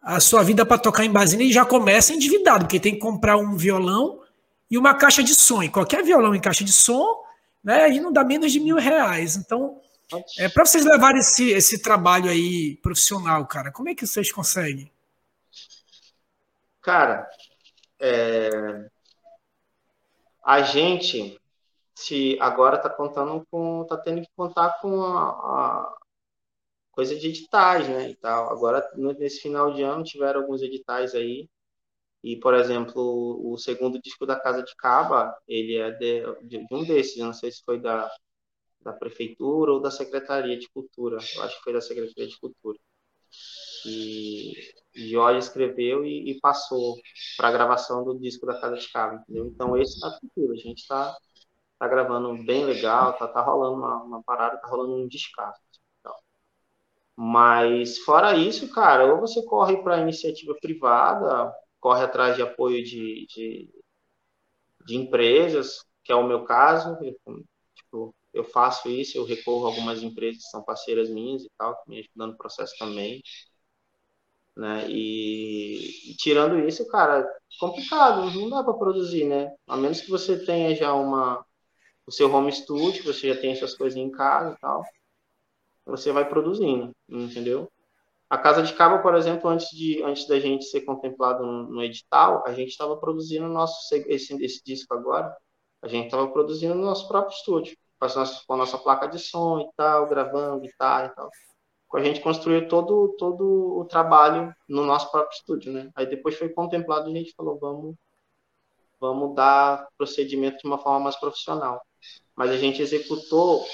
a 0.03 0.19
sua 0.19 0.43
vida 0.43 0.67
para 0.67 0.77
tocar 0.77 1.05
em 1.05 1.13
Basília 1.13 1.47
e 1.47 1.53
já 1.53 1.65
começa 1.65 2.13
endividado, 2.13 2.65
porque 2.65 2.81
tem 2.81 2.95
que 2.95 2.99
comprar 2.99 3.37
um 3.37 3.57
violão 3.57 4.21
e 4.69 4.77
uma 4.77 4.93
caixa 4.93 5.23
de 5.23 5.37
som. 5.37 5.63
E 5.63 5.69
qualquer 5.69 6.03
violão 6.03 6.35
em 6.35 6.41
caixa 6.41 6.65
de 6.65 6.73
som, 6.73 7.23
né? 7.63 7.85
Aí 7.85 8.01
não 8.01 8.13
dá 8.13 8.25
menos 8.25 8.51
de 8.51 8.59
mil 8.59 8.77
reais. 8.77 9.37
Então, 9.37 9.81
é 10.37 10.49
para 10.49 10.67
vocês 10.67 10.85
levarem 10.85 11.21
esse, 11.21 11.51
esse 11.51 11.79
trabalho 11.79 12.29
aí 12.29 12.75
profissional, 12.83 13.47
cara. 13.47 13.71
Como 13.71 13.89
é 13.89 13.95
que 13.95 14.05
vocês 14.05 14.33
conseguem? 14.33 14.91
Cara, 16.83 17.29
é, 18.01 18.89
a 20.47 20.63
gente 20.63 21.41
se 21.95 22.39
agora 22.41 22.77
está 22.77 22.89
contando 22.89 23.45
com 23.51 23.83
está 23.83 23.97
tendo 23.97 24.23
que 24.23 24.29
contar 24.37 24.81
com 24.81 25.03
a, 25.03 25.31
a, 25.31 25.99
coisa 26.93 27.17
de 27.17 27.29
editais 27.29 27.89
né 27.89 28.11
e 28.11 28.17
tal. 28.17 28.51
Agora 28.53 28.89
nesse 29.19 29.41
final 29.41 29.75
de 29.75 29.83
ano 29.83 30.05
tiveram 30.05 30.43
alguns 30.43 30.63
editais 30.63 31.15
aí. 31.15 31.49
E 32.23 32.37
por 32.39 32.55
exemplo 32.55 33.41
o 33.45 33.59
segundo 33.59 34.01
disco 34.01 34.27
da 34.27 34.39
Casa 34.39 34.63
de 34.63 34.75
Caba 34.77 35.37
ele 35.49 35.77
é 35.77 35.91
de, 35.93 36.23
de, 36.45 36.67
um 36.73 36.85
desses. 36.85 37.17
Não 37.19 37.33
sei 37.33 37.51
se 37.51 37.63
foi 37.65 37.81
da 37.81 38.11
da 38.81 38.93
prefeitura 38.93 39.73
ou 39.73 39.81
da 39.81 39.91
secretaria 39.91 40.57
de 40.57 40.69
cultura. 40.69 41.19
Eu 41.35 41.43
acho 41.43 41.57
que 41.59 41.65
foi 41.65 41.73
da 41.73 41.81
secretaria 41.81 42.29
de 42.29 42.39
cultura. 42.39 42.79
E 43.85 44.55
Jorge 44.97 45.39
escreveu 45.39 46.05
e, 46.05 46.31
e 46.31 46.41
passou 46.41 46.97
para 47.37 47.49
a 47.49 47.53
gravação 47.53 48.05
do 48.05 48.19
disco 48.19 48.47
da 48.47 48.61
Casa 48.61 48.77
de 48.77 48.91
Cabo, 48.91 49.17
entendeu? 49.17 49.47
Então 49.47 49.77
esse 49.77 49.95
está 49.95 50.11
tranquilo, 50.19 50.53
a 50.53 50.57
gente 50.57 50.79
está 50.81 51.17
tá 51.79 51.89
gravando 51.89 52.43
bem 52.45 52.65
legal, 52.65 53.13
tá, 53.15 53.29
tá 53.29 53.43
rolando 53.43 53.77
uma, 53.77 54.03
uma 54.03 54.23
parada, 54.23 54.59
tá 54.59 54.69
rolando 54.69 54.97
um 54.97 55.09
descaso. 55.09 55.59
Então. 56.01 56.15
Mas 57.17 57.99
fora 57.99 58.37
isso, 58.37 58.71
cara, 58.73 59.13
ou 59.15 59.21
você 59.21 59.45
corre 59.45 59.77
para 59.83 60.01
iniciativa 60.01 60.55
privada, 60.61 61.53
corre 61.81 62.03
atrás 62.05 62.37
de 62.37 62.43
apoio 62.43 62.83
de, 62.85 63.27
de, 63.29 63.71
de 64.87 64.97
empresas, 64.97 65.85
que 66.05 66.13
é 66.13 66.15
o 66.15 66.27
meu 66.27 66.45
caso, 66.45 66.97
tipo, 67.75 68.15
eu 68.33 68.45
faço 68.45 68.89
isso, 68.89 69.17
eu 69.17 69.25
recorro 69.25 69.67
a 69.67 69.69
algumas 69.69 70.03
empresas 70.03 70.45
que 70.45 70.51
são 70.51 70.63
parceiras 70.63 71.09
minhas 71.11 71.43
e 71.43 71.51
tal, 71.59 71.83
que 71.83 71.91
me 71.91 72.01
ajudam 72.01 72.29
no 72.29 72.37
processo 72.37 72.75
também. 72.79 73.23
Né? 74.57 74.89
E, 74.89 76.11
e, 76.11 76.17
tirando 76.17 76.59
isso, 76.59 76.87
cara, 76.89 77.29
complicado, 77.61 78.31
não 78.31 78.49
dá 78.49 78.65
para 78.65 78.73
produzir, 78.75 79.25
né? 79.25 79.55
A 79.67 79.77
menos 79.77 80.01
que 80.01 80.11
você 80.11 80.43
tenha 80.45 80.75
já 80.75 80.95
uma 80.95 81.45
o 82.07 82.13
seu 82.13 82.33
home 82.33 82.53
studio, 82.53 83.05
você 83.05 83.35
já 83.35 83.41
tem 83.41 83.53
essas 83.53 83.75
coisas 83.75 83.99
em 83.99 84.11
casa 84.11 84.55
e 84.55 84.61
tal, 84.61 84.85
você 85.85 86.13
vai 86.13 86.29
produzindo, 86.29 86.93
entendeu? 87.09 87.71
A 88.31 88.39
Casa 88.39 88.63
de 88.63 88.73
Cabo, 88.75 89.03
por 89.03 89.15
exemplo, 89.15 89.51
antes 89.51 89.69
de 89.71 90.03
antes 90.05 90.27
da 90.29 90.39
gente 90.41 90.65
ser 90.65 90.83
contemplado 90.83 91.45
no, 91.45 91.65
no 91.65 91.83
edital, 91.83 92.45
a 92.47 92.53
gente 92.53 92.71
estava 92.71 92.97
produzindo 92.97 93.49
nosso 93.49 93.77
esse, 94.07 94.35
esse 94.45 94.63
disco 94.65 94.95
agora, 94.95 95.37
a 95.83 95.89
gente 95.89 96.07
estava 96.07 96.29
produzindo 96.29 96.75
no 96.75 96.83
nosso 96.85 97.09
próprio 97.09 97.37
estúdio, 97.37 97.77
com 97.99 98.07
a, 98.07 98.15
nossa, 98.15 98.43
com 98.47 98.55
a 98.55 98.57
nossa 98.57 98.79
placa 98.79 99.07
de 99.09 99.19
som 99.19 99.61
e 99.61 99.69
tal, 99.77 100.09
gravando 100.09 100.61
guitarra 100.61 101.07
e 101.07 101.15
tal 101.15 101.31
a 101.95 102.03
gente 102.03 102.21
construiu 102.21 102.69
todo, 102.69 103.15
todo 103.19 103.79
o 103.79 103.85
trabalho 103.85 104.55
no 104.69 104.85
nosso 104.85 105.11
próprio 105.11 105.37
estúdio, 105.37 105.73
né? 105.73 105.91
Aí 105.95 106.07
depois 106.07 106.37
foi 106.37 106.49
contemplado 106.49 107.09
e 107.09 107.13
a 107.13 107.17
gente 107.17 107.35
falou, 107.35 107.59
vamos, 107.59 107.95
vamos 109.01 109.35
dar 109.35 109.87
procedimento 109.97 110.59
de 110.59 110.67
uma 110.67 110.79
forma 110.79 111.01
mais 111.01 111.17
profissional. 111.17 111.81
Mas 112.35 112.51
a 112.51 112.57
gente 112.57 112.83
executou 112.83 113.65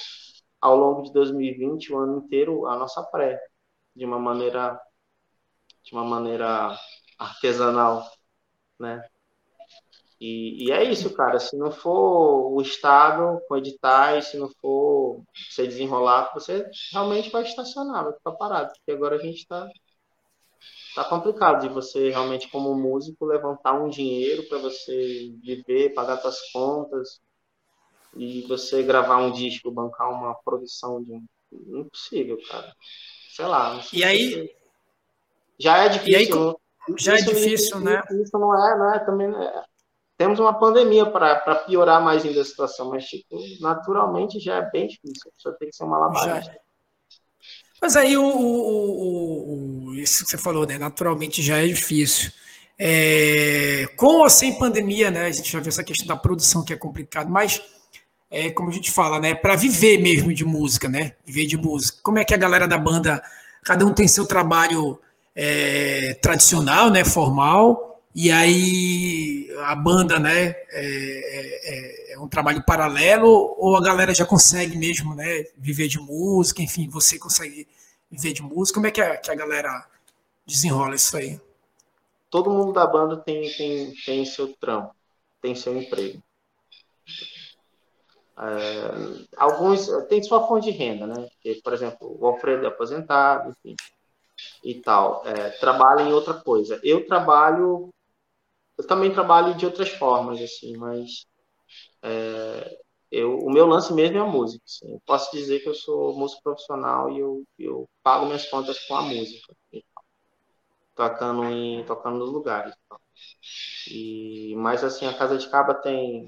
ao 0.61 0.77
longo 0.77 1.03
de 1.03 1.13
2020 1.13 1.93
o 1.93 1.99
ano 1.99 2.19
inteiro 2.19 2.67
a 2.67 2.77
nossa 2.77 3.03
pré 3.03 3.41
de 3.97 4.05
uma 4.05 4.19
maneira 4.19 4.81
de 5.83 5.93
uma 5.93 6.05
maneira 6.05 6.79
artesanal, 7.19 8.09
né? 8.79 9.03
E, 10.23 10.66
e, 10.66 10.70
é 10.70 10.85
isso, 10.85 11.12
cara. 11.14 11.41
Se 11.41 11.57
não 11.57 11.73
for 11.73 12.53
o 12.53 12.62
Estado 12.62 13.43
com 13.49 13.57
editais, 13.57 14.27
se 14.27 14.37
não 14.37 14.49
for 14.61 15.20
você 15.51 15.66
desenrolar, 15.66 16.31
você 16.33 16.64
realmente 16.93 17.29
vai 17.29 17.43
estacionar, 17.43 18.05
vai 18.05 18.12
ficar 18.12 18.31
parado. 18.31 18.73
Porque 18.73 18.93
agora 18.93 19.16
a 19.16 19.18
gente 19.18 19.39
está 19.39 19.68
tá 20.95 21.05
complicado 21.07 21.62
de 21.62 21.75
você 21.75 22.11
realmente, 22.11 22.49
como 22.51 22.73
músico, 22.73 23.27
levantar 23.27 23.73
um 23.73 23.89
dinheiro 23.89 24.45
para 24.45 24.59
você 24.59 25.35
viver, 25.43 25.93
pagar 25.93 26.18
suas 26.18 26.53
contas 26.53 27.20
e 28.14 28.43
você 28.43 28.81
gravar 28.85 29.16
um 29.16 29.33
disco, 29.33 29.73
bancar 29.73 30.09
uma 30.09 30.37
produção 30.37 31.03
de 31.03 31.11
um. 31.11 31.25
Impossível, 31.53 32.39
cara. 32.49 32.73
Sei 33.35 33.45
lá. 33.45 33.83
Sei 33.83 33.99
e 33.99 34.05
aí. 34.05 34.55
Já 35.59 35.79
é 35.79 35.89
difícil. 35.89 36.51
Aí, 36.89 36.95
já 36.97 37.14
é 37.14 37.23
difícil, 37.23 37.81
né? 37.81 38.03
Isso 38.23 38.39
não 38.39 38.55
é, 38.55 38.79
não 38.79 38.95
é 38.95 38.99
também. 39.01 39.29
É 39.35 39.72
temos 40.23 40.39
uma 40.39 40.55
pandemia 40.55 41.05
para 41.05 41.57
piorar 41.66 42.01
mais 42.01 42.25
ainda 42.25 42.43
a 42.43 42.45
situação, 42.45 42.91
mas 42.91 43.05
tipo, 43.07 43.41
naturalmente 43.61 44.39
já 44.39 44.59
é 44.59 44.70
bem 44.70 44.87
difícil. 44.87 45.23
A 45.27 45.35
pessoa 45.35 45.57
tem 45.59 45.68
que 45.68 45.75
ser 45.75 45.83
uma 45.83 45.99
malabarista. 45.99 46.57
Mas 47.81 47.97
aí 47.97 48.16
o, 48.16 48.25
o, 48.25 49.89
o, 49.89 49.95
isso 49.97 50.25
que 50.25 50.31
você 50.31 50.39
falou, 50.39 50.64
né? 50.64 50.79
Naturalmente 50.79 51.43
já 51.43 51.59
é 51.59 51.66
difícil. 51.66 52.31
É, 52.79 53.89
com 53.97 54.20
ou 54.20 54.31
sem 54.31 54.57
pandemia, 54.57 55.11
né? 55.11 55.27
A 55.27 55.33
gente 55.33 55.51
já 55.51 55.59
viu 55.59 55.70
essa 55.70 55.83
questão 55.83 56.07
da 56.07 56.16
produção 56.16 56.64
que 56.64 56.73
é 56.73 56.77
complicado, 56.77 57.29
mas 57.29 57.61
é, 58.31 58.49
como 58.53 58.70
a 58.70 58.73
gente 58.73 58.93
fala, 58.93 59.18
né? 59.18 59.35
Para 59.35 59.57
viver 59.57 59.99
mesmo 59.99 60.33
de 60.33 60.45
música, 60.45 60.89
né? 60.89 61.16
Viver 61.27 61.47
de 61.47 61.57
música. 61.57 61.99
Como 62.01 62.20
é 62.20 62.25
que 62.25 62.33
a 62.33 62.39
galera 62.39 62.68
da 62.68 62.79
banda, 62.79 63.20
cada 63.64 63.85
um 63.85 63.93
tem 63.93 64.07
seu 64.07 64.25
trabalho 64.25 65.01
é, 65.35 66.16
tradicional, 66.23 66.91
né? 66.91 67.05
Formal, 67.05 67.91
e 68.15 68.31
aí 68.31 69.51
a 69.61 69.75
banda, 69.75 70.19
né? 70.19 70.49
É, 70.49 72.13
é, 72.13 72.13
é, 72.13 72.19
um 72.19 72.29
trabalho 72.29 72.63
paralelo 72.65 73.29
ou 73.59 73.77
a 73.77 73.83
galera 73.83 74.15
já 74.15 74.27
consegue 74.27 74.77
mesmo, 74.77 75.15
né? 75.15 75.45
Viver 75.57 75.89
de 75.89 75.99
música, 75.99 76.63
enfim, 76.63 76.89
você 76.89 77.19
consegue 77.19 77.67
viver 78.11 78.33
de 78.33 78.43
música. 78.43 78.75
Como 78.75 78.87
é 78.87 78.91
que 78.91 79.01
a, 79.01 79.17
que 79.17 79.31
a 79.31 79.35
galera 79.35 79.87
desenrola 80.47 80.95
isso 80.95 81.17
aí? 81.17 81.41
Todo 82.31 82.51
mundo 82.51 82.73
da 82.73 82.87
banda 82.87 83.17
tem, 83.17 83.51
tem, 83.53 83.95
tem 84.05 84.25
seu 84.25 84.53
trampo, 84.55 84.95
tem 85.41 85.55
seu 85.55 85.77
emprego. 85.77 86.23
É, 88.39 89.27
alguns 89.37 89.87
têm 90.09 90.23
sua 90.23 90.47
fonte 90.47 90.71
de 90.71 90.77
renda, 90.77 91.07
né? 91.07 91.29
Porque, 91.35 91.61
por 91.63 91.73
exemplo, 91.73 92.17
o 92.19 92.27
Alfredo 92.27 92.65
é 92.65 92.69
aposentado, 92.69 93.55
enfim, 93.65 93.77
e 94.65 94.75
tal. 94.81 95.23
É, 95.27 95.51
trabalha 95.51 96.03
em 96.03 96.13
outra 96.13 96.35
coisa. 96.35 96.81
Eu 96.83 97.07
trabalho, 97.07 97.91
eu 98.83 98.87
também 98.87 99.12
trabalho 99.12 99.55
de 99.55 99.64
outras 99.64 99.91
formas, 99.91 100.41
assim, 100.41 100.76
mas 100.76 101.24
é, 102.03 102.78
eu, 103.11 103.39
o 103.39 103.51
meu 103.51 103.66
lance 103.66 103.93
mesmo 103.93 104.16
é 104.16 104.20
a 104.20 104.26
música. 104.26 104.64
Assim. 104.66 104.93
Eu 104.93 105.03
posso 105.07 105.30
dizer 105.37 105.61
que 105.61 105.68
eu 105.68 105.74
sou 105.74 106.18
músico 106.18 106.43
profissional 106.43 107.11
e 107.11 107.18
eu, 107.18 107.45
eu 107.59 107.89
pago 108.03 108.26
minhas 108.26 108.49
contas 108.49 108.78
com 108.87 108.95
a 108.97 109.03
música, 109.03 109.55
tocando 110.95 111.45
em 111.45 111.85
tocando 111.85 112.18
nos 112.18 112.30
lugares. 112.30 112.74
E 113.91 114.55
mas 114.57 114.83
assim 114.83 115.07
a 115.07 115.16
casa 115.16 115.37
de 115.37 115.49
Caba 115.49 115.74
tem 115.74 116.26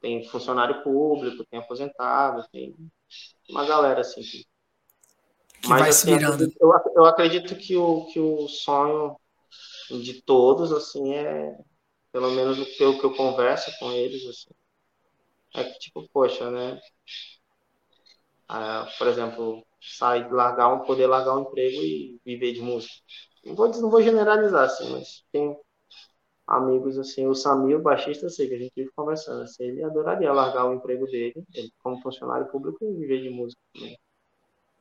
tem 0.00 0.24
funcionário 0.28 0.82
público, 0.82 1.44
tem 1.50 1.60
aposentado, 1.60 2.46
tem 2.52 2.74
uma 3.48 3.64
galera 3.64 4.00
assim 4.00 4.22
que, 4.22 4.44
que 5.60 5.68
Mas, 5.68 5.80
vai 5.80 5.88
assim, 5.90 6.12
se 6.12 6.18
virando. 6.18 6.52
Eu, 6.60 6.72
eu 6.96 7.04
acredito 7.04 7.56
que 7.56 7.76
o, 7.76 8.06
que 8.06 8.20
o 8.20 8.48
sonho 8.48 9.16
de 9.90 10.22
todos, 10.22 10.72
assim, 10.72 11.14
é, 11.14 11.56
pelo 12.12 12.30
menos 12.30 12.58
o 12.58 12.64
que 12.64 12.82
eu, 12.82 12.98
que 12.98 13.04
eu 13.04 13.14
converso 13.14 13.70
com 13.78 13.90
eles, 13.92 14.24
assim, 14.26 14.50
é 15.54 15.64
que, 15.64 15.78
tipo, 15.78 16.08
poxa, 16.12 16.50
né? 16.50 16.80
Ah, 18.48 18.88
por 18.98 19.06
exemplo, 19.06 19.64
sair, 19.80 20.30
largar 20.30 20.72
um, 20.72 20.80
poder 20.80 21.06
largar 21.06 21.36
um 21.36 21.42
emprego 21.42 21.82
e 21.82 22.20
viver 22.24 22.52
de 22.52 22.60
música. 22.60 22.94
Não 23.44 23.54
vou, 23.54 23.68
não 23.68 23.90
vou 23.90 24.02
generalizar, 24.02 24.64
assim, 24.64 24.90
mas 24.90 25.24
tem 25.32 25.56
amigos, 26.46 26.98
assim, 26.98 27.26
o 27.26 27.34
Samir, 27.34 27.76
o 27.76 27.82
baixista, 27.82 28.26
eu 28.26 28.30
sei 28.30 28.48
que 28.48 28.54
a 28.54 28.58
gente 28.58 28.72
vive 28.74 28.90
conversando, 28.96 29.42
assim, 29.42 29.64
ele 29.64 29.84
adoraria 29.84 30.32
largar 30.32 30.64
o 30.64 30.74
emprego 30.74 31.06
dele, 31.06 31.44
ele, 31.54 31.70
como 31.82 32.00
funcionário 32.00 32.48
público, 32.48 32.78
e 32.84 32.94
viver 32.94 33.22
de 33.22 33.30
música 33.30 33.60
também. 33.74 33.98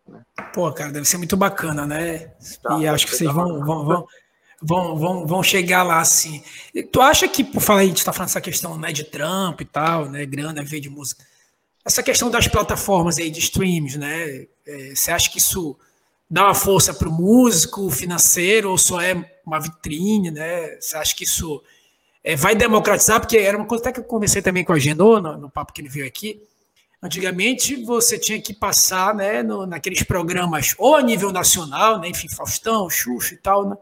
Né? 0.07 0.23
Pô, 0.53 0.71
cara, 0.71 0.91
deve 0.91 1.05
ser 1.05 1.17
muito 1.17 1.35
bacana, 1.35 1.85
né? 1.85 2.33
Tá, 2.63 2.79
e 2.79 2.87
acho 2.87 3.05
que 3.05 3.15
vocês 3.15 3.31
vão, 3.33 3.65
vão, 3.65 3.85
vão, 3.85 4.07
vão, 4.61 4.97
vão, 4.97 5.25
vão 5.25 5.43
chegar 5.43 5.83
lá, 5.83 5.99
assim. 5.99 6.43
E 6.73 6.83
tu 6.83 7.01
acha 7.01 7.27
que, 7.27 7.43
por 7.43 7.61
falar, 7.61 7.81
a 7.81 7.85
gente 7.85 8.03
tá 8.03 8.13
falando 8.13 8.29
essa 8.29 8.41
questão 8.41 8.77
né, 8.77 8.91
de 8.91 9.03
trampo 9.03 9.61
e 9.61 9.65
tal, 9.65 10.09
né, 10.09 10.25
grana, 10.25 10.63
viver 10.63 10.79
de 10.79 10.89
música, 10.89 11.23
essa 11.85 12.03
questão 12.03 12.29
das 12.29 12.47
plataformas 12.47 13.17
aí 13.17 13.29
de 13.29 13.39
streams, 13.39 13.97
né, 13.97 14.45
é, 14.65 14.93
você 14.93 15.11
acha 15.11 15.29
que 15.29 15.37
isso 15.37 15.77
dá 16.29 16.45
uma 16.45 16.53
força 16.53 16.93
para 16.93 17.07
o 17.07 17.11
músico 17.11 17.89
financeiro 17.89 18.69
ou 18.69 18.77
só 18.77 18.99
é 19.01 19.13
uma 19.45 19.59
vitrine, 19.59 20.29
né? 20.29 20.75
Você 20.79 20.97
acha 20.97 21.15
que 21.15 21.23
isso 21.23 21.63
é, 22.23 22.35
vai 22.35 22.55
democratizar? 22.55 23.19
Porque 23.19 23.37
era 23.37 23.57
uma 23.57 23.65
coisa 23.65 23.83
até 23.83 23.93
que 23.93 23.99
eu 24.01 24.03
conversei 24.03 24.41
também 24.41 24.65
com 24.65 24.73
a 24.73 24.79
Genô 24.79 25.21
no, 25.21 25.37
no 25.37 25.49
papo 25.49 25.71
que 25.71 25.81
ele 25.81 25.89
veio 25.89 26.05
aqui. 26.05 26.41
Antigamente 27.01 27.81
você 27.85 28.19
tinha 28.19 28.41
que 28.41 28.53
passar 28.53 29.15
né, 29.15 29.41
no, 29.41 29.65
naqueles 29.65 30.03
programas 30.03 30.75
ou 30.77 30.95
a 30.95 31.01
nível 31.01 31.31
nacional, 31.31 31.99
né, 31.99 32.09
enfim, 32.09 32.27
Faustão, 32.27 32.89
Xuxa 32.89 33.35
e 33.35 33.37
tal, 33.37 33.69
né? 33.69 33.77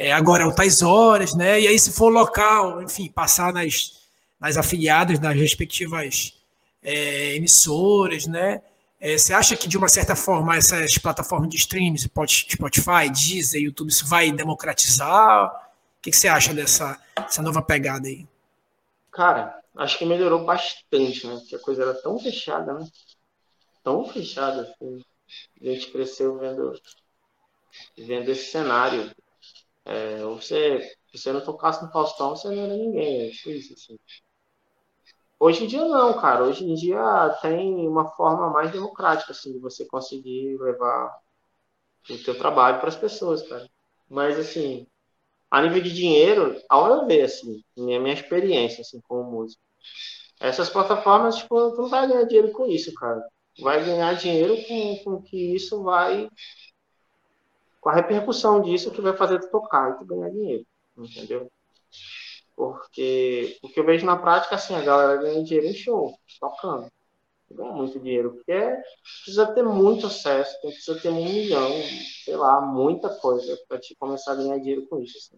É, 0.00 0.12
agora 0.12 0.44
altas 0.44 0.80
horas, 0.80 1.34
né? 1.34 1.60
E 1.60 1.66
aí 1.66 1.76
se 1.76 1.90
for 1.90 2.08
local, 2.08 2.80
enfim, 2.80 3.10
passar 3.10 3.52
nas, 3.52 4.00
nas 4.38 4.56
afiliadas 4.56 5.18
das 5.18 5.34
respectivas 5.34 6.38
é, 6.80 7.34
emissoras, 7.34 8.24
né? 8.24 8.62
É, 9.00 9.18
você 9.18 9.34
acha 9.34 9.56
que, 9.56 9.66
de 9.66 9.76
uma 9.76 9.88
certa 9.88 10.14
forma, 10.14 10.56
essas 10.56 10.96
plataformas 10.98 11.50
de 11.50 11.56
streams, 11.56 12.08
Spotify, 12.48 13.10
Deezer, 13.10 13.60
YouTube, 13.60 13.88
isso 13.88 14.06
vai 14.06 14.30
democratizar? 14.30 15.46
O 15.46 16.00
que, 16.00 16.12
que 16.12 16.16
você 16.16 16.28
acha 16.28 16.54
dessa, 16.54 16.96
dessa 17.16 17.42
nova 17.42 17.60
pegada 17.60 18.06
aí? 18.06 18.24
Cara, 19.10 19.60
acho 19.76 19.98
que 19.98 20.06
melhorou 20.06 20.44
bastante, 20.44 21.26
né? 21.26 21.38
Porque 21.40 21.56
a 21.56 21.60
coisa 21.60 21.82
era 21.82 21.94
tão 21.94 22.20
fechada, 22.20 22.72
né? 22.72 22.86
Tão 23.82 24.08
fechada, 24.08 24.62
assim. 24.62 25.02
A 25.60 25.64
gente 25.64 25.90
cresceu 25.90 26.38
vendo, 26.38 26.80
vendo 27.96 28.30
esse 28.30 28.52
cenário. 28.52 29.10
É, 29.88 30.22
você, 30.22 30.80
se 31.10 31.18
você 31.18 31.32
não 31.32 31.40
tocasse 31.40 31.82
no 31.82 31.90
Faustão, 31.90 32.36
você 32.36 32.48
não 32.48 32.62
era 32.64 32.76
ninguém. 32.76 33.28
É 33.28 33.30
assim. 33.30 33.98
Hoje 35.40 35.64
em 35.64 35.66
dia 35.66 35.84
não, 35.84 36.20
cara. 36.20 36.44
Hoje 36.44 36.64
em 36.64 36.74
dia 36.74 37.00
tem 37.40 37.88
uma 37.88 38.10
forma 38.10 38.50
mais 38.50 38.70
democrática 38.70 39.32
assim 39.32 39.52
de 39.52 39.58
você 39.58 39.86
conseguir 39.86 40.58
levar 40.58 41.18
o 42.10 42.18
teu 42.24 42.36
trabalho 42.38 42.80
para 42.80 42.88
as 42.88 42.96
pessoas, 42.96 43.42
cara. 43.48 43.68
Mas 44.10 44.38
assim, 44.38 44.86
a 45.50 45.62
nível 45.62 45.82
de 45.82 45.92
dinheiro, 45.94 46.60
ao 46.68 46.88
eu 46.88 47.06
ver 47.06 47.22
assim, 47.24 47.62
minha 47.76 48.00
minha 48.00 48.14
experiência 48.14 48.82
assim 48.82 49.00
como 49.08 49.30
músico, 49.30 49.62
essas 50.40 50.70
plataformas 50.70 51.36
tipo, 51.36 51.72
tu 51.72 51.82
não 51.82 51.88
vai 51.88 52.08
ganhar 52.08 52.24
dinheiro 52.24 52.52
com 52.52 52.66
isso, 52.66 52.94
cara. 52.94 53.22
Vai 53.60 53.84
ganhar 53.84 54.14
dinheiro 54.14 54.56
com, 54.68 54.98
com 55.04 55.22
que 55.22 55.54
isso 55.56 55.82
vai 55.82 56.28
com 57.80 57.88
a 57.90 57.94
repercussão 57.94 58.60
disso 58.60 58.90
que 58.90 59.00
vai 59.00 59.16
fazer 59.16 59.40
tu 59.40 59.50
tocar 59.50 59.92
e 59.92 59.98
tu 59.98 60.04
ganhar 60.04 60.30
dinheiro, 60.30 60.66
entendeu? 60.96 61.50
Porque 62.56 63.56
o 63.62 63.68
que 63.68 63.78
eu 63.78 63.86
vejo 63.86 64.04
na 64.04 64.16
prática, 64.16 64.56
assim, 64.56 64.74
a 64.74 64.82
galera 64.82 65.20
ganha 65.20 65.44
dinheiro 65.44 65.68
em 65.68 65.74
show, 65.74 66.12
tocando. 66.40 66.90
Ganha 67.50 67.72
muito 67.72 67.98
dinheiro, 68.00 68.34
porque 68.34 68.52
precisa 69.24 69.46
ter 69.54 69.62
muito 69.62 70.06
acesso, 70.06 70.60
precisa 70.60 71.00
ter 71.00 71.08
um 71.08 71.24
milhão, 71.24 71.70
sei 72.24 72.36
lá, 72.36 72.60
muita 72.60 73.08
coisa 73.20 73.56
para 73.68 73.78
te 73.78 73.94
começar 73.96 74.32
a 74.32 74.34
ganhar 74.34 74.58
dinheiro 74.58 74.86
com 74.88 75.00
isso. 75.00 75.16
Assim. 75.18 75.36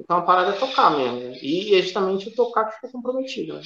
Então 0.00 0.18
a 0.18 0.22
parada 0.22 0.56
é 0.56 0.58
tocar 0.58 0.96
mesmo, 0.96 1.18
né? 1.20 1.38
E 1.42 1.74
é 1.74 1.82
justamente 1.82 2.28
o 2.28 2.34
tocar 2.34 2.66
que 2.66 2.74
fica 2.76 2.92
comprometido, 2.92 3.54
né? 3.54 3.62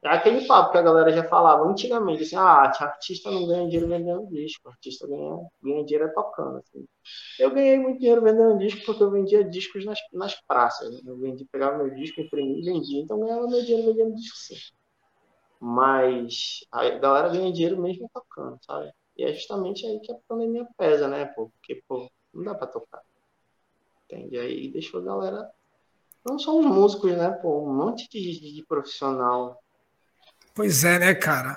É 0.00 0.10
aquele 0.10 0.46
papo 0.46 0.70
que 0.70 0.78
a 0.78 0.82
galera 0.82 1.10
já 1.10 1.24
falava 1.24 1.64
antigamente, 1.64 2.22
assim, 2.22 2.36
ah, 2.36 2.72
artista 2.80 3.32
não 3.32 3.46
ganha 3.48 3.64
dinheiro 3.64 3.88
vendendo 3.88 4.28
disco, 4.28 4.68
artista 4.68 5.08
ganha, 5.08 5.44
ganha 5.60 5.84
dinheiro 5.84 6.04
é 6.04 6.14
tocando. 6.14 6.58
Assim. 6.58 6.86
Eu 7.36 7.50
ganhei 7.50 7.78
muito 7.78 7.98
dinheiro 7.98 8.22
vendendo 8.22 8.58
disco 8.58 8.86
porque 8.86 9.02
eu 9.02 9.10
vendia 9.10 9.42
discos 9.42 9.84
nas, 9.84 9.98
nas 10.12 10.40
praças. 10.42 10.92
Né? 10.92 11.00
Eu 11.04 11.18
vendi, 11.18 11.44
pegava 11.46 11.78
meu 11.78 11.92
disco, 11.96 12.20
imprimia 12.20 12.60
e 12.60 12.64
vendia, 12.64 13.02
então 13.02 13.18
ganhava 13.18 13.48
meu 13.48 13.60
dinheiro 13.64 13.92
vendendo 13.92 14.14
disco 14.14 14.36
sim. 14.36 14.56
Mas 15.60 16.60
a 16.70 16.88
galera 16.90 17.28
ganha 17.30 17.52
dinheiro 17.52 17.80
mesmo 17.82 18.08
tocando, 18.14 18.56
sabe? 18.64 18.92
E 19.16 19.24
é 19.24 19.32
justamente 19.32 19.84
aí 19.84 19.98
que 19.98 20.12
a 20.12 20.16
pandemia 20.28 20.64
pesa, 20.76 21.08
né, 21.08 21.24
pô? 21.24 21.50
Porque, 21.50 21.82
pô, 21.88 22.08
não 22.32 22.44
dá 22.44 22.54
pra 22.54 22.68
tocar. 22.68 23.02
Entende? 24.04 24.38
Aí 24.38 24.70
deixou 24.70 25.00
a 25.00 25.04
galera. 25.04 25.50
Não 26.24 26.38
só 26.38 26.56
os 26.56 26.64
músicos, 26.64 27.10
né, 27.16 27.30
pô? 27.30 27.64
Um 27.64 27.74
monte 27.74 28.08
de, 28.08 28.54
de 28.54 28.64
profissional 28.64 29.60
Pois 30.58 30.82
é, 30.82 30.98
né, 30.98 31.14
cara? 31.14 31.56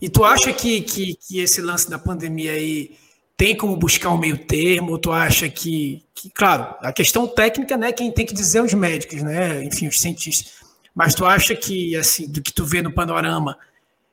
E 0.00 0.08
tu 0.08 0.24
acha 0.24 0.52
que, 0.52 0.80
que, 0.82 1.16
que 1.16 1.40
esse 1.40 1.60
lance 1.60 1.90
da 1.90 1.98
pandemia 1.98 2.52
aí 2.52 2.96
tem 3.36 3.56
como 3.56 3.76
buscar 3.76 4.10
um 4.10 4.16
meio 4.16 4.38
termo? 4.38 4.96
Tu 4.96 5.10
acha 5.10 5.48
que, 5.48 6.04
que, 6.14 6.30
claro, 6.30 6.72
a 6.80 6.92
questão 6.92 7.26
técnica, 7.26 7.76
né, 7.76 7.90
quem 7.90 8.12
tem 8.12 8.24
que 8.24 8.32
dizer 8.32 8.58
é 8.58 8.62
os 8.62 8.72
médicos, 8.74 9.24
né, 9.24 9.64
enfim, 9.64 9.88
os 9.88 10.00
cientistas. 10.00 10.52
Mas 10.94 11.16
tu 11.16 11.26
acha 11.26 11.52
que, 11.56 11.96
assim, 11.96 12.30
do 12.30 12.40
que 12.40 12.52
tu 12.52 12.64
vê 12.64 12.80
no 12.80 12.92
panorama, 12.92 13.58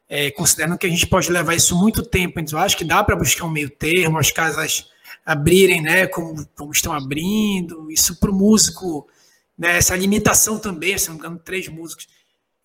é, 0.10 0.32
considerando 0.32 0.80
que 0.80 0.88
a 0.88 0.90
gente 0.90 1.06
pode 1.06 1.32
levar 1.32 1.54
isso 1.54 1.78
muito 1.78 2.02
tempo, 2.02 2.44
tu 2.44 2.58
acha 2.58 2.76
que 2.76 2.84
dá 2.84 3.04
para 3.04 3.16
buscar 3.16 3.46
um 3.46 3.52
meio 3.52 3.70
termo, 3.70 4.18
as 4.18 4.32
casas 4.32 4.88
abrirem, 5.24 5.84
né, 5.84 6.08
como, 6.08 6.44
como 6.56 6.72
estão 6.72 6.94
abrindo, 6.94 7.92
isso 7.92 8.20
para 8.20 8.32
o 8.32 8.34
músico, 8.34 9.08
né, 9.56 9.78
essa 9.78 9.96
limitação 9.96 10.58
também, 10.58 10.98
se 10.98 11.10
não 11.10 11.14
me 11.14 11.20
engano, 11.20 11.38
três 11.38 11.68
músicos, 11.68 12.08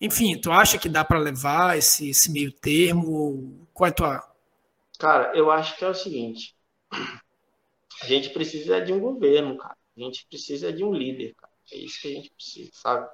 enfim, 0.01 0.35
tu 0.41 0.51
acha 0.51 0.79
que 0.79 0.89
dá 0.89 1.05
para 1.05 1.19
levar 1.19 1.77
esse, 1.77 2.09
esse 2.09 2.31
meio 2.31 2.51
termo? 2.51 3.67
Qual 3.71 3.87
é 3.87 3.91
a 3.91 3.93
tua. 3.93 4.31
Cara, 4.97 5.35
eu 5.37 5.51
acho 5.51 5.77
que 5.77 5.85
é 5.85 5.87
o 5.87 5.93
seguinte: 5.93 6.55
a 8.01 8.05
gente 8.07 8.31
precisa 8.31 8.81
de 8.81 8.91
um 8.91 8.99
governo, 8.99 9.57
cara. 9.57 9.77
A 9.95 9.99
gente 9.99 10.25
precisa 10.27 10.73
de 10.73 10.83
um 10.83 10.91
líder, 10.91 11.35
cara. 11.35 11.53
É 11.71 11.77
isso 11.77 12.01
que 12.01 12.07
a 12.07 12.11
gente 12.11 12.31
precisa, 12.31 12.71
sabe? 12.73 13.09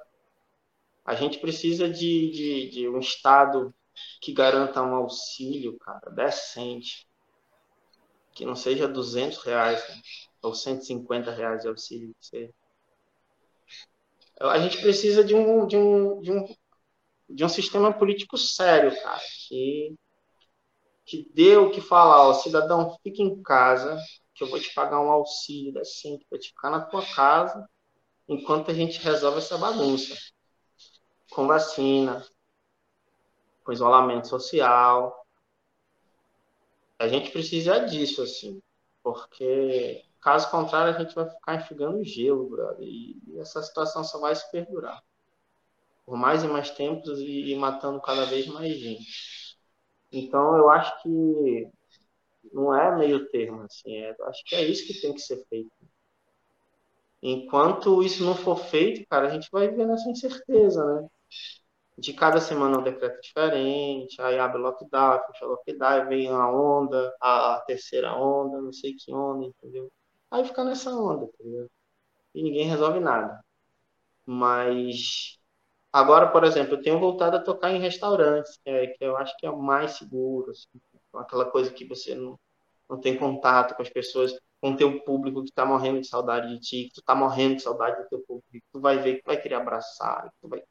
A 1.04 1.14
gente 1.14 1.38
precisa 1.38 1.88
de, 1.88 2.30
de, 2.30 2.70
de 2.70 2.88
um 2.88 2.98
Estado 2.98 3.74
que 4.20 4.32
garanta 4.32 4.82
um 4.82 4.94
auxílio, 4.94 5.78
cara, 5.78 6.10
decente. 6.10 7.06
Que 8.34 8.44
não 8.44 8.54
seja 8.54 8.86
200 8.88 9.38
reais 9.38 9.86
né? 9.88 10.00
ou 10.42 10.54
150 10.54 11.30
reais 11.32 11.62
de 11.62 11.68
auxílio. 11.68 12.14
A 14.40 14.58
gente 14.58 14.80
precisa 14.80 15.24
de 15.24 15.34
um, 15.34 15.66
de, 15.66 15.76
um, 15.76 16.20
de, 16.20 16.32
um, 16.32 16.46
de 17.28 17.44
um 17.44 17.48
sistema 17.48 17.92
político 17.92 18.38
sério, 18.38 18.94
cara, 19.02 19.20
que, 19.48 19.94
que 21.04 21.30
dê 21.34 21.56
o 21.56 21.70
que 21.70 21.80
falar. 21.80 22.28
O 22.28 22.34
cidadão, 22.34 22.96
fica 23.02 23.22
em 23.22 23.42
casa, 23.42 23.98
que 24.34 24.42
eu 24.42 24.48
vou 24.48 24.58
te 24.58 24.72
pagar 24.72 25.00
um 25.00 25.10
auxílio 25.10 25.72
decente 25.72 26.24
para 26.28 26.38
te 26.38 26.48
ficar 26.48 26.70
na 26.70 26.80
tua 26.80 27.04
casa 27.04 27.68
enquanto 28.26 28.70
a 28.70 28.74
gente 28.74 29.00
resolve 29.00 29.38
essa 29.38 29.58
bagunça. 29.58 30.16
Com 31.30 31.46
vacina, 31.46 32.24
com 33.62 33.72
isolamento 33.72 34.28
social. 34.28 35.26
A 36.98 37.06
gente 37.06 37.30
precisa 37.30 37.80
disso, 37.80 38.22
assim, 38.22 38.60
porque 39.02 40.04
caso 40.20 40.50
contrário 40.50 40.94
a 40.94 40.98
gente 40.98 41.14
vai 41.14 41.28
ficar 41.28 41.56
enxugando 41.56 42.02
gelo, 42.02 42.48
brother, 42.48 42.88
e 42.88 43.38
essa 43.38 43.62
situação 43.62 44.02
só 44.02 44.18
vai 44.18 44.34
se 44.34 44.50
perdurar 44.50 45.02
por 46.08 46.16
mais 46.16 46.42
e 46.42 46.48
mais 46.48 46.70
tempos 46.70 47.20
e, 47.20 47.54
matando 47.54 48.00
cada 48.00 48.24
vez 48.24 48.46
mais 48.46 48.74
gente. 48.78 49.58
Então 50.10 50.56
eu 50.56 50.70
acho 50.70 51.02
que 51.02 51.68
não 52.50 52.74
é 52.74 52.96
meio 52.96 53.28
termo, 53.28 53.62
assim, 53.62 53.94
é, 53.94 54.16
acho 54.22 54.42
que 54.46 54.56
é 54.56 54.64
isso 54.64 54.86
que 54.86 55.00
tem 55.02 55.12
que 55.12 55.20
ser 55.20 55.44
feito. 55.50 55.70
Enquanto 57.22 58.02
isso 58.02 58.24
não 58.24 58.34
for 58.34 58.56
feito, 58.56 59.06
cara, 59.06 59.26
a 59.28 59.30
gente 59.30 59.50
vai 59.52 59.68
viver 59.68 59.86
nessa 59.86 60.08
incerteza, 60.08 60.82
né? 60.94 61.08
De 61.98 62.14
cada 62.14 62.40
semana 62.40 62.78
um 62.78 62.82
decreto 62.82 63.20
diferente, 63.20 64.22
aí 64.22 64.38
abre 64.38 64.58
lockdown, 64.62 65.20
fecha 65.26 65.44
lockdown, 65.44 66.08
vem 66.08 66.28
a 66.28 66.50
onda, 66.50 67.14
a 67.20 67.62
terceira 67.66 68.14
onda, 68.14 68.62
não 68.62 68.72
sei 68.72 68.94
que 68.94 69.12
onda, 69.12 69.44
entendeu? 69.44 69.92
Aí 70.30 70.44
fica 70.44 70.64
nessa 70.64 70.90
onda, 70.90 71.26
entendeu? 71.26 71.68
E 72.34 72.42
ninguém 72.42 72.66
resolve 72.66 72.98
nada. 73.00 73.44
Mas 74.24 75.38
agora, 75.92 76.28
por 76.28 76.44
exemplo, 76.44 76.74
eu 76.74 76.82
tenho 76.82 76.98
voltado 76.98 77.36
a 77.36 77.42
tocar 77.42 77.70
em 77.72 77.80
restaurantes, 77.80 78.58
que, 78.64 78.70
é, 78.70 78.86
que 78.88 79.04
eu 79.04 79.16
acho 79.16 79.36
que 79.36 79.46
é 79.46 79.50
o 79.50 79.58
mais 79.60 79.92
seguro, 79.92 80.50
assim, 80.50 80.80
aquela 81.14 81.44
coisa 81.46 81.70
que 81.70 81.84
você 81.84 82.14
não, 82.14 82.38
não 82.88 83.00
tem 83.00 83.16
contato 83.16 83.74
com 83.74 83.82
as 83.82 83.90
pessoas 83.90 84.32
com 84.60 84.72
o 84.72 84.76
teu 84.76 85.00
público 85.02 85.42
que 85.42 85.50
está 85.50 85.64
morrendo 85.64 86.00
de 86.00 86.08
saudade 86.08 86.48
de 86.48 86.60
ti, 86.60 86.84
que 86.84 86.94
tu 86.94 87.00
está 87.00 87.14
morrendo 87.14 87.56
de 87.56 87.62
saudade 87.62 88.02
do 88.02 88.08
teu 88.08 88.20
público, 88.20 88.66
tu 88.72 88.80
vai 88.80 88.98
ver 88.98 89.18
que 89.18 89.26
vai 89.26 89.40
querer 89.40 89.54
abraçar, 89.54 90.32
tu 90.40 90.48
vai 90.48 90.62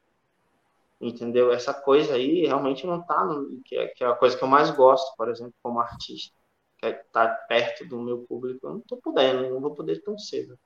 entendeu? 1.00 1.52
Essa 1.52 1.72
coisa 1.72 2.14
aí 2.14 2.46
realmente 2.46 2.86
não 2.86 3.00
está 3.00 3.26
que, 3.64 3.76
é, 3.76 3.88
que 3.88 4.04
é 4.04 4.06
a 4.06 4.14
coisa 4.14 4.36
que 4.36 4.42
eu 4.42 4.48
mais 4.48 4.70
gosto, 4.70 5.14
por 5.16 5.28
exemplo, 5.28 5.54
como 5.62 5.80
artista, 5.80 6.34
que 6.76 6.86
é 6.86 6.90
estar 6.90 7.28
tá 7.28 7.34
perto 7.46 7.86
do 7.86 8.00
meu 8.00 8.24
público, 8.24 8.66
eu 8.66 8.70
não 8.70 8.78
estou 8.80 8.98
podendo, 8.98 9.48
não 9.48 9.60
vou 9.60 9.74
poder 9.74 10.02
tão 10.02 10.18
cedo. 10.18 10.58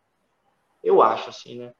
Eu 0.82 1.02
acho 1.02 1.30
assim, 1.30 1.58
né? 1.58 1.74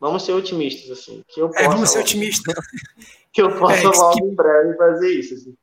Vamos 0.00 0.24
ser 0.24 0.32
otimistas 0.32 0.98
assim, 0.98 1.24
que 1.28 1.40
eu 1.40 1.48
possa, 1.48 1.62
é, 1.62 1.68
vamos 1.68 1.90
ser 1.90 2.00
otimistas. 2.00 2.54
que 3.32 3.42
eu 3.42 3.58
possa 3.58 3.80
é, 3.80 3.86
logo 3.86 4.16
que... 4.16 4.24
em 4.24 4.34
breve 4.34 4.76
fazer 4.76 5.10
isso, 5.10 5.34
assim. 5.34 5.56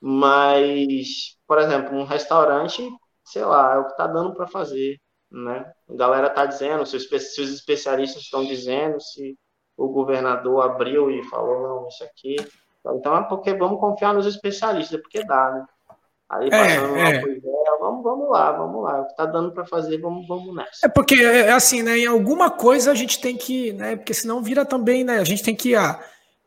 Mas, 0.00 1.36
por 1.46 1.58
exemplo, 1.58 1.96
um 1.96 2.04
restaurante 2.04 2.82
sei 3.24 3.44
lá, 3.44 3.74
é 3.74 3.78
o 3.78 3.84
que 3.86 3.92
está 3.92 4.06
dando 4.06 4.34
para 4.34 4.46
fazer, 4.46 5.00
né? 5.30 5.72
A 5.88 5.94
galera 5.94 6.26
está 6.28 6.46
dizendo, 6.46 6.84
se 6.86 6.96
os, 6.96 7.04
especialistas 7.38 8.22
estão 8.22 8.44
dizendo, 8.44 9.00
se 9.00 9.36
o 9.76 9.88
governador 9.88 10.62
abriu 10.64 11.10
e 11.10 11.24
falou, 11.24 11.62
não, 11.62 11.88
isso 11.88 12.04
aqui. 12.04 12.36
Então 12.86 13.16
é 13.16 13.22
porque 13.24 13.54
vamos 13.54 13.80
confiar 13.80 14.12
nos 14.12 14.26
especialistas, 14.26 15.00
porque 15.00 15.24
dá, 15.24 15.52
né? 15.52 15.66
Aí 16.30 16.50
passando 16.50 16.96
é, 16.96 17.16
é. 17.16 17.20
Coisa, 17.20 17.40
vamos, 17.80 18.02
vamos 18.02 18.30
lá, 18.30 18.52
vamos 18.52 18.82
lá. 18.82 19.00
O 19.00 19.04
que 19.04 19.10
está 19.10 19.26
dando 19.26 19.52
para 19.52 19.66
fazer, 19.66 19.98
vamos, 19.98 20.26
vamos 20.26 20.54
nessa. 20.54 20.86
É 20.86 20.88
porque 20.88 21.14
é, 21.16 21.40
é 21.40 21.52
assim, 21.52 21.82
né? 21.82 21.98
Em 21.98 22.06
alguma 22.06 22.50
coisa 22.50 22.90
a 22.90 22.94
gente 22.94 23.20
tem 23.20 23.36
que, 23.36 23.72
né? 23.72 23.96
Porque 23.96 24.14
senão 24.14 24.42
vira 24.42 24.64
também, 24.64 25.04
né? 25.04 25.18
A 25.18 25.24
gente 25.24 25.42
tem 25.42 25.54
que. 25.54 25.74
Ah, 25.74 26.00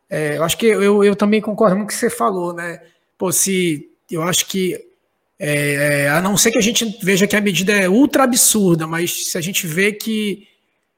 é, 0.10 0.38
eu 0.38 0.44
acho 0.44 0.58
que 0.58 0.66
eu, 0.66 1.04
eu 1.04 1.16
também 1.16 1.42
concordo 1.42 1.76
com 1.76 1.84
o 1.84 1.88
que 1.88 1.94
você 1.94 2.10
falou, 2.10 2.54
né? 2.54 2.82
Pô, 3.18 3.32
se 3.32 3.90
eu 4.10 4.24
acho 4.24 4.46
que 4.48 4.88
é, 5.40 6.06
é, 6.06 6.10
a 6.10 6.22
não 6.22 6.36
ser 6.36 6.52
que 6.52 6.58
a 6.58 6.62
gente 6.62 6.98
veja 7.04 7.28
que 7.28 7.36
a 7.36 7.42
medida 7.42 7.74
é 7.74 7.88
ultra 7.88 8.24
absurda, 8.24 8.88
mas 8.88 9.32
se 9.32 9.38
a 9.38 9.42
gente 9.42 9.68
vê 9.68 9.92
que 9.92 10.48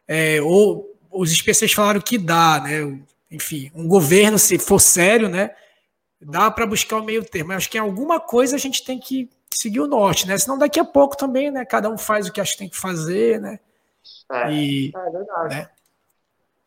é, 0.07 0.41
ou 0.41 0.89
os 1.11 1.31
especialistas 1.31 1.75
falaram 1.75 1.99
que 1.99 2.17
dá, 2.17 2.61
né? 2.63 2.99
Enfim, 3.31 3.69
um 3.75 3.87
governo, 3.87 4.39
se 4.39 4.57
for 4.57 4.79
sério, 4.79 5.27
né? 5.27 5.51
Dá 6.21 6.51
para 6.51 6.65
buscar 6.65 6.97
o 6.97 7.03
meio 7.03 7.23
termo. 7.23 7.49
Mas 7.49 7.57
acho 7.57 7.69
que 7.69 7.77
em 7.77 7.81
alguma 7.81 8.19
coisa 8.19 8.55
a 8.55 8.59
gente 8.59 8.83
tem 8.83 8.99
que 8.99 9.29
seguir 9.51 9.79
o 9.79 9.87
norte, 9.87 10.27
né? 10.27 10.37
Senão 10.37 10.57
daqui 10.57 10.79
a 10.79 10.85
pouco 10.85 11.17
também, 11.17 11.49
né? 11.51 11.65
Cada 11.65 11.89
um 11.89 11.97
faz 11.97 12.27
o 12.27 12.31
que 12.31 12.41
acha 12.41 12.53
que 12.53 12.59
tem 12.59 12.69
que 12.69 12.77
fazer, 12.77 13.39
né? 13.39 13.59
É, 14.31 14.51
e, 14.51 14.91
é 14.95 15.09
verdade. 15.11 15.55
Né? 15.55 15.69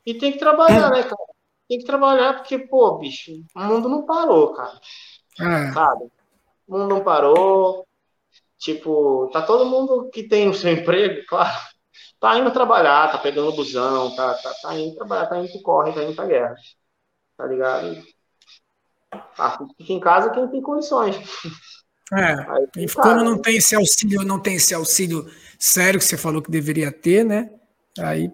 E 0.04 0.14
tem 0.14 0.32
que 0.32 0.38
trabalhar, 0.38 0.90
né, 0.90 1.02
cara? 1.02 1.32
Tem 1.68 1.78
que 1.78 1.84
trabalhar 1.84 2.34
porque, 2.34 2.58
pô, 2.58 2.98
bicho, 2.98 3.32
o 3.54 3.60
mundo 3.60 3.88
não 3.88 4.04
parou, 4.04 4.52
cara. 4.52 4.80
É. 5.40 5.72
Sabe? 5.72 6.10
o 6.66 6.78
mundo 6.78 6.88
não 6.88 7.04
parou. 7.04 7.86
Tipo, 8.58 9.28
tá 9.32 9.42
todo 9.42 9.66
mundo 9.66 10.08
que 10.10 10.22
tem 10.22 10.48
o 10.48 10.54
seu 10.54 10.72
emprego, 10.72 11.26
claro, 11.26 11.58
tá 12.20 12.38
indo 12.38 12.50
trabalhar, 12.52 13.10
tá 13.10 13.18
pegando 13.18 13.56
busão, 13.56 14.14
tá, 14.14 14.34
tá, 14.34 14.54
tá 14.62 14.78
indo 14.78 14.94
trabalhar, 14.94 15.26
tá 15.26 15.38
indo 15.38 15.50
pro 15.50 15.62
corre, 15.62 15.92
tá 15.92 16.04
indo 16.04 16.14
pra 16.14 16.26
guerra. 16.26 16.54
Tá 17.36 17.46
ligado? 17.46 18.02
Ah, 19.38 19.58
fica 19.76 19.92
em 19.92 20.00
casa 20.00 20.30
quem 20.30 20.48
tem 20.48 20.62
condições. 20.62 21.16
É, 22.12 22.32
Aí, 22.50 22.68
e 22.76 22.88
como 22.92 23.24
não 23.24 23.38
tem 23.38 23.56
esse 23.56 23.74
auxílio, 23.74 24.22
não 24.22 24.38
tem 24.38 24.56
esse 24.56 24.74
auxílio 24.74 25.26
sério 25.58 25.98
que 25.98 26.04
você 26.04 26.18
falou 26.18 26.42
que 26.42 26.50
deveria 26.50 26.92
ter, 26.92 27.24
né? 27.24 27.50
Aí 27.98 28.30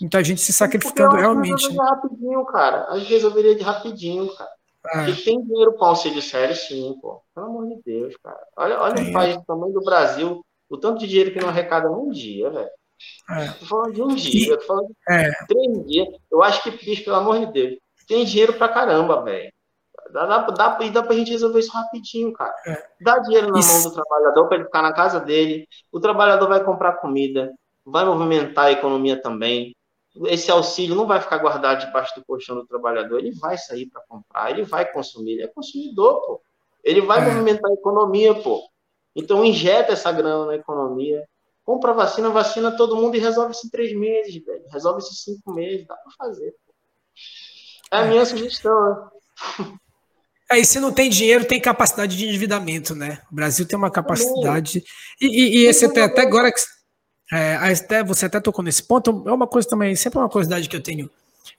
muita 0.00 0.22
gente 0.22 0.40
se 0.40 0.52
sacrificando 0.52 1.16
realmente. 1.16 1.66
Às 1.66 1.76
rapidinho, 1.76 2.44
cara. 2.46 2.84
Às 2.84 2.98
vezes 2.98 3.08
resolveria 3.08 3.54
de 3.54 3.62
rapidinho, 3.62 4.28
cara. 4.34 4.50
É. 4.94 5.10
E 5.10 5.16
tem 5.16 5.42
dinheiro 5.42 5.72
para 5.72 5.88
auxílio 5.88 6.22
sério, 6.22 6.54
sim, 6.54 6.96
pô. 7.00 7.20
Pelo 7.34 7.46
amor 7.46 7.68
de 7.68 7.82
Deus, 7.84 8.14
cara. 8.22 8.38
Olha, 8.56 8.80
olha 8.80 9.02
um 9.02 9.12
país 9.12 9.36
do 9.36 9.44
tamanho 9.44 9.72
do 9.72 9.84
Brasil, 9.84 10.44
o 10.68 10.76
tanto 10.76 11.00
de 11.00 11.08
dinheiro 11.08 11.32
que 11.32 11.40
não 11.40 11.48
arrecada 11.48 11.88
num 11.88 12.10
dia, 12.10 12.48
velho. 12.50 12.70
É. 13.30 13.48
Tô 13.58 13.66
falando 13.66 13.92
de 13.92 14.02
um 14.02 14.14
dia, 14.14 14.54
e, 14.54 14.56
tô 14.56 14.64
falando 14.64 14.86
de 14.86 14.94
é. 15.08 15.30
três 15.46 15.86
dias. 15.86 16.08
Eu 16.30 16.42
acho 16.42 16.62
que, 16.62 16.70
bicho, 16.70 17.04
pelo 17.04 17.16
amor 17.16 17.40
de 17.40 17.52
Deus, 17.52 17.78
tem 18.06 18.24
dinheiro 18.24 18.52
pra 18.54 18.68
caramba, 18.68 19.22
velho. 19.22 19.52
Dá, 20.16 20.24
dá, 20.24 20.38
dá, 20.38 20.78
e 20.84 20.90
dá 20.90 21.02
pra 21.02 21.14
gente 21.14 21.30
resolver 21.30 21.60
isso 21.60 21.72
rapidinho, 21.72 22.32
cara. 22.32 22.54
É. 22.66 22.86
Dá 23.00 23.18
dinheiro 23.18 23.52
na 23.52 23.58
isso. 23.58 23.72
mão 23.72 23.82
do 23.82 23.92
trabalhador 23.92 24.48
para 24.48 24.56
ele 24.56 24.64
ficar 24.64 24.82
na 24.82 24.92
casa 24.92 25.20
dele. 25.20 25.68
O 25.92 26.00
trabalhador 26.00 26.48
vai 26.48 26.64
comprar 26.64 26.94
comida, 26.94 27.52
vai 27.84 28.04
movimentar 28.04 28.66
a 28.66 28.72
economia 28.72 29.20
também 29.20 29.76
esse 30.24 30.50
auxílio 30.50 30.94
não 30.94 31.06
vai 31.06 31.20
ficar 31.20 31.38
guardado 31.38 31.84
debaixo 31.84 32.14
do 32.18 32.24
colchão 32.24 32.56
do 32.56 32.66
trabalhador, 32.66 33.18
ele 33.18 33.32
vai 33.32 33.58
sair 33.58 33.86
para 33.86 34.02
comprar, 34.08 34.50
ele 34.50 34.62
vai 34.62 34.90
consumir, 34.90 35.32
ele 35.32 35.42
é 35.42 35.48
consumidor, 35.48 36.22
pô. 36.22 36.42
Ele 36.82 37.00
vai 37.00 37.20
é. 37.20 37.24
movimentar 37.24 37.70
a 37.70 37.74
economia, 37.74 38.34
pô. 38.34 38.66
Então 39.14 39.44
injeta 39.44 39.92
essa 39.92 40.10
grana 40.12 40.46
na 40.46 40.54
economia, 40.54 41.26
compra 41.64 41.92
vacina, 41.92 42.30
vacina 42.30 42.76
todo 42.76 42.96
mundo 42.96 43.16
e 43.16 43.20
resolve 43.20 43.52
isso 43.52 43.66
em 43.66 43.70
três 43.70 43.94
meses, 43.94 44.42
velho. 44.42 44.64
Resolve 44.68 45.00
isso 45.00 45.10
em 45.10 45.34
cinco 45.34 45.52
meses, 45.52 45.86
dá 45.86 45.96
para 45.96 46.12
fazer. 46.12 46.54
Pô. 46.64 46.72
É 47.90 47.98
a 47.98 48.04
minha 48.04 48.24
sugestão, 48.24 48.88
né? 48.88 49.10
É, 50.50 50.58
e 50.58 50.64
se 50.64 50.78
não 50.78 50.92
tem 50.92 51.10
dinheiro, 51.10 51.44
tem 51.44 51.60
capacidade 51.60 52.16
de 52.16 52.26
endividamento, 52.26 52.94
né? 52.94 53.18
O 53.30 53.34
Brasil 53.34 53.66
tem 53.66 53.76
uma 53.76 53.90
capacidade. 53.90 54.84
E, 55.20 55.26
e, 55.26 55.58
e 55.58 55.66
esse 55.66 55.84
até, 55.84 56.02
até 56.02 56.22
agora 56.22 56.52
é, 57.32 57.56
até, 57.56 58.04
você 58.04 58.26
até 58.26 58.40
tocou 58.40 58.64
nesse 58.64 58.82
ponto, 58.82 59.24
é 59.26 59.32
uma 59.32 59.46
coisa 59.46 59.68
também, 59.68 59.96
sempre 59.96 60.18
uma 60.18 60.28
curiosidade 60.28 60.68
que 60.68 60.76
eu 60.76 60.82
tenho 60.82 61.10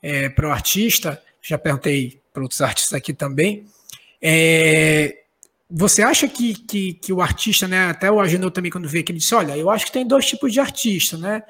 é, 0.02 0.28
para 0.30 0.48
o 0.48 0.50
artista, 0.50 1.22
já 1.42 1.58
perguntei 1.58 2.20
para 2.32 2.42
outros 2.42 2.60
artistas 2.60 2.94
aqui 2.94 3.12
também. 3.12 3.66
É, 4.22 5.18
você 5.70 6.02
acha 6.02 6.26
que, 6.26 6.54
que, 6.54 6.94
que, 6.94 7.12
o 7.12 7.20
artista, 7.20 7.68
né? 7.68 7.90
Até 7.90 8.10
o 8.10 8.20
Agenor 8.20 8.50
também, 8.50 8.70
quando 8.70 8.88
veio 8.88 9.02
aqui, 9.02 9.12
ele 9.12 9.18
disse: 9.18 9.34
Olha, 9.34 9.56
eu 9.56 9.68
acho 9.68 9.86
que 9.86 9.92
tem 9.92 10.06
dois 10.06 10.26
tipos 10.26 10.52
de 10.52 10.60
artista, 10.60 11.18
né? 11.18 11.42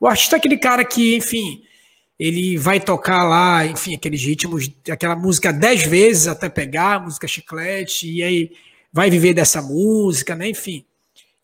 O 0.00 0.06
artista 0.06 0.36
é 0.36 0.38
aquele 0.38 0.56
cara 0.56 0.84
que, 0.84 1.16
enfim, 1.16 1.62
ele 2.18 2.56
vai 2.56 2.80
tocar 2.80 3.24
lá, 3.24 3.66
enfim, 3.66 3.94
aqueles 3.94 4.22
ritmos, 4.22 4.70
aquela 4.90 5.14
música 5.14 5.52
dez 5.52 5.82
vezes 5.82 6.26
até 6.26 6.48
pegar, 6.48 7.02
música 7.02 7.28
chiclete, 7.28 8.10
e 8.10 8.22
aí 8.22 8.52
vai 8.92 9.10
viver 9.10 9.34
dessa 9.34 9.60
música, 9.60 10.34
né? 10.34 10.48
Enfim. 10.48 10.84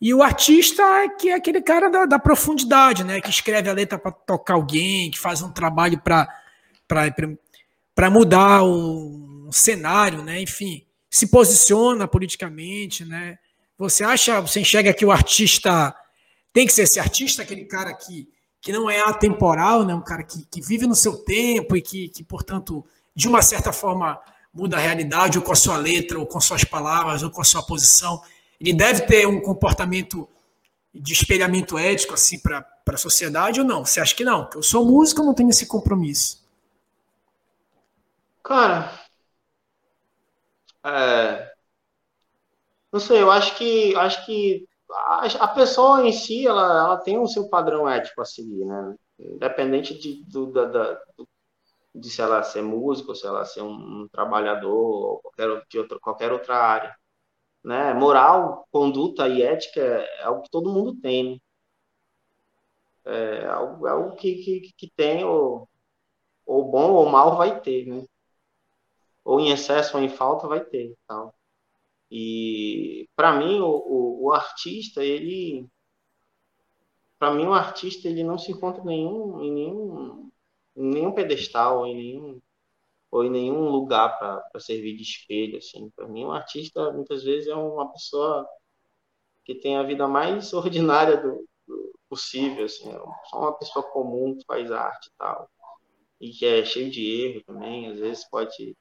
E 0.01 0.13
o 0.13 0.21
artista 0.21 0.81
é 0.81 1.09
que 1.09 1.29
é 1.29 1.35
aquele 1.35 1.61
cara 1.61 1.89
da, 1.89 2.05
da 2.05 2.19
profundidade, 2.19 3.03
né? 3.03 3.21
Que 3.21 3.29
escreve 3.29 3.69
a 3.69 3.73
letra 3.73 3.97
para 3.97 4.11
tocar 4.11 4.55
alguém, 4.55 5.11
que 5.11 5.19
faz 5.19 5.41
um 5.41 5.51
trabalho 5.51 6.01
para 6.01 8.09
mudar 8.09 8.63
o, 8.63 9.49
cenário, 9.51 10.23
né? 10.23 10.41
Enfim, 10.41 10.83
se 11.09 11.27
posiciona 11.27 12.07
politicamente, 12.07 13.05
né? 13.05 13.37
Você 13.77 14.03
acha, 14.03 14.41
você 14.41 14.59
enxerga 14.59 14.93
que 14.93 15.05
o 15.05 15.11
artista 15.11 15.95
tem 16.51 16.65
que 16.65 16.73
ser 16.73 16.83
esse 16.83 16.99
artista, 16.99 17.43
aquele 17.43 17.65
cara 17.65 17.93
que, 17.93 18.27
que 18.63 18.71
não 18.71 18.89
é 18.89 19.01
atemporal, 19.01 19.83
né? 19.83 19.93
um 19.93 20.01
cara 20.01 20.23
que, 20.23 20.45
que 20.45 20.61
vive 20.61 20.87
no 20.87 20.95
seu 20.95 21.17
tempo 21.17 21.75
e 21.75 21.81
que, 21.81 22.07
que, 22.07 22.23
portanto, 22.23 22.83
de 23.13 23.27
uma 23.27 23.41
certa 23.41 23.73
forma 23.73 24.17
muda 24.53 24.77
a 24.77 24.79
realidade, 24.79 25.37
ou 25.37 25.43
com 25.43 25.51
a 25.51 25.55
sua 25.55 25.75
letra, 25.75 26.17
ou 26.17 26.25
com 26.25 26.39
suas 26.39 26.63
palavras, 26.63 27.23
ou 27.23 27.29
com 27.29 27.41
a 27.41 27.43
sua 27.43 27.61
posição. 27.61 28.23
Ele 28.61 28.71
deve 28.71 29.01
ter 29.01 29.27
um 29.27 29.41
comportamento 29.41 30.29
de 30.95 31.11
espelhamento 31.11 31.77
ético 31.77 32.13
assim 32.13 32.39
para 32.39 32.65
a 32.87 32.97
sociedade 32.97 33.59
ou 33.59 33.65
não? 33.65 33.85
Você 33.85 33.99
acha 33.99 34.15
que 34.15 34.23
não? 34.23 34.49
Eu 34.55 34.63
sou 34.63 34.85
músico, 34.85 35.19
eu 35.19 35.25
não 35.25 35.33
tenho 35.33 35.49
esse 35.49 35.65
compromisso. 35.65 36.41
Cara, 38.41 38.93
é, 40.85 41.51
não 42.93 42.99
sei, 42.99 43.21
eu 43.21 43.29
acho 43.29 43.57
que 43.57 43.93
acho 43.95 44.25
que 44.25 44.65
a, 44.93 45.25
a, 45.25 45.47
pessoa 45.49 46.05
em 46.05 46.11
si 46.11 46.47
ela, 46.47 46.63
ela 46.63 46.97
tem 46.97 47.17
o 47.17 47.27
seu 47.27 47.49
padrão 47.49 47.89
ético 47.89 48.21
a 48.21 48.25
seguir, 48.25 48.65
né? 48.65 48.95
Independente 49.19 49.97
de, 49.97 50.23
do, 50.25 50.51
da, 50.51 50.65
da, 50.65 51.01
de 51.93 52.09
se 52.09 52.21
ela 52.21 52.43
ser 52.43 52.61
músico, 52.61 53.15
se 53.15 53.25
ela 53.25 53.45
ser 53.45 53.61
um, 53.61 54.03
um 54.03 54.07
trabalhador 54.07 54.71
ou 54.73 55.19
qualquer, 55.21 55.65
de 55.69 55.79
outra, 55.79 55.99
qualquer 55.99 56.31
outra 56.31 56.55
área. 56.57 56.95
Né? 57.63 57.93
Moral, 57.93 58.67
conduta 58.71 59.27
e 59.27 59.41
ética 59.41 59.81
é 59.81 60.23
algo 60.23 60.43
que 60.43 60.49
todo 60.51 60.71
mundo 60.71 60.95
tem. 60.99 61.33
Né? 61.33 61.39
É 63.05 63.45
algo, 63.47 63.87
é 63.87 63.91
algo 63.91 64.15
que, 64.15 64.35
que, 64.43 64.73
que 64.77 64.91
tem, 64.95 65.23
ou, 65.25 65.67
ou 66.45 66.65
bom 66.71 66.91
ou 66.93 67.09
mal 67.09 67.37
vai 67.37 67.59
ter, 67.61 67.85
né? 67.85 68.05
Ou 69.23 69.39
em 69.39 69.51
excesso 69.51 69.97
ou 69.97 70.03
em 70.03 70.09
falta 70.09 70.47
vai 70.47 70.61
ter. 70.63 70.95
Tal. 71.07 71.33
E 72.15 73.09
para 73.15 73.33
mim 73.33 73.59
o, 73.59 73.65
o, 73.65 74.25
o, 74.25 74.31
artista 74.31 75.03
ele 75.03 75.67
para 77.17 77.33
mim 77.33 77.47
o 77.47 77.53
artista 77.53 78.07
ele 78.07 78.23
não 78.23 78.37
se 78.37 78.51
encontra 78.51 78.83
em 78.83 78.85
nenhum 78.85 79.41
em 79.41 79.51
nenhum, 79.51 80.31
em 80.75 80.89
nenhum 80.91 81.11
pedestal 81.11 81.87
em 81.87 81.95
nenhum 81.95 82.41
ou 83.09 83.23
em 83.23 83.31
nenhum 83.31 83.67
lugar 83.67 84.19
para 84.19 84.59
servir 84.59 84.95
de 84.95 85.01
espelho 85.01 85.57
assim. 85.57 85.89
Para 85.95 86.07
mim 86.07 86.23
um 86.23 86.31
artista 86.31 86.91
muitas 86.91 87.23
vezes 87.23 87.47
é 87.47 87.55
uma 87.55 87.91
pessoa 87.91 88.47
que 89.43 89.55
tem 89.55 89.75
a 89.77 89.83
vida 89.83 90.07
mais 90.07 90.53
ordinária 90.53 91.17
do, 91.17 91.47
do 91.67 91.99
possível 92.07 92.65
assim. 92.65 92.91
É 92.91 92.99
só 93.31 93.39
uma 93.39 93.57
pessoa 93.57 93.83
comum 93.89 94.37
que 94.37 94.45
faz 94.45 94.71
arte 94.71 95.07
e 95.07 95.17
tal. 95.17 95.49
E 96.21 96.29
que 96.29 96.45
é 96.45 96.63
cheio 96.63 96.91
de 96.91 97.23
erro 97.23 97.43
também 97.43 97.87
às 97.89 97.97
vezes 97.97 98.29
pode 98.29 98.77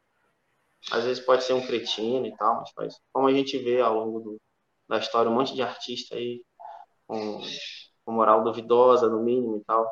às 0.90 1.04
vezes 1.04 1.24
pode 1.24 1.44
ser 1.44 1.52
um 1.52 1.66
cretino 1.66 2.26
e 2.26 2.36
tal, 2.36 2.56
mas 2.56 2.70
faz, 2.72 3.00
como 3.12 3.28
a 3.28 3.32
gente 3.32 3.56
vê 3.58 3.80
ao 3.80 3.94
longo 3.94 4.20
do, 4.20 4.40
da 4.88 4.98
história, 4.98 5.30
um 5.30 5.34
monte 5.34 5.54
de 5.54 5.62
artista 5.62 6.16
aí 6.16 6.42
com, 7.06 7.40
com 8.04 8.12
moral 8.12 8.42
duvidosa, 8.42 9.08
no 9.08 9.22
mínimo 9.22 9.58
e 9.58 9.64
tal. 9.64 9.86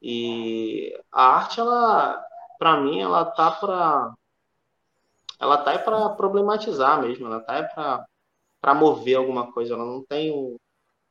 E 0.00 1.00
a 1.12 1.24
arte, 1.36 1.60
ela, 1.60 2.24
para 2.58 2.80
mim, 2.80 3.00
ela 3.00 3.24
tá 3.24 3.50
para 3.50 4.14
ela 5.38 5.58
tá 5.58 5.76
para 5.78 6.08
problematizar 6.10 7.00
mesmo, 7.02 7.26
ela 7.26 7.40
tá 7.40 7.62
para 7.64 8.06
para 8.60 8.74
mover 8.74 9.16
alguma 9.16 9.52
coisa, 9.52 9.74
ela 9.74 9.84
não 9.84 10.04
tem 10.06 10.30
o, 10.30 10.56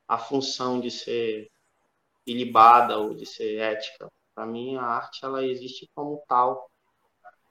a 0.07 0.17
função 0.17 0.79
de 0.79 0.89
ser 0.89 1.49
ilibada 2.25 2.97
ou 2.97 3.13
de 3.13 3.25
ser 3.25 3.57
ética. 3.59 4.07
Para 4.33 4.45
mim, 4.45 4.77
a 4.77 4.83
arte 4.83 5.25
ela 5.25 5.45
existe 5.45 5.89
como 5.93 6.23
tal 6.29 6.70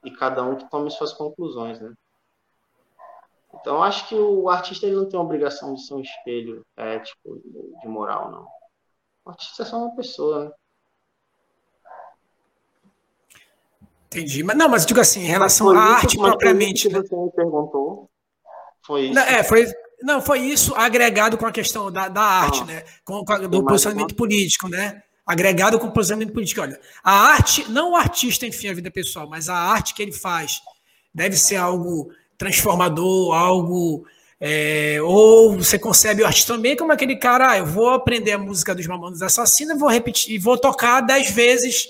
e 0.05 0.11
cada 0.11 0.43
um 0.43 0.57
que 0.57 0.69
tome 0.71 0.91
suas 0.91 1.13
conclusões, 1.13 1.81
né? 1.81 1.93
Então, 3.55 3.83
acho 3.83 4.09
que 4.09 4.15
o 4.15 4.49
artista 4.49 4.87
ele 4.87 4.97
não 4.97 5.09
tem 5.09 5.19
a 5.19 5.23
obrigação 5.23 5.75
de 5.75 5.85
ser 5.85 5.95
um 5.95 6.01
espelho 6.01 6.65
ético, 6.77 7.41
de 7.81 7.89
moral, 7.89 8.31
não. 8.31 8.47
O 9.25 9.31
artista 9.31 9.63
é 9.63 9.67
só 9.67 9.77
uma 9.79 9.95
pessoa, 9.95 10.45
né? 10.45 10.51
Entendi. 14.07 14.43
Mas 14.43 14.57
não, 14.57 14.69
mas 14.69 14.85
digo 14.85 15.01
assim, 15.01 15.21
em 15.21 15.27
relação 15.27 15.71
à 15.71 15.79
arte 15.79 16.17
propriamente. 16.17 16.89
Que 16.89 16.95
né? 16.95 17.01
você 17.01 17.17
me 17.17 17.31
perguntou. 17.31 18.11
Foi 18.85 19.03
isso. 19.03 19.15
Não, 19.15 19.23
é, 19.23 19.45
foi, 19.45 19.67
não, 20.03 20.21
foi 20.21 20.41
isso 20.41 20.75
agregado 20.75 21.39
com 21.39 21.47
a 21.47 21.53
questão 21.53 21.93
da, 21.93 22.09
da 22.09 22.23
arte, 22.23 22.63
ah, 22.63 22.65
né? 22.65 22.85
Com, 23.05 23.25
com 23.25 23.33
a, 23.33 23.39
do 23.39 23.65
posicionamento 23.65 24.17
político, 24.17 24.69
né? 24.69 25.03
Agregado 25.31 25.79
com 25.79 25.89
posicionamento 25.89 26.33
político. 26.33 26.61
Olha, 26.61 26.81
a 27.05 27.13
arte, 27.13 27.65
não 27.71 27.93
o 27.93 27.97
artista, 27.97 28.45
enfim, 28.45 28.67
a 28.67 28.75
vida 28.75 28.91
pessoal, 28.91 29.29
mas 29.29 29.49
a 29.49 29.55
arte 29.55 29.95
que 29.95 30.03
ele 30.03 30.13
faz 30.13 30.61
deve 31.15 31.37
ser 31.37 31.55
algo 31.55 32.13
transformador, 32.37 33.33
algo. 33.33 34.05
É, 34.41 34.99
ou 35.03 35.57
você 35.57 35.79
concebe 35.79 36.23
o 36.23 36.27
artista 36.27 36.55
também 36.55 36.75
como 36.75 36.91
aquele 36.91 37.15
cara, 37.15 37.51
ah, 37.51 37.59
eu 37.59 37.67
vou 37.67 37.91
aprender 37.91 38.33
a 38.33 38.39
música 38.39 38.75
dos 38.75 38.87
Mamonas 38.87 39.23
Assassinos, 39.23 39.79
vou 39.79 39.89
repetir, 39.89 40.35
e 40.35 40.39
vou 40.39 40.59
tocar 40.59 41.03
dez 41.03 41.31
vezes 41.31 41.87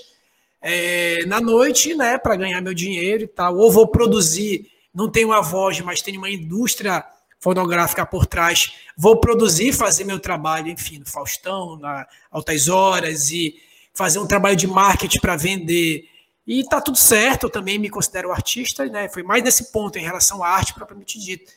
é, 0.60 1.24
na 1.26 1.40
noite, 1.40 1.94
né, 1.94 2.18
para 2.18 2.36
ganhar 2.36 2.60
meu 2.60 2.74
dinheiro 2.74 3.24
e 3.24 3.28
tal. 3.28 3.56
Ou 3.56 3.72
vou 3.72 3.86
produzir, 3.86 4.70
não 4.94 5.10
tenho 5.10 5.28
uma 5.28 5.40
voz, 5.40 5.80
mas 5.80 6.02
tenho 6.02 6.18
uma 6.18 6.28
indústria 6.28 7.02
fonográfica 7.40 8.04
por 8.04 8.26
trás, 8.26 8.74
vou 8.96 9.16
produzir, 9.18 9.72
fazer 9.72 10.04
meu 10.04 10.20
trabalho, 10.20 10.68
enfim, 10.68 10.98
no 10.98 11.06
Faustão, 11.06 11.76
na 11.76 12.06
Altas 12.30 12.68
Horas, 12.68 13.30
e 13.30 13.58
fazer 13.94 14.18
um 14.18 14.26
trabalho 14.26 14.56
de 14.56 14.66
marketing 14.66 15.18
para 15.20 15.36
vender. 15.36 16.08
E 16.46 16.62
tá 16.64 16.80
tudo 16.80 16.98
certo, 16.98 17.44
eu 17.44 17.50
também 17.50 17.78
me 17.78 17.88
considero 17.88 18.30
artista, 18.30 18.84
né? 18.86 19.08
Foi 19.08 19.22
mais 19.22 19.42
nesse 19.42 19.72
ponto 19.72 19.98
em 19.98 20.02
relação 20.02 20.42
à 20.44 20.48
arte 20.48 20.74
propriamente 20.74 21.18
dita. 21.18 21.50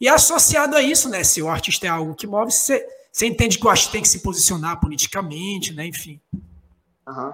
E 0.00 0.08
associado 0.08 0.76
a 0.76 0.82
isso, 0.82 1.08
né? 1.08 1.22
Se 1.22 1.40
o 1.40 1.48
artista 1.48 1.86
é 1.86 1.90
algo 1.90 2.14
que 2.14 2.26
move, 2.26 2.52
você, 2.52 2.86
você 3.12 3.26
entende 3.26 3.58
que 3.58 3.66
o 3.66 3.70
artista 3.70 3.92
tem 3.92 4.02
que 4.02 4.08
se 4.08 4.20
posicionar 4.20 4.80
politicamente, 4.80 5.72
né? 5.72 5.86
Enfim. 5.86 6.20
Uhum. 7.06 7.32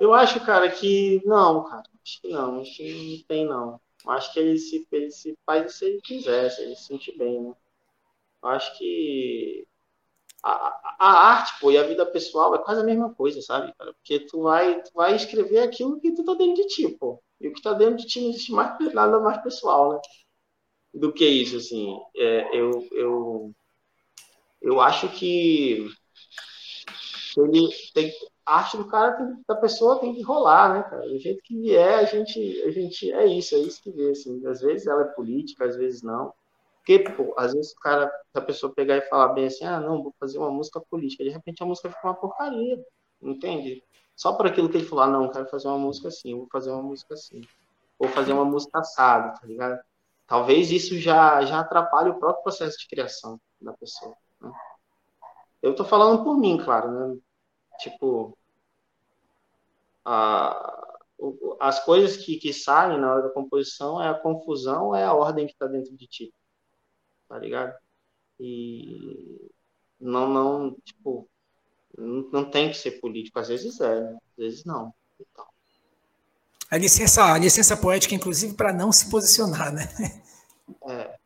Eu 0.00 0.12
acho, 0.14 0.40
cara, 0.40 0.70
que 0.70 1.22
não, 1.24 1.64
cara. 1.64 1.84
Acho 2.04 2.20
que 2.20 2.28
não, 2.28 2.60
acho 2.60 2.76
que 2.76 3.16
não 3.18 3.26
tem, 3.28 3.46
não. 3.46 3.80
Acho 4.08 4.32
que 4.32 4.40
ele 4.40 4.58
se, 4.58 4.86
ele 4.90 5.10
se 5.10 5.36
faz 5.46 5.74
se 5.74 5.84
ele 5.84 6.00
quiser, 6.00 6.50
se 6.50 6.62
ele 6.62 6.76
se 6.76 6.84
sentir 6.84 7.16
bem, 7.16 7.40
né? 7.40 7.54
Acho 8.42 8.76
que 8.76 9.66
a, 10.42 10.96
a, 10.98 11.28
arte, 11.28 11.60
pô, 11.60 11.70
e 11.70 11.78
a 11.78 11.84
vida 11.84 12.04
pessoal 12.04 12.54
é 12.54 12.58
quase 12.58 12.80
a 12.80 12.84
mesma 12.84 13.14
coisa, 13.14 13.40
sabe, 13.40 13.72
cara? 13.78 13.92
Porque 13.94 14.20
tu 14.20 14.42
vai, 14.42 14.82
tu 14.82 14.90
vai 14.92 15.14
escrever 15.14 15.60
aquilo 15.60 16.00
que 16.00 16.12
tu 16.12 16.24
tá 16.24 16.34
dentro 16.34 16.62
de 16.62 16.66
ti, 16.66 16.88
pô. 16.88 17.22
E 17.40 17.48
o 17.48 17.52
que 17.52 17.62
tá 17.62 17.72
dentro 17.72 17.96
de 17.96 18.06
ti 18.06 18.20
não 18.20 18.30
existe 18.30 18.52
mais, 18.52 18.76
nada 18.92 19.20
mais 19.20 19.42
pessoal, 19.42 19.92
né? 19.92 20.00
Do 20.94 21.12
que 21.12 21.24
isso, 21.24 21.56
assim. 21.56 21.96
É, 22.16 22.58
eu, 22.58 22.88
eu, 22.92 23.54
eu 24.60 24.80
acho 24.80 25.08
que 25.10 25.88
ele 27.36 27.68
tem, 27.94 28.12
a 28.44 28.56
arte 28.56 28.76
do 28.76 28.86
cara, 28.88 29.38
da 29.46 29.54
pessoa 29.54 30.00
tem 30.00 30.14
que 30.14 30.22
rolar, 30.22 30.74
né, 30.74 30.82
cara? 30.82 31.08
Do 31.08 31.18
jeito 31.18 31.42
que 31.42 31.60
vier, 31.60 31.98
a 31.98 32.04
gente, 32.04 32.62
a 32.62 32.70
gente 32.70 33.12
é 33.12 33.26
isso, 33.26 33.54
é 33.54 33.58
isso 33.58 33.82
que 33.82 33.90
vê, 33.90 34.10
assim. 34.10 34.44
Às 34.46 34.60
vezes 34.60 34.86
ela 34.86 35.02
é 35.02 35.06
política, 35.06 35.64
às 35.64 35.76
vezes 35.76 36.02
não. 36.02 36.32
Porque, 36.78 36.98
pô, 36.98 37.32
às 37.38 37.52
vezes 37.52 37.72
o 37.72 37.76
cara, 37.76 38.10
a 38.34 38.40
pessoa 38.40 38.74
pegar 38.74 38.96
e 38.96 39.02
falar 39.02 39.28
bem 39.28 39.46
assim, 39.46 39.64
ah, 39.64 39.78
não, 39.78 40.02
vou 40.02 40.14
fazer 40.18 40.38
uma 40.38 40.50
música 40.50 40.80
política. 40.80 41.22
De 41.22 41.30
repente 41.30 41.62
a 41.62 41.66
música 41.66 41.88
fica 41.88 42.08
uma 42.08 42.14
porcaria, 42.14 42.84
entende? 43.20 43.84
Só 44.16 44.32
por 44.32 44.46
aquilo 44.46 44.68
que 44.68 44.78
ele 44.78 44.86
falou, 44.86 45.04
ah, 45.04 45.08
não, 45.08 45.30
quero 45.30 45.46
fazer 45.46 45.68
uma 45.68 45.78
música 45.78 46.08
assim, 46.08 46.36
vou 46.36 46.48
fazer 46.50 46.70
uma 46.72 46.82
música 46.82 47.14
assim. 47.14 47.42
Vou 47.98 48.08
fazer 48.08 48.32
uma 48.32 48.44
música 48.44 48.80
assada, 48.80 49.38
tá 49.38 49.46
ligado? 49.46 49.80
Talvez 50.26 50.72
isso 50.72 50.98
já, 50.98 51.44
já 51.44 51.60
atrapalhe 51.60 52.10
o 52.10 52.18
próprio 52.18 52.42
processo 52.42 52.78
de 52.78 52.88
criação 52.88 53.40
da 53.60 53.72
pessoa. 53.74 54.16
Né? 54.40 54.50
Eu 55.62 55.74
tô 55.74 55.84
falando 55.84 56.24
por 56.24 56.36
mim, 56.36 56.58
claro, 56.58 56.90
né? 56.90 57.18
Tipo, 57.78 58.36
a, 60.04 60.96
as 61.60 61.84
coisas 61.84 62.16
que, 62.16 62.36
que 62.36 62.52
saem 62.52 63.00
na 63.00 63.12
hora 63.12 63.22
da 63.22 63.30
composição 63.30 64.02
é 64.02 64.08
a 64.08 64.14
confusão, 64.14 64.94
é 64.94 65.04
a 65.04 65.14
ordem 65.14 65.46
que 65.46 65.52
está 65.52 65.66
dentro 65.66 65.96
de 65.96 66.06
ti. 66.06 66.34
Tá 67.28 67.38
ligado? 67.38 67.74
E 68.38 69.50
não, 70.00 70.28
não, 70.28 70.76
tipo, 70.84 71.28
não, 71.96 72.28
não 72.32 72.50
tem 72.50 72.70
que 72.70 72.76
ser 72.76 73.00
político. 73.00 73.38
Às 73.38 73.48
vezes 73.48 73.80
é, 73.80 74.00
né? 74.00 74.18
às 74.30 74.36
vezes 74.36 74.64
não. 74.64 74.92
Então. 75.20 75.46
A 76.70 76.76
licença, 76.76 77.32
a 77.32 77.38
licença 77.38 77.76
poética, 77.76 78.14
inclusive, 78.14 78.54
para 78.54 78.72
não 78.72 78.90
se 78.90 79.10
posicionar, 79.10 79.72
né? 79.72 79.88
É, 80.84 81.18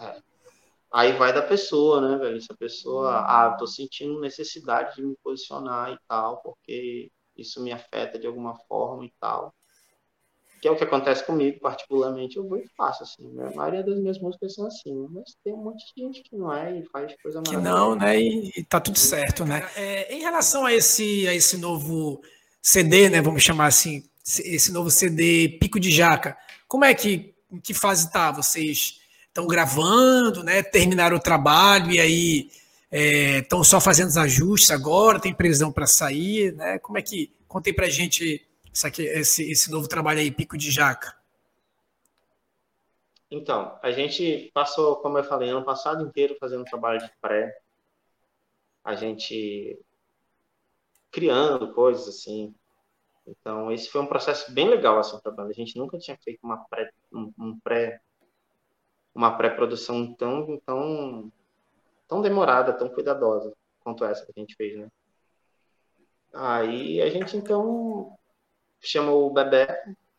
é. 0.00 0.22
Aí 0.94 1.12
vai 1.12 1.32
da 1.32 1.42
pessoa, 1.42 2.00
né, 2.00 2.16
velho? 2.16 2.40
Se 2.40 2.52
a 2.52 2.56
pessoa, 2.56 3.18
ah, 3.26 3.56
tô 3.58 3.66
sentindo 3.66 4.20
necessidade 4.20 4.94
de 4.94 5.02
me 5.02 5.16
posicionar 5.24 5.90
e 5.90 5.98
tal, 6.06 6.36
porque 6.36 7.10
isso 7.36 7.60
me 7.60 7.72
afeta 7.72 8.16
de 8.16 8.28
alguma 8.28 8.54
forma 8.68 9.04
e 9.04 9.12
tal. 9.20 9.52
Que 10.62 10.68
é 10.68 10.70
o 10.70 10.76
que 10.76 10.84
acontece 10.84 11.26
comigo, 11.26 11.58
particularmente, 11.58 12.36
eu 12.36 12.48
vou 12.48 12.58
e 12.58 12.68
faço, 12.76 13.02
assim. 13.02 13.26
Né? 13.32 13.50
A 13.52 13.56
maioria 13.56 13.82
das 13.82 13.98
minhas 13.98 14.20
músicas 14.20 14.54
são 14.54 14.68
assim, 14.68 15.08
mas 15.10 15.36
tem 15.42 15.52
um 15.52 15.64
monte 15.64 15.84
de 15.96 16.00
gente 16.00 16.22
que 16.22 16.36
não 16.36 16.54
é 16.54 16.78
e 16.78 16.84
faz 16.84 17.12
coisa 17.20 17.42
Que 17.42 17.56
não, 17.56 17.96
né? 17.96 18.16
E, 18.16 18.52
e 18.56 18.62
tá 18.62 18.78
tudo 18.78 18.96
certo, 18.96 19.44
né? 19.44 19.68
É, 19.74 20.14
em 20.14 20.20
relação 20.20 20.64
a 20.64 20.72
esse, 20.72 21.26
a 21.26 21.34
esse 21.34 21.56
novo 21.56 22.22
CD, 22.62 23.10
né? 23.10 23.20
Vamos 23.20 23.42
chamar 23.42 23.66
assim, 23.66 24.08
esse 24.24 24.70
novo 24.70 24.92
CD 24.92 25.58
Pico 25.60 25.80
de 25.80 25.90
Jaca, 25.90 26.38
como 26.68 26.84
é 26.84 26.94
que, 26.94 27.34
em 27.50 27.58
que 27.58 27.74
fase 27.74 28.12
tá? 28.12 28.30
Vocês 28.30 29.02
estão 29.34 29.48
gravando, 29.48 30.44
né? 30.44 30.62
Terminaram 30.62 31.16
o 31.16 31.20
trabalho 31.20 31.90
e 31.90 31.98
aí 31.98 32.50
estão 33.40 33.60
é, 33.60 33.64
só 33.64 33.80
fazendo 33.80 34.08
os 34.08 34.16
ajustes 34.16 34.70
agora, 34.70 35.18
tem 35.18 35.34
previsão 35.34 35.72
para 35.72 35.88
sair, 35.88 36.54
né? 36.54 36.78
Como 36.78 36.96
é 36.96 37.02
que 37.02 37.32
contei 37.48 37.72
para 37.72 37.88
gente 37.88 38.46
aqui, 38.84 39.02
esse, 39.02 39.50
esse 39.50 39.70
novo 39.72 39.88
trabalho 39.88 40.20
aí, 40.20 40.30
Pico 40.30 40.56
de 40.56 40.70
Jaca? 40.70 41.16
Então, 43.28 43.76
a 43.82 43.90
gente 43.90 44.52
passou, 44.54 44.96
como 44.96 45.18
eu 45.18 45.24
falei, 45.24 45.50
ano 45.50 45.64
passado 45.64 46.06
inteiro 46.06 46.36
fazendo 46.38 46.64
trabalho 46.64 47.00
de 47.00 47.10
pré, 47.20 47.52
a 48.84 48.94
gente 48.94 49.76
criando 51.10 51.72
coisas 51.72 52.06
assim. 52.06 52.54
Então, 53.26 53.72
esse 53.72 53.88
foi 53.88 54.00
um 54.00 54.06
processo 54.06 54.52
bem 54.52 54.68
legal 54.68 54.96
assim 55.00 55.18
para 55.18 55.32
a. 55.32 55.48
A 55.48 55.52
gente 55.52 55.76
nunca 55.76 55.98
tinha 55.98 56.16
feito 56.18 56.38
uma 56.44 56.58
pré, 56.66 56.92
um, 57.12 57.32
um 57.36 57.58
pré 57.58 58.00
uma 59.14 59.36
pré-produção 59.36 60.12
tão, 60.14 60.58
tão, 60.60 61.32
tão 62.08 62.20
demorada, 62.20 62.72
tão 62.72 62.88
cuidadosa 62.88 63.54
quanto 63.80 64.04
essa 64.04 64.24
que 64.24 64.32
a 64.34 64.40
gente 64.40 64.56
fez, 64.56 64.76
né? 64.78 64.88
Aí 66.32 67.00
a 67.00 67.08
gente 67.10 67.36
então 67.36 68.16
chamou 68.80 69.30
o 69.30 69.32
Bebé, 69.32 69.66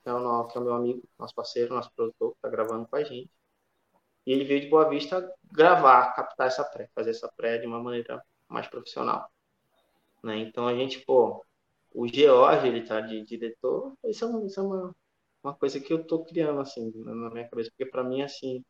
que 0.02 0.10
é 0.10 0.14
o, 0.14 0.46
que 0.46 0.58
é 0.58 0.62
o 0.62 0.64
meu 0.64 0.74
amigo, 0.74 1.04
nosso 1.20 1.36
parceiro, 1.36 1.74
nosso 1.74 1.92
produtor, 1.94 2.32
que 2.32 2.38
está 2.38 2.50
gravando 2.50 2.88
com 2.88 2.96
a 2.96 3.04
gente. 3.04 3.30
E 4.26 4.32
ele 4.32 4.46
veio 4.46 4.62
de 4.62 4.70
Boa 4.70 4.90
Vista 4.90 5.30
gravar, 5.52 6.14
captar 6.14 6.48
essa 6.48 6.64
pré, 6.64 6.90
fazer 6.96 7.12
essa 7.12 7.32
pré 7.36 7.58
de 7.58 7.68
uma 7.68 7.82
maneira 7.82 8.24
mais 8.48 8.68
profissional. 8.68 9.30
Né? 10.24 10.38
Então 10.38 10.68
a 10.68 10.74
gente, 10.74 11.00
pô, 11.02 11.46
o 11.94 12.08
George, 12.08 12.68
ele 12.68 12.84
tá 12.84 13.02
de 13.02 13.24
diretor, 13.24 13.94
isso 14.06 14.26
é, 14.26 14.46
isso 14.46 14.60
é 14.60 14.64
uma, 14.64 14.96
uma 15.44 15.54
coisa 15.54 15.80
que 15.80 15.92
eu 15.94 16.04
tô 16.06 16.24
criando, 16.24 16.60
assim, 16.62 16.92
na 16.96 17.30
minha 17.30 17.48
cabeça, 17.48 17.70
porque 17.72 17.86
para 17.86 18.04
mim, 18.04 18.22
assim, 18.22 18.64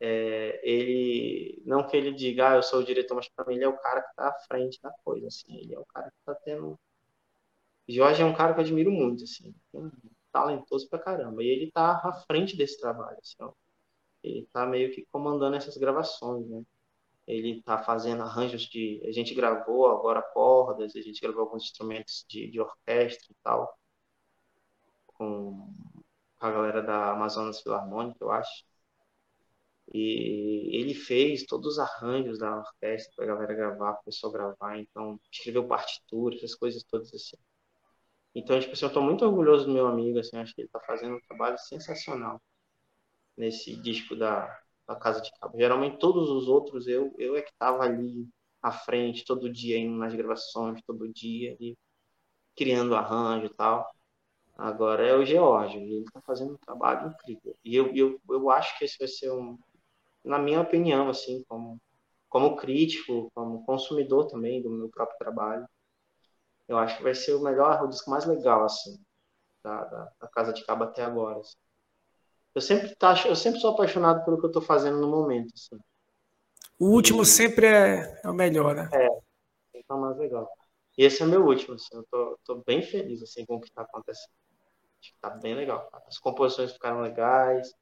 é, 0.00 0.60
ele 0.62 1.60
não 1.66 1.86
que 1.86 1.96
ele 1.96 2.12
diga 2.12 2.52
ah, 2.52 2.56
eu 2.56 2.62
sou 2.62 2.80
o 2.80 2.84
diretor 2.84 3.14
mas 3.16 3.28
para 3.28 3.44
mim 3.46 3.56
ele 3.56 3.64
é 3.64 3.68
o 3.68 3.78
cara 3.78 4.02
que 4.02 4.10
está 4.10 4.28
à 4.28 4.38
frente 4.46 4.80
da 4.80 4.90
coisa 5.04 5.26
assim 5.26 5.56
ele 5.56 5.74
é 5.74 5.78
o 5.78 5.84
cara 5.86 6.10
que 6.10 6.16
está 6.18 6.34
tendo 6.36 6.78
Jorge 7.88 8.22
é 8.22 8.24
um 8.24 8.34
cara 8.34 8.52
que 8.54 8.60
eu 8.60 8.64
admiro 8.64 8.90
muito 8.92 9.24
assim 9.24 9.54
talentoso 10.32 10.88
pra 10.88 10.98
caramba 10.98 11.42
e 11.42 11.48
ele 11.48 11.64
está 11.66 11.92
à 12.04 12.12
frente 12.26 12.56
desse 12.56 12.78
trabalho 12.80 13.18
assim, 13.20 13.36
ó. 13.40 13.52
ele 14.22 14.40
está 14.40 14.66
meio 14.66 14.92
que 14.92 15.06
comandando 15.10 15.56
essas 15.56 15.76
gravações 15.76 16.46
né 16.48 16.62
ele 17.26 17.58
está 17.58 17.78
fazendo 17.82 18.22
arranjos 18.22 18.62
de 18.62 19.02
a 19.04 19.12
gente 19.12 19.34
gravou 19.34 19.88
agora 19.88 20.22
cordas 20.22 20.94
a 20.94 21.00
gente 21.02 21.20
gravou 21.20 21.42
alguns 21.42 21.64
instrumentos 21.64 22.24
de, 22.28 22.48
de 22.50 22.60
orquestra 22.60 23.26
e 23.32 23.36
tal 23.42 23.76
com 25.08 25.68
a 26.40 26.50
galera 26.50 26.82
da 26.82 27.10
Amazonas 27.12 27.60
Filarmônica 27.60 28.18
eu 28.20 28.30
acho 28.30 28.67
e 29.94 30.70
ele 30.76 30.94
fez 30.94 31.44
todos 31.44 31.74
os 31.74 31.78
arranjos 31.78 32.38
da 32.38 32.58
orquestra 32.58 33.12
para 33.16 33.24
a 33.24 33.28
galera 33.28 33.54
gravar, 33.54 33.92
o 33.92 34.04
pessoal 34.04 34.32
gravar. 34.32 34.78
Então, 34.78 35.18
escreveu 35.32 35.66
partitura, 35.66 36.36
essas 36.36 36.54
coisas 36.54 36.82
todas 36.84 37.12
assim. 37.14 37.36
Então, 38.34 38.58
tipo 38.60 38.72
assim, 38.72 38.84
eu 38.84 38.88
estou 38.88 39.02
muito 39.02 39.24
orgulhoso 39.24 39.66
do 39.66 39.72
meu 39.72 39.86
amigo, 39.86 40.18
assim, 40.18 40.36
acho 40.36 40.54
que 40.54 40.60
ele 40.62 40.68
está 40.68 40.80
fazendo 40.80 41.16
um 41.16 41.20
trabalho 41.20 41.58
sensacional 41.58 42.40
nesse 43.36 43.76
disco 43.76 44.14
da, 44.16 44.60
da 44.86 44.96
Casa 44.96 45.20
de 45.20 45.30
Cabo. 45.40 45.58
Geralmente, 45.58 45.98
todos 45.98 46.28
os 46.30 46.48
outros, 46.48 46.86
eu, 46.86 47.14
eu 47.18 47.36
é 47.36 47.42
que 47.42 47.50
estava 47.50 47.84
ali 47.84 48.28
à 48.62 48.72
frente, 48.72 49.24
todo 49.24 49.50
dia, 49.50 49.78
indo 49.78 49.96
nas 49.96 50.14
gravações, 50.14 50.82
todo 50.86 51.08
dia, 51.12 51.56
e 51.60 51.76
criando 52.56 52.94
arranjo 52.94 53.46
e 53.46 53.54
tal. 53.54 53.90
Agora 54.56 55.06
é 55.06 55.14
o 55.14 55.24
George, 55.24 55.78
ele 55.78 56.00
está 56.00 56.20
fazendo 56.22 56.54
um 56.54 56.58
trabalho 56.58 57.08
incrível. 57.10 57.56
E 57.64 57.76
eu, 57.76 57.94
eu, 57.94 58.20
eu 58.28 58.50
acho 58.50 58.76
que 58.78 58.84
esse 58.84 58.98
vai 58.98 59.08
ser 59.08 59.30
um, 59.32 59.56
na 60.24 60.38
minha 60.38 60.60
opinião, 60.60 61.08
assim, 61.08 61.44
como, 61.48 61.80
como 62.28 62.56
crítico, 62.56 63.30
como 63.34 63.64
consumidor 63.64 64.26
também 64.26 64.62
do 64.62 64.70
meu 64.70 64.88
próprio 64.88 65.18
trabalho, 65.18 65.66
eu 66.66 66.76
acho 66.76 66.98
que 66.98 67.02
vai 67.02 67.14
ser 67.14 67.34
o 67.34 67.42
melhor, 67.42 67.82
o 67.82 67.88
disco 67.88 68.10
mais 68.10 68.26
legal, 68.26 68.64
assim, 68.64 69.00
da, 69.62 69.84
da, 69.84 70.12
da 70.20 70.28
Casa 70.28 70.52
de 70.52 70.64
Cabo 70.64 70.84
até 70.84 71.02
agora. 71.02 71.40
Assim. 71.40 71.56
Eu 72.54 72.60
sempre, 72.60 72.94
tá, 72.96 73.14
eu 73.26 73.36
sempre 73.36 73.60
sou 73.60 73.70
apaixonado 73.70 74.24
pelo 74.24 74.38
que 74.38 74.44
eu 74.44 74.50
estou 74.50 74.62
fazendo 74.62 75.00
no 75.00 75.08
momento, 75.08 75.52
assim. 75.54 75.78
O 76.78 76.90
último 76.90 77.22
e... 77.22 77.26
sempre 77.26 77.66
é, 77.66 78.20
é, 78.22 78.28
o 78.28 78.34
melhor, 78.34 78.74
né? 78.74 78.88
É, 78.92 79.06
é 79.06 79.92
o 79.92 80.00
mais 80.00 80.16
legal. 80.18 80.48
E 80.96 81.04
esse 81.04 81.22
é 81.22 81.26
meu 81.26 81.44
último, 81.46 81.74
assim, 81.74 81.96
eu 81.96 82.04
tô, 82.10 82.38
tô 82.44 82.56
bem 82.66 82.82
feliz, 82.82 83.22
assim, 83.22 83.46
com 83.46 83.56
o 83.56 83.60
que 83.60 83.68
está 83.68 83.82
acontecendo. 83.82 84.32
Acho 85.00 85.12
que 85.12 85.20
tá 85.20 85.30
bem 85.30 85.54
legal. 85.54 85.88
As 86.06 86.18
composições 86.18 86.72
ficaram 86.72 87.00
legais, 87.00 87.72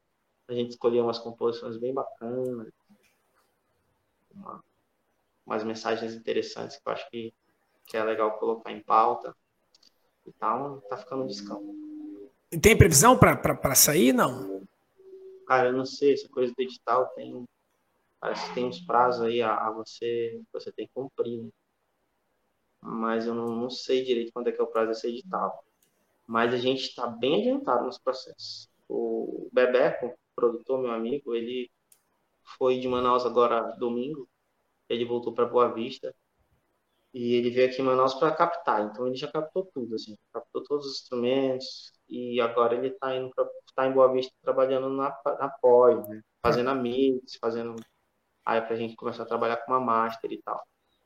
a 0.49 0.53
gente 0.53 0.71
escolheu 0.71 1.05
umas 1.05 1.19
composições 1.19 1.77
bem 1.77 1.93
bacanas, 1.93 2.73
uma, 4.35 4.65
umas 5.45 5.65
mensagens 5.65 6.15
interessantes 6.15 6.77
que 6.77 6.89
eu 6.89 6.93
acho 6.93 7.11
que, 7.11 7.35
que 7.87 7.97
é 7.97 8.05
legal 8.05 8.39
colocar 8.39 8.71
em 8.73 8.83
pauta. 8.83 9.35
E 10.27 10.33
tal, 10.33 10.81
tá 10.83 10.97
ficando 10.97 11.23
um 11.23 11.27
discão. 11.27 11.63
E 12.51 12.59
tem 12.59 12.77
previsão 12.77 13.17
para 13.17 13.75
sair, 13.77 14.13
não? 14.13 14.67
Cara, 15.47 15.69
eu 15.69 15.73
não 15.73 15.85
sei, 15.85 16.15
essa 16.15 16.29
coisa 16.29 16.53
do 16.53 16.61
edital 16.61 17.07
tem. 17.11 17.45
Parece 18.19 18.49
que 18.49 18.55
tem 18.55 18.67
uns 18.67 18.81
prazos 18.81 19.23
aí 19.23 19.41
a, 19.41 19.55
a 19.55 19.71
você, 19.71 20.43
você 20.53 20.73
tem 20.73 20.87
que 20.87 20.93
cumprir, 20.93 21.43
né? 21.45 21.51
Mas 22.83 23.27
eu 23.27 23.35
não, 23.35 23.55
não 23.55 23.71
sei 23.71 24.05
direito 24.05 24.33
quando 24.33 24.49
é 24.49 24.53
que 24.53 24.61
é 24.61 24.65
o 24.65 24.69
prazo 24.69 24.89
desse 24.89 25.07
edital. 25.07 25.65
Mas 26.27 26.53
a 26.53 26.57
gente 26.57 26.83
está 26.83 27.07
bem 27.07 27.41
adiantado 27.41 27.85
nos 27.85 27.99
processos. 27.99 28.69
O 28.89 29.49
Bebeco, 29.53 30.17
produtor, 30.37 30.79
meu 30.81 30.93
amigo, 30.93 31.35
ele 31.35 31.71
foi 32.59 32.79
de 32.79 32.87
Manaus 32.87 33.25
agora 33.27 33.75
domingo, 33.79 34.29
ele 34.89 35.05
voltou 35.05 35.33
para 35.33 35.47
Boa 35.47 35.73
Vista 35.73 36.15
e 37.13 37.35
ele 37.35 37.51
veio 37.51 37.69
aqui 37.69 37.81
em 37.81 37.85
Manaus 37.85 38.15
para 38.15 38.31
captar. 38.31 38.83
Então 38.83 39.07
ele 39.07 39.17
já 39.17 39.27
captou 39.27 39.69
tudo, 39.73 39.95
assim, 39.95 40.17
captou 40.33 40.63
todos 40.63 40.87
os 40.87 41.01
instrumentos 41.01 41.93
e 42.09 42.41
agora 42.41 42.75
ele 42.77 42.89
está 42.89 43.17
indo 43.17 43.31
para 43.35 43.49
tá 43.75 43.87
em 43.87 43.93
Boa 43.93 44.13
Vista 44.13 44.33
trabalhando 44.43 44.89
na, 44.91 45.09
na 45.39 45.49
POI, 45.49 45.97
né? 46.09 46.23
fazendo 46.43 46.71
a 46.71 46.75
mix, 46.75 47.37
fazendo 47.41 47.75
aí 48.45 48.61
para 48.61 48.75
a 48.75 48.79
gente 48.79 48.95
começar 48.95 49.25
a 49.25 49.27
trabalhar 49.27 49.57
com 49.57 49.73
uma 49.73 49.81
master 49.81 50.31
e 50.31 50.41
tal. 50.43 50.63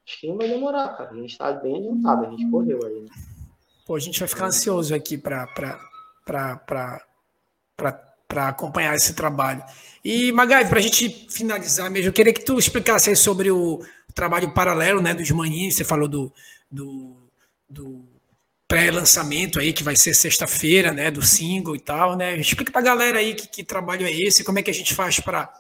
Acho 0.07 0.21
que 0.21 0.29
não 0.29 0.37
vai 0.37 0.49
demorar, 0.49 0.97
cara. 0.97 1.11
A 1.11 1.15
gente 1.15 1.31
está 1.31 1.53
bem 1.53 1.77
adiantado, 1.77 2.27
a 2.27 2.31
gente 2.31 2.51
correu 2.51 2.81
aí. 2.85 3.01
Né? 3.01 3.09
Pô, 3.87 3.95
a 3.97 4.01
gente 4.01 4.19
vai 4.19 4.29
ficar 4.29 4.47
ansioso 4.47 4.95
aqui 4.95 5.17
para 5.17 5.47
para 6.25 8.10
acompanhar 8.35 8.95
esse 8.95 9.15
trabalho. 9.15 9.63
E, 10.05 10.33
Magai, 10.33 10.69
para 10.69 10.79
a 10.79 10.83
gente 10.83 11.27
finalizar 11.31 11.91
mesmo, 11.91 12.09
eu 12.09 12.13
queria 12.13 12.33
que 12.33 12.45
tu 12.45 12.59
explicasse 12.59 13.15
sobre 13.15 13.51
o 13.51 13.85
trabalho 14.15 14.53
paralelo 14.53 15.01
né, 15.03 15.15
dos 15.15 15.31
maninhos, 15.31 15.75
você 15.75 15.85
falou 15.85 16.09
do, 16.09 16.33
do, 16.71 17.17
do 17.69 18.05
pré-lançamento 18.67 19.59
aí, 19.59 19.73
que 19.73 19.83
vai 19.83 19.97
ser 19.97 20.15
sexta-feira, 20.15 20.93
né, 20.93 21.11
do 21.11 21.23
single 21.23 21.77
e 21.77 21.81
tal, 21.81 22.17
né? 22.17 22.37
Explica 22.37 22.73
para 22.73 22.81
a 22.81 22.85
galera 22.85 23.19
aí 23.19 23.35
que, 23.35 23.49
que 23.49 23.65
trabalho 23.65 24.07
é 24.07 24.13
esse, 24.13 24.45
como 24.45 24.59
é 24.59 24.63
que 24.63 24.71
a 24.71 24.75
gente 24.75 24.95
faz 24.95 25.21
para 25.21 25.53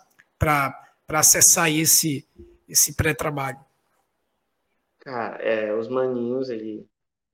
acessar 1.08 1.70
esse, 1.70 2.26
esse 2.68 2.94
pré-trabalho. 2.94 3.58
Cara, 5.00 5.36
é, 5.42 5.74
os 5.74 5.88
maninhos, 5.88 6.50
ele, 6.50 6.86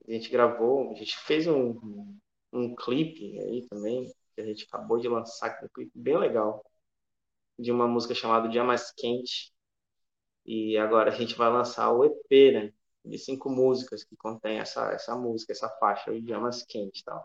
a 0.09 0.13
gente 0.13 0.31
gravou, 0.31 0.93
a 0.93 0.95
gente 0.95 1.17
fez 1.19 1.47
um, 1.47 1.79
um 2.53 2.75
clipe 2.75 3.39
aí 3.41 3.67
também, 3.69 4.11
que 4.37 4.43
a 4.43 4.45
gente 4.45 4.67
acabou 4.71 5.01
de 5.01 5.09
lançar, 5.09 5.59
um 5.65 5.69
clipe 5.69 5.91
bem 5.95 6.19
legal, 6.19 6.63
de 7.59 7.73
uma 7.73 7.89
música 7.89 8.15
chamada 8.15 8.49
Dia 8.49 8.63
Mais 8.63 8.93
Quente. 8.93 9.51
E 10.45 10.77
agora 10.77 11.11
a 11.11 11.15
gente 11.15 11.35
vai 11.35 11.51
lançar 11.51 11.91
o 11.91 12.05
EP, 12.05 12.53
né? 12.53 12.73
De 13.05 13.19
cinco 13.19 13.49
músicas 13.49 14.05
que 14.05 14.15
contém 14.17 14.59
essa, 14.59 14.93
essa 14.93 15.17
música, 15.17 15.53
essa 15.53 15.69
faixa, 15.81 16.13
o 16.13 16.21
Dia 16.21 16.39
Mais 16.39 16.63
Quente 16.65 17.01
e 17.01 17.05
tal. 17.05 17.25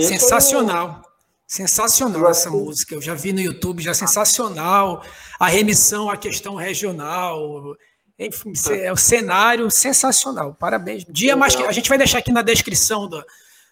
Sensacional. 0.00 0.94
Foram... 0.94 1.10
Sensacional 1.46 2.28
essa 2.28 2.50
música. 2.50 2.94
Eu 2.94 3.00
já 3.00 3.14
vi 3.14 3.32
no 3.32 3.40
YouTube, 3.40 3.82
já 3.82 3.94
sensacional. 3.94 5.04
A 5.38 5.48
remissão 5.48 6.10
à 6.10 6.16
questão 6.16 6.56
regional. 6.56 7.76
Enfim, 8.18 8.52
é 8.80 8.92
o 8.92 8.96
cenário 8.96 9.70
sensacional. 9.70 10.54
Parabéns. 10.54 11.04
Dia 11.08 11.36
mais 11.36 11.54
que 11.54 11.62
a 11.62 11.72
gente 11.72 11.88
vai 11.88 11.98
deixar 11.98 12.18
aqui 12.18 12.32
na 12.32 12.42
descrição 12.42 13.08
do, 13.08 13.24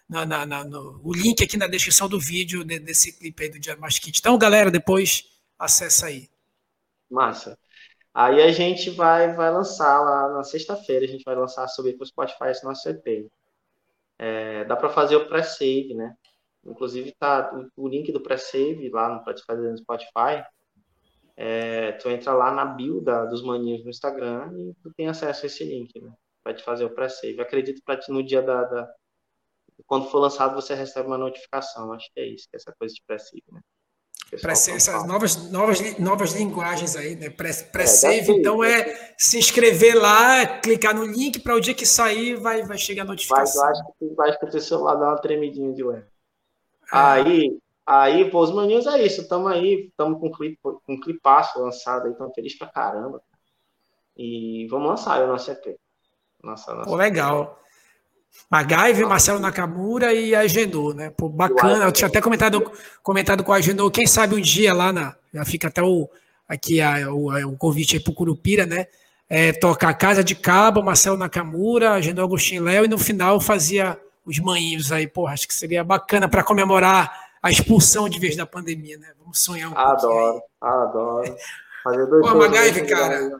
na, 0.09 0.25
na, 0.25 0.45
na, 0.45 0.63
no, 0.63 0.99
o 1.03 1.13
link 1.13 1.43
aqui 1.43 1.55
na 1.55 1.67
descrição 1.67 2.09
do 2.09 2.19
vídeo 2.19 2.63
de, 2.63 2.79
desse 2.79 3.17
clipe 3.17 3.43
aí 3.43 3.49
do 3.49 3.59
Dia 3.59 3.75
Mais 3.77 3.99
Kit. 3.99 4.19
Então, 4.19 4.37
galera, 4.37 4.71
depois 4.71 5.25
acessa 5.57 6.07
aí. 6.07 6.27
Massa. 7.09 7.57
Aí 8.11 8.41
a 8.41 8.51
gente 8.51 8.89
vai, 8.89 9.33
vai 9.33 9.51
lançar 9.51 10.01
lá 10.01 10.33
na 10.33 10.43
sexta-feira, 10.43 11.05
a 11.05 11.07
gente 11.07 11.23
vai 11.23 11.35
lançar 11.35 11.67
subir 11.67 11.95
para 11.95 12.03
o 12.03 12.07
Spotify 12.07 12.45
esse 12.49 12.65
nosso 12.65 12.89
EP. 12.89 13.29
É, 14.17 14.65
dá 14.65 14.75
para 14.75 14.89
fazer 14.89 15.15
o 15.15 15.27
pré-save, 15.29 15.93
né? 15.93 16.15
Inclusive 16.65 17.13
tá 17.17 17.51
o, 17.77 17.85
o 17.85 17.87
link 17.87 18.11
do 18.11 18.19
pré-save 18.19 18.89
lá 18.89 19.09
no 19.09 19.23
fazer 19.23 19.69
no 19.69 19.77
Spotify. 19.77 20.43
É, 21.37 21.93
tu 21.93 22.09
entra 22.09 22.33
lá 22.33 22.51
na 22.51 22.65
da, 23.01 23.25
dos 23.25 23.43
maninhos 23.43 23.83
no 23.83 23.89
Instagram 23.89 24.51
e 24.57 24.73
tu 24.81 24.91
tem 24.93 25.07
acesso 25.07 25.45
a 25.45 25.47
esse 25.47 25.63
link, 25.63 26.01
né? 26.01 26.11
Vai 26.43 26.53
te 26.53 26.63
fazer 26.63 26.83
o 26.83 26.89
pré-save. 26.89 27.39
Acredito 27.39 27.81
que 27.85 28.11
no 28.11 28.23
dia 28.23 28.41
da, 28.41 28.63
da 28.63 28.93
quando 29.85 30.09
for 30.09 30.19
lançado 30.19 30.55
você 30.55 30.73
recebe 30.73 31.07
uma 31.07 31.17
notificação. 31.17 31.91
Acho 31.93 32.09
que 32.13 32.19
é 32.19 32.27
isso, 32.27 32.47
que 32.49 32.55
é 32.55 32.57
essa 32.57 32.73
coisa 32.77 32.93
de 32.93 33.01
pré 33.05 33.17
né? 33.51 33.61
Essas 34.31 35.07
novas, 35.07 35.49
novas, 35.49 35.97
novas 35.97 36.33
linguagens 36.33 36.95
aí, 36.95 37.15
né? 37.15 37.29
Pré-save, 37.31 38.31
é, 38.31 38.35
então 38.35 38.63
é 38.63 39.13
se 39.17 39.39
inscrever 39.39 39.99
lá, 39.99 40.45
clicar 40.59 40.93
no 40.93 41.03
link 41.03 41.39
para 41.39 41.55
o 41.55 41.59
dia 41.59 41.73
que 41.73 41.85
sair 41.85 42.35
vai, 42.35 42.61
vai 42.63 42.77
chegar 42.77 43.03
a 43.03 43.05
notificação. 43.05 43.65
Mas 43.65 43.79
eu 43.79 43.83
acho 43.83 43.93
que 43.97 44.15
vai 44.15 44.37
que 44.37 44.45
o 44.45 44.61
celular 44.61 44.95
dá 44.95 45.07
uma 45.07 45.17
tremidinha 45.17 45.73
de 45.73 45.83
leve. 45.83 46.05
Ah. 46.91 47.13
Aí, 47.13 47.57
aí, 47.85 48.29
pô, 48.29 48.41
os 48.41 48.51
maninhos 48.51 48.85
é 48.85 49.03
isso, 49.03 49.21
estamos 49.21 49.51
aí, 49.51 49.87
estamos 49.87 50.19
com 50.19 50.27
um 50.27 50.31
clipe, 50.31 50.59
com 50.61 50.79
um 50.87 50.99
clipaço 50.99 51.59
lançado 51.59 52.05
aí, 52.05 52.11
estamos 52.11 52.33
felizes 52.35 52.57
pra 52.57 52.67
caramba. 52.67 53.21
E 54.15 54.67
vamos 54.67 54.89
lançar 54.89 55.23
o 55.23 55.27
nosso 55.27 55.49
EP. 55.49 55.75
Nossa, 56.43 56.73
nossa 56.75 56.89
Pô, 56.89 56.95
legal. 56.95 57.59
MacGyver, 58.49 59.07
Marcelo 59.07 59.39
Nakamura 59.39 60.13
e 60.13 60.33
a 60.33 60.47
Genô, 60.47 60.93
né? 60.93 61.11
Pô, 61.11 61.29
bacana. 61.29 61.85
Eu 61.85 61.91
tinha 61.91 62.07
até 62.07 62.19
comentado, 62.19 62.71
comentado 63.03 63.43
com 63.43 63.53
a 63.53 63.61
Genô, 63.61 63.91
quem 63.91 64.07
sabe 64.07 64.35
um 64.35 64.41
dia 64.41 64.73
lá 64.73 64.91
na. 64.91 65.15
Já 65.31 65.45
fica 65.45 65.67
até 65.67 65.83
o, 65.83 66.09
aqui 66.47 66.81
a, 66.81 67.11
o, 67.11 67.29
o 67.47 67.57
convite 67.57 67.95
aí 67.95 68.03
pro 68.03 68.13
Curupira, 68.13 68.65
né? 68.65 68.87
É, 69.29 69.53
tocar 69.53 69.93
Casa 69.93 70.23
de 70.23 70.33
Cabo, 70.33 70.81
Marcelo 70.81 71.15
Nakamura, 71.15 72.01
Genô 72.01 72.23
Agostinho 72.23 72.63
Léo, 72.63 72.85
e 72.85 72.87
no 72.87 72.97
final 72.97 73.39
fazia 73.39 73.99
os 74.25 74.39
manhinhos 74.39 74.91
aí. 74.91 75.07
Porra, 75.07 75.33
acho 75.33 75.47
que 75.47 75.53
seria 75.53 75.83
bacana 75.83 76.27
para 76.27 76.43
comemorar 76.43 77.29
a 77.41 77.51
expulsão 77.51 78.09
de 78.09 78.19
vez 78.19 78.35
da 78.35 78.47
pandemia, 78.47 78.97
né? 78.97 79.07
Vamos 79.19 79.39
sonhar 79.39 79.71
um 79.71 79.77
Adoro, 79.77 80.41
adoro. 80.59 81.35
Fazer 81.83 82.05
dois 82.07 82.27
Pô, 82.27 82.35
MacGyver, 82.35 82.89
cara. 82.89 83.37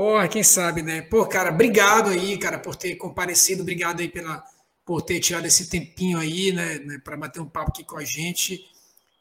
Porra, 0.00 0.26
quem 0.28 0.42
sabe, 0.42 0.80
né? 0.80 1.02
Pô, 1.02 1.26
cara, 1.26 1.50
obrigado 1.50 2.08
aí, 2.08 2.38
cara, 2.38 2.58
por 2.58 2.74
ter 2.74 2.96
comparecido, 2.96 3.60
obrigado 3.60 4.00
aí 4.00 4.08
pela, 4.08 4.42
por 4.82 5.02
ter 5.02 5.20
tirado 5.20 5.44
esse 5.44 5.68
tempinho 5.68 6.18
aí, 6.18 6.52
né, 6.52 6.78
né 6.78 6.98
para 7.04 7.18
bater 7.18 7.38
um 7.38 7.44
papo 7.44 7.68
aqui 7.68 7.84
com 7.84 7.98
a 7.98 8.02
gente. 8.02 8.64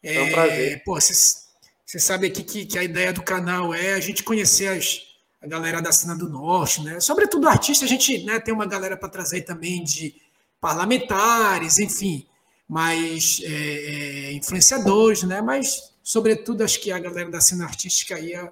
É, 0.02 0.16
é 0.16 0.22
um 0.22 0.32
prazer. 0.32 0.82
Pô, 0.86 0.98
você 0.98 2.00
sabe 2.00 2.28
aqui 2.28 2.44
que, 2.44 2.66
que, 2.66 2.80
a 2.80 2.84
ideia 2.86 3.12
do 3.12 3.22
canal 3.22 3.74
é 3.74 3.92
a 3.92 4.00
gente 4.00 4.24
conhecer 4.24 4.68
as, 4.68 5.02
a 5.42 5.48
galera 5.48 5.82
da 5.82 5.92
cena 5.92 6.16
do 6.16 6.30
norte, 6.30 6.82
né? 6.82 6.98
Sobretudo 7.02 7.50
artista, 7.50 7.84
a 7.84 7.88
gente 7.90 8.24
né, 8.24 8.40
tem 8.40 8.54
uma 8.54 8.66
galera 8.66 8.96
para 8.96 9.10
trazer 9.10 9.42
também 9.42 9.84
de 9.84 10.16
parlamentares, 10.62 11.78
enfim, 11.78 12.26
mas 12.66 13.42
é, 13.44 13.50
é, 13.50 14.32
influenciadores, 14.32 15.24
né? 15.24 15.42
Mas, 15.42 15.92
sobretudo, 16.02 16.64
acho 16.64 16.80
que 16.80 16.90
a 16.90 17.00
galera 17.00 17.30
da 17.30 17.42
cena 17.42 17.66
artística 17.66 18.16
aí 18.16 18.32
é, 18.32 18.50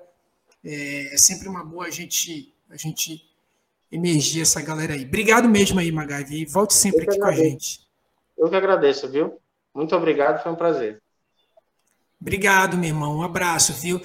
é, 0.67 1.13
é 1.13 1.17
sempre 1.17 1.47
uma 1.47 1.63
boa 1.63 1.85
a 1.85 1.89
gente, 1.89 2.53
a 2.69 2.75
gente 2.75 3.23
emergir 3.91 4.41
essa 4.41 4.61
galera 4.61 4.93
aí. 4.93 5.05
Obrigado 5.05 5.47
mesmo 5.47 5.79
aí, 5.79 5.91
Magavi. 5.91 6.45
Volte 6.45 6.73
sempre 6.73 7.03
aqui 7.03 7.15
agradeço. 7.15 7.21
com 7.21 7.41
a 7.41 7.49
gente. 7.49 7.87
Eu 8.37 8.49
que 8.49 8.55
agradeço, 8.55 9.09
viu? 9.09 9.39
Muito 9.73 9.95
obrigado, 9.95 10.43
foi 10.43 10.51
um 10.51 10.55
prazer. 10.55 11.01
Obrigado, 12.19 12.77
meu 12.77 12.89
irmão. 12.89 13.17
Um 13.17 13.23
abraço, 13.23 13.73
viu? 13.73 14.01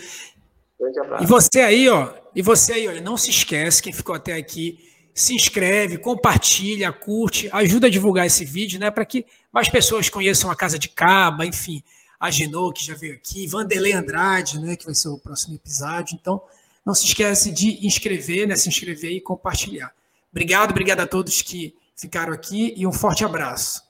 Abraço. 1.00 1.24
E 1.24 1.26
você 1.26 1.60
aí, 1.60 1.88
ó, 1.88 2.12
e 2.34 2.42
você 2.42 2.74
aí, 2.74 2.88
olha, 2.88 3.00
não 3.00 3.16
se 3.16 3.30
esquece, 3.30 3.82
quem 3.82 3.92
ficou 3.92 4.14
até 4.14 4.34
aqui, 4.34 4.78
se 5.14 5.34
inscreve, 5.34 5.98
compartilha, 5.98 6.92
curte, 6.92 7.48
ajuda 7.52 7.86
a 7.86 7.90
divulgar 7.90 8.26
esse 8.26 8.44
vídeo, 8.44 8.80
né, 8.80 8.90
para 8.90 9.04
que 9.04 9.26
mais 9.52 9.68
pessoas 9.68 10.08
conheçam 10.08 10.50
a 10.50 10.56
Casa 10.56 10.78
de 10.78 10.88
Caba, 10.88 11.44
enfim, 11.46 11.82
a 12.22 12.30
Genô, 12.30 12.72
que 12.72 12.84
já 12.84 12.94
veio 12.94 13.14
aqui, 13.14 13.48
Vanderlei 13.48 13.92
Andrade, 13.92 14.60
né, 14.60 14.76
que 14.76 14.84
vai 14.84 14.94
ser 14.94 15.08
o 15.08 15.18
próximo 15.18 15.56
episódio. 15.56 16.14
Então, 16.14 16.40
não 16.86 16.94
se 16.94 17.04
esquece 17.04 17.50
de 17.50 17.84
inscrever, 17.84 18.46
né, 18.46 18.54
se 18.54 18.68
inscrever 18.68 19.10
e 19.10 19.20
compartilhar. 19.20 19.92
Obrigado, 20.30 20.70
obrigado 20.70 21.00
a 21.00 21.06
todos 21.06 21.42
que 21.42 21.74
ficaram 21.96 22.32
aqui 22.32 22.74
e 22.76 22.86
um 22.86 22.92
forte 22.92 23.24
abraço. 23.24 23.82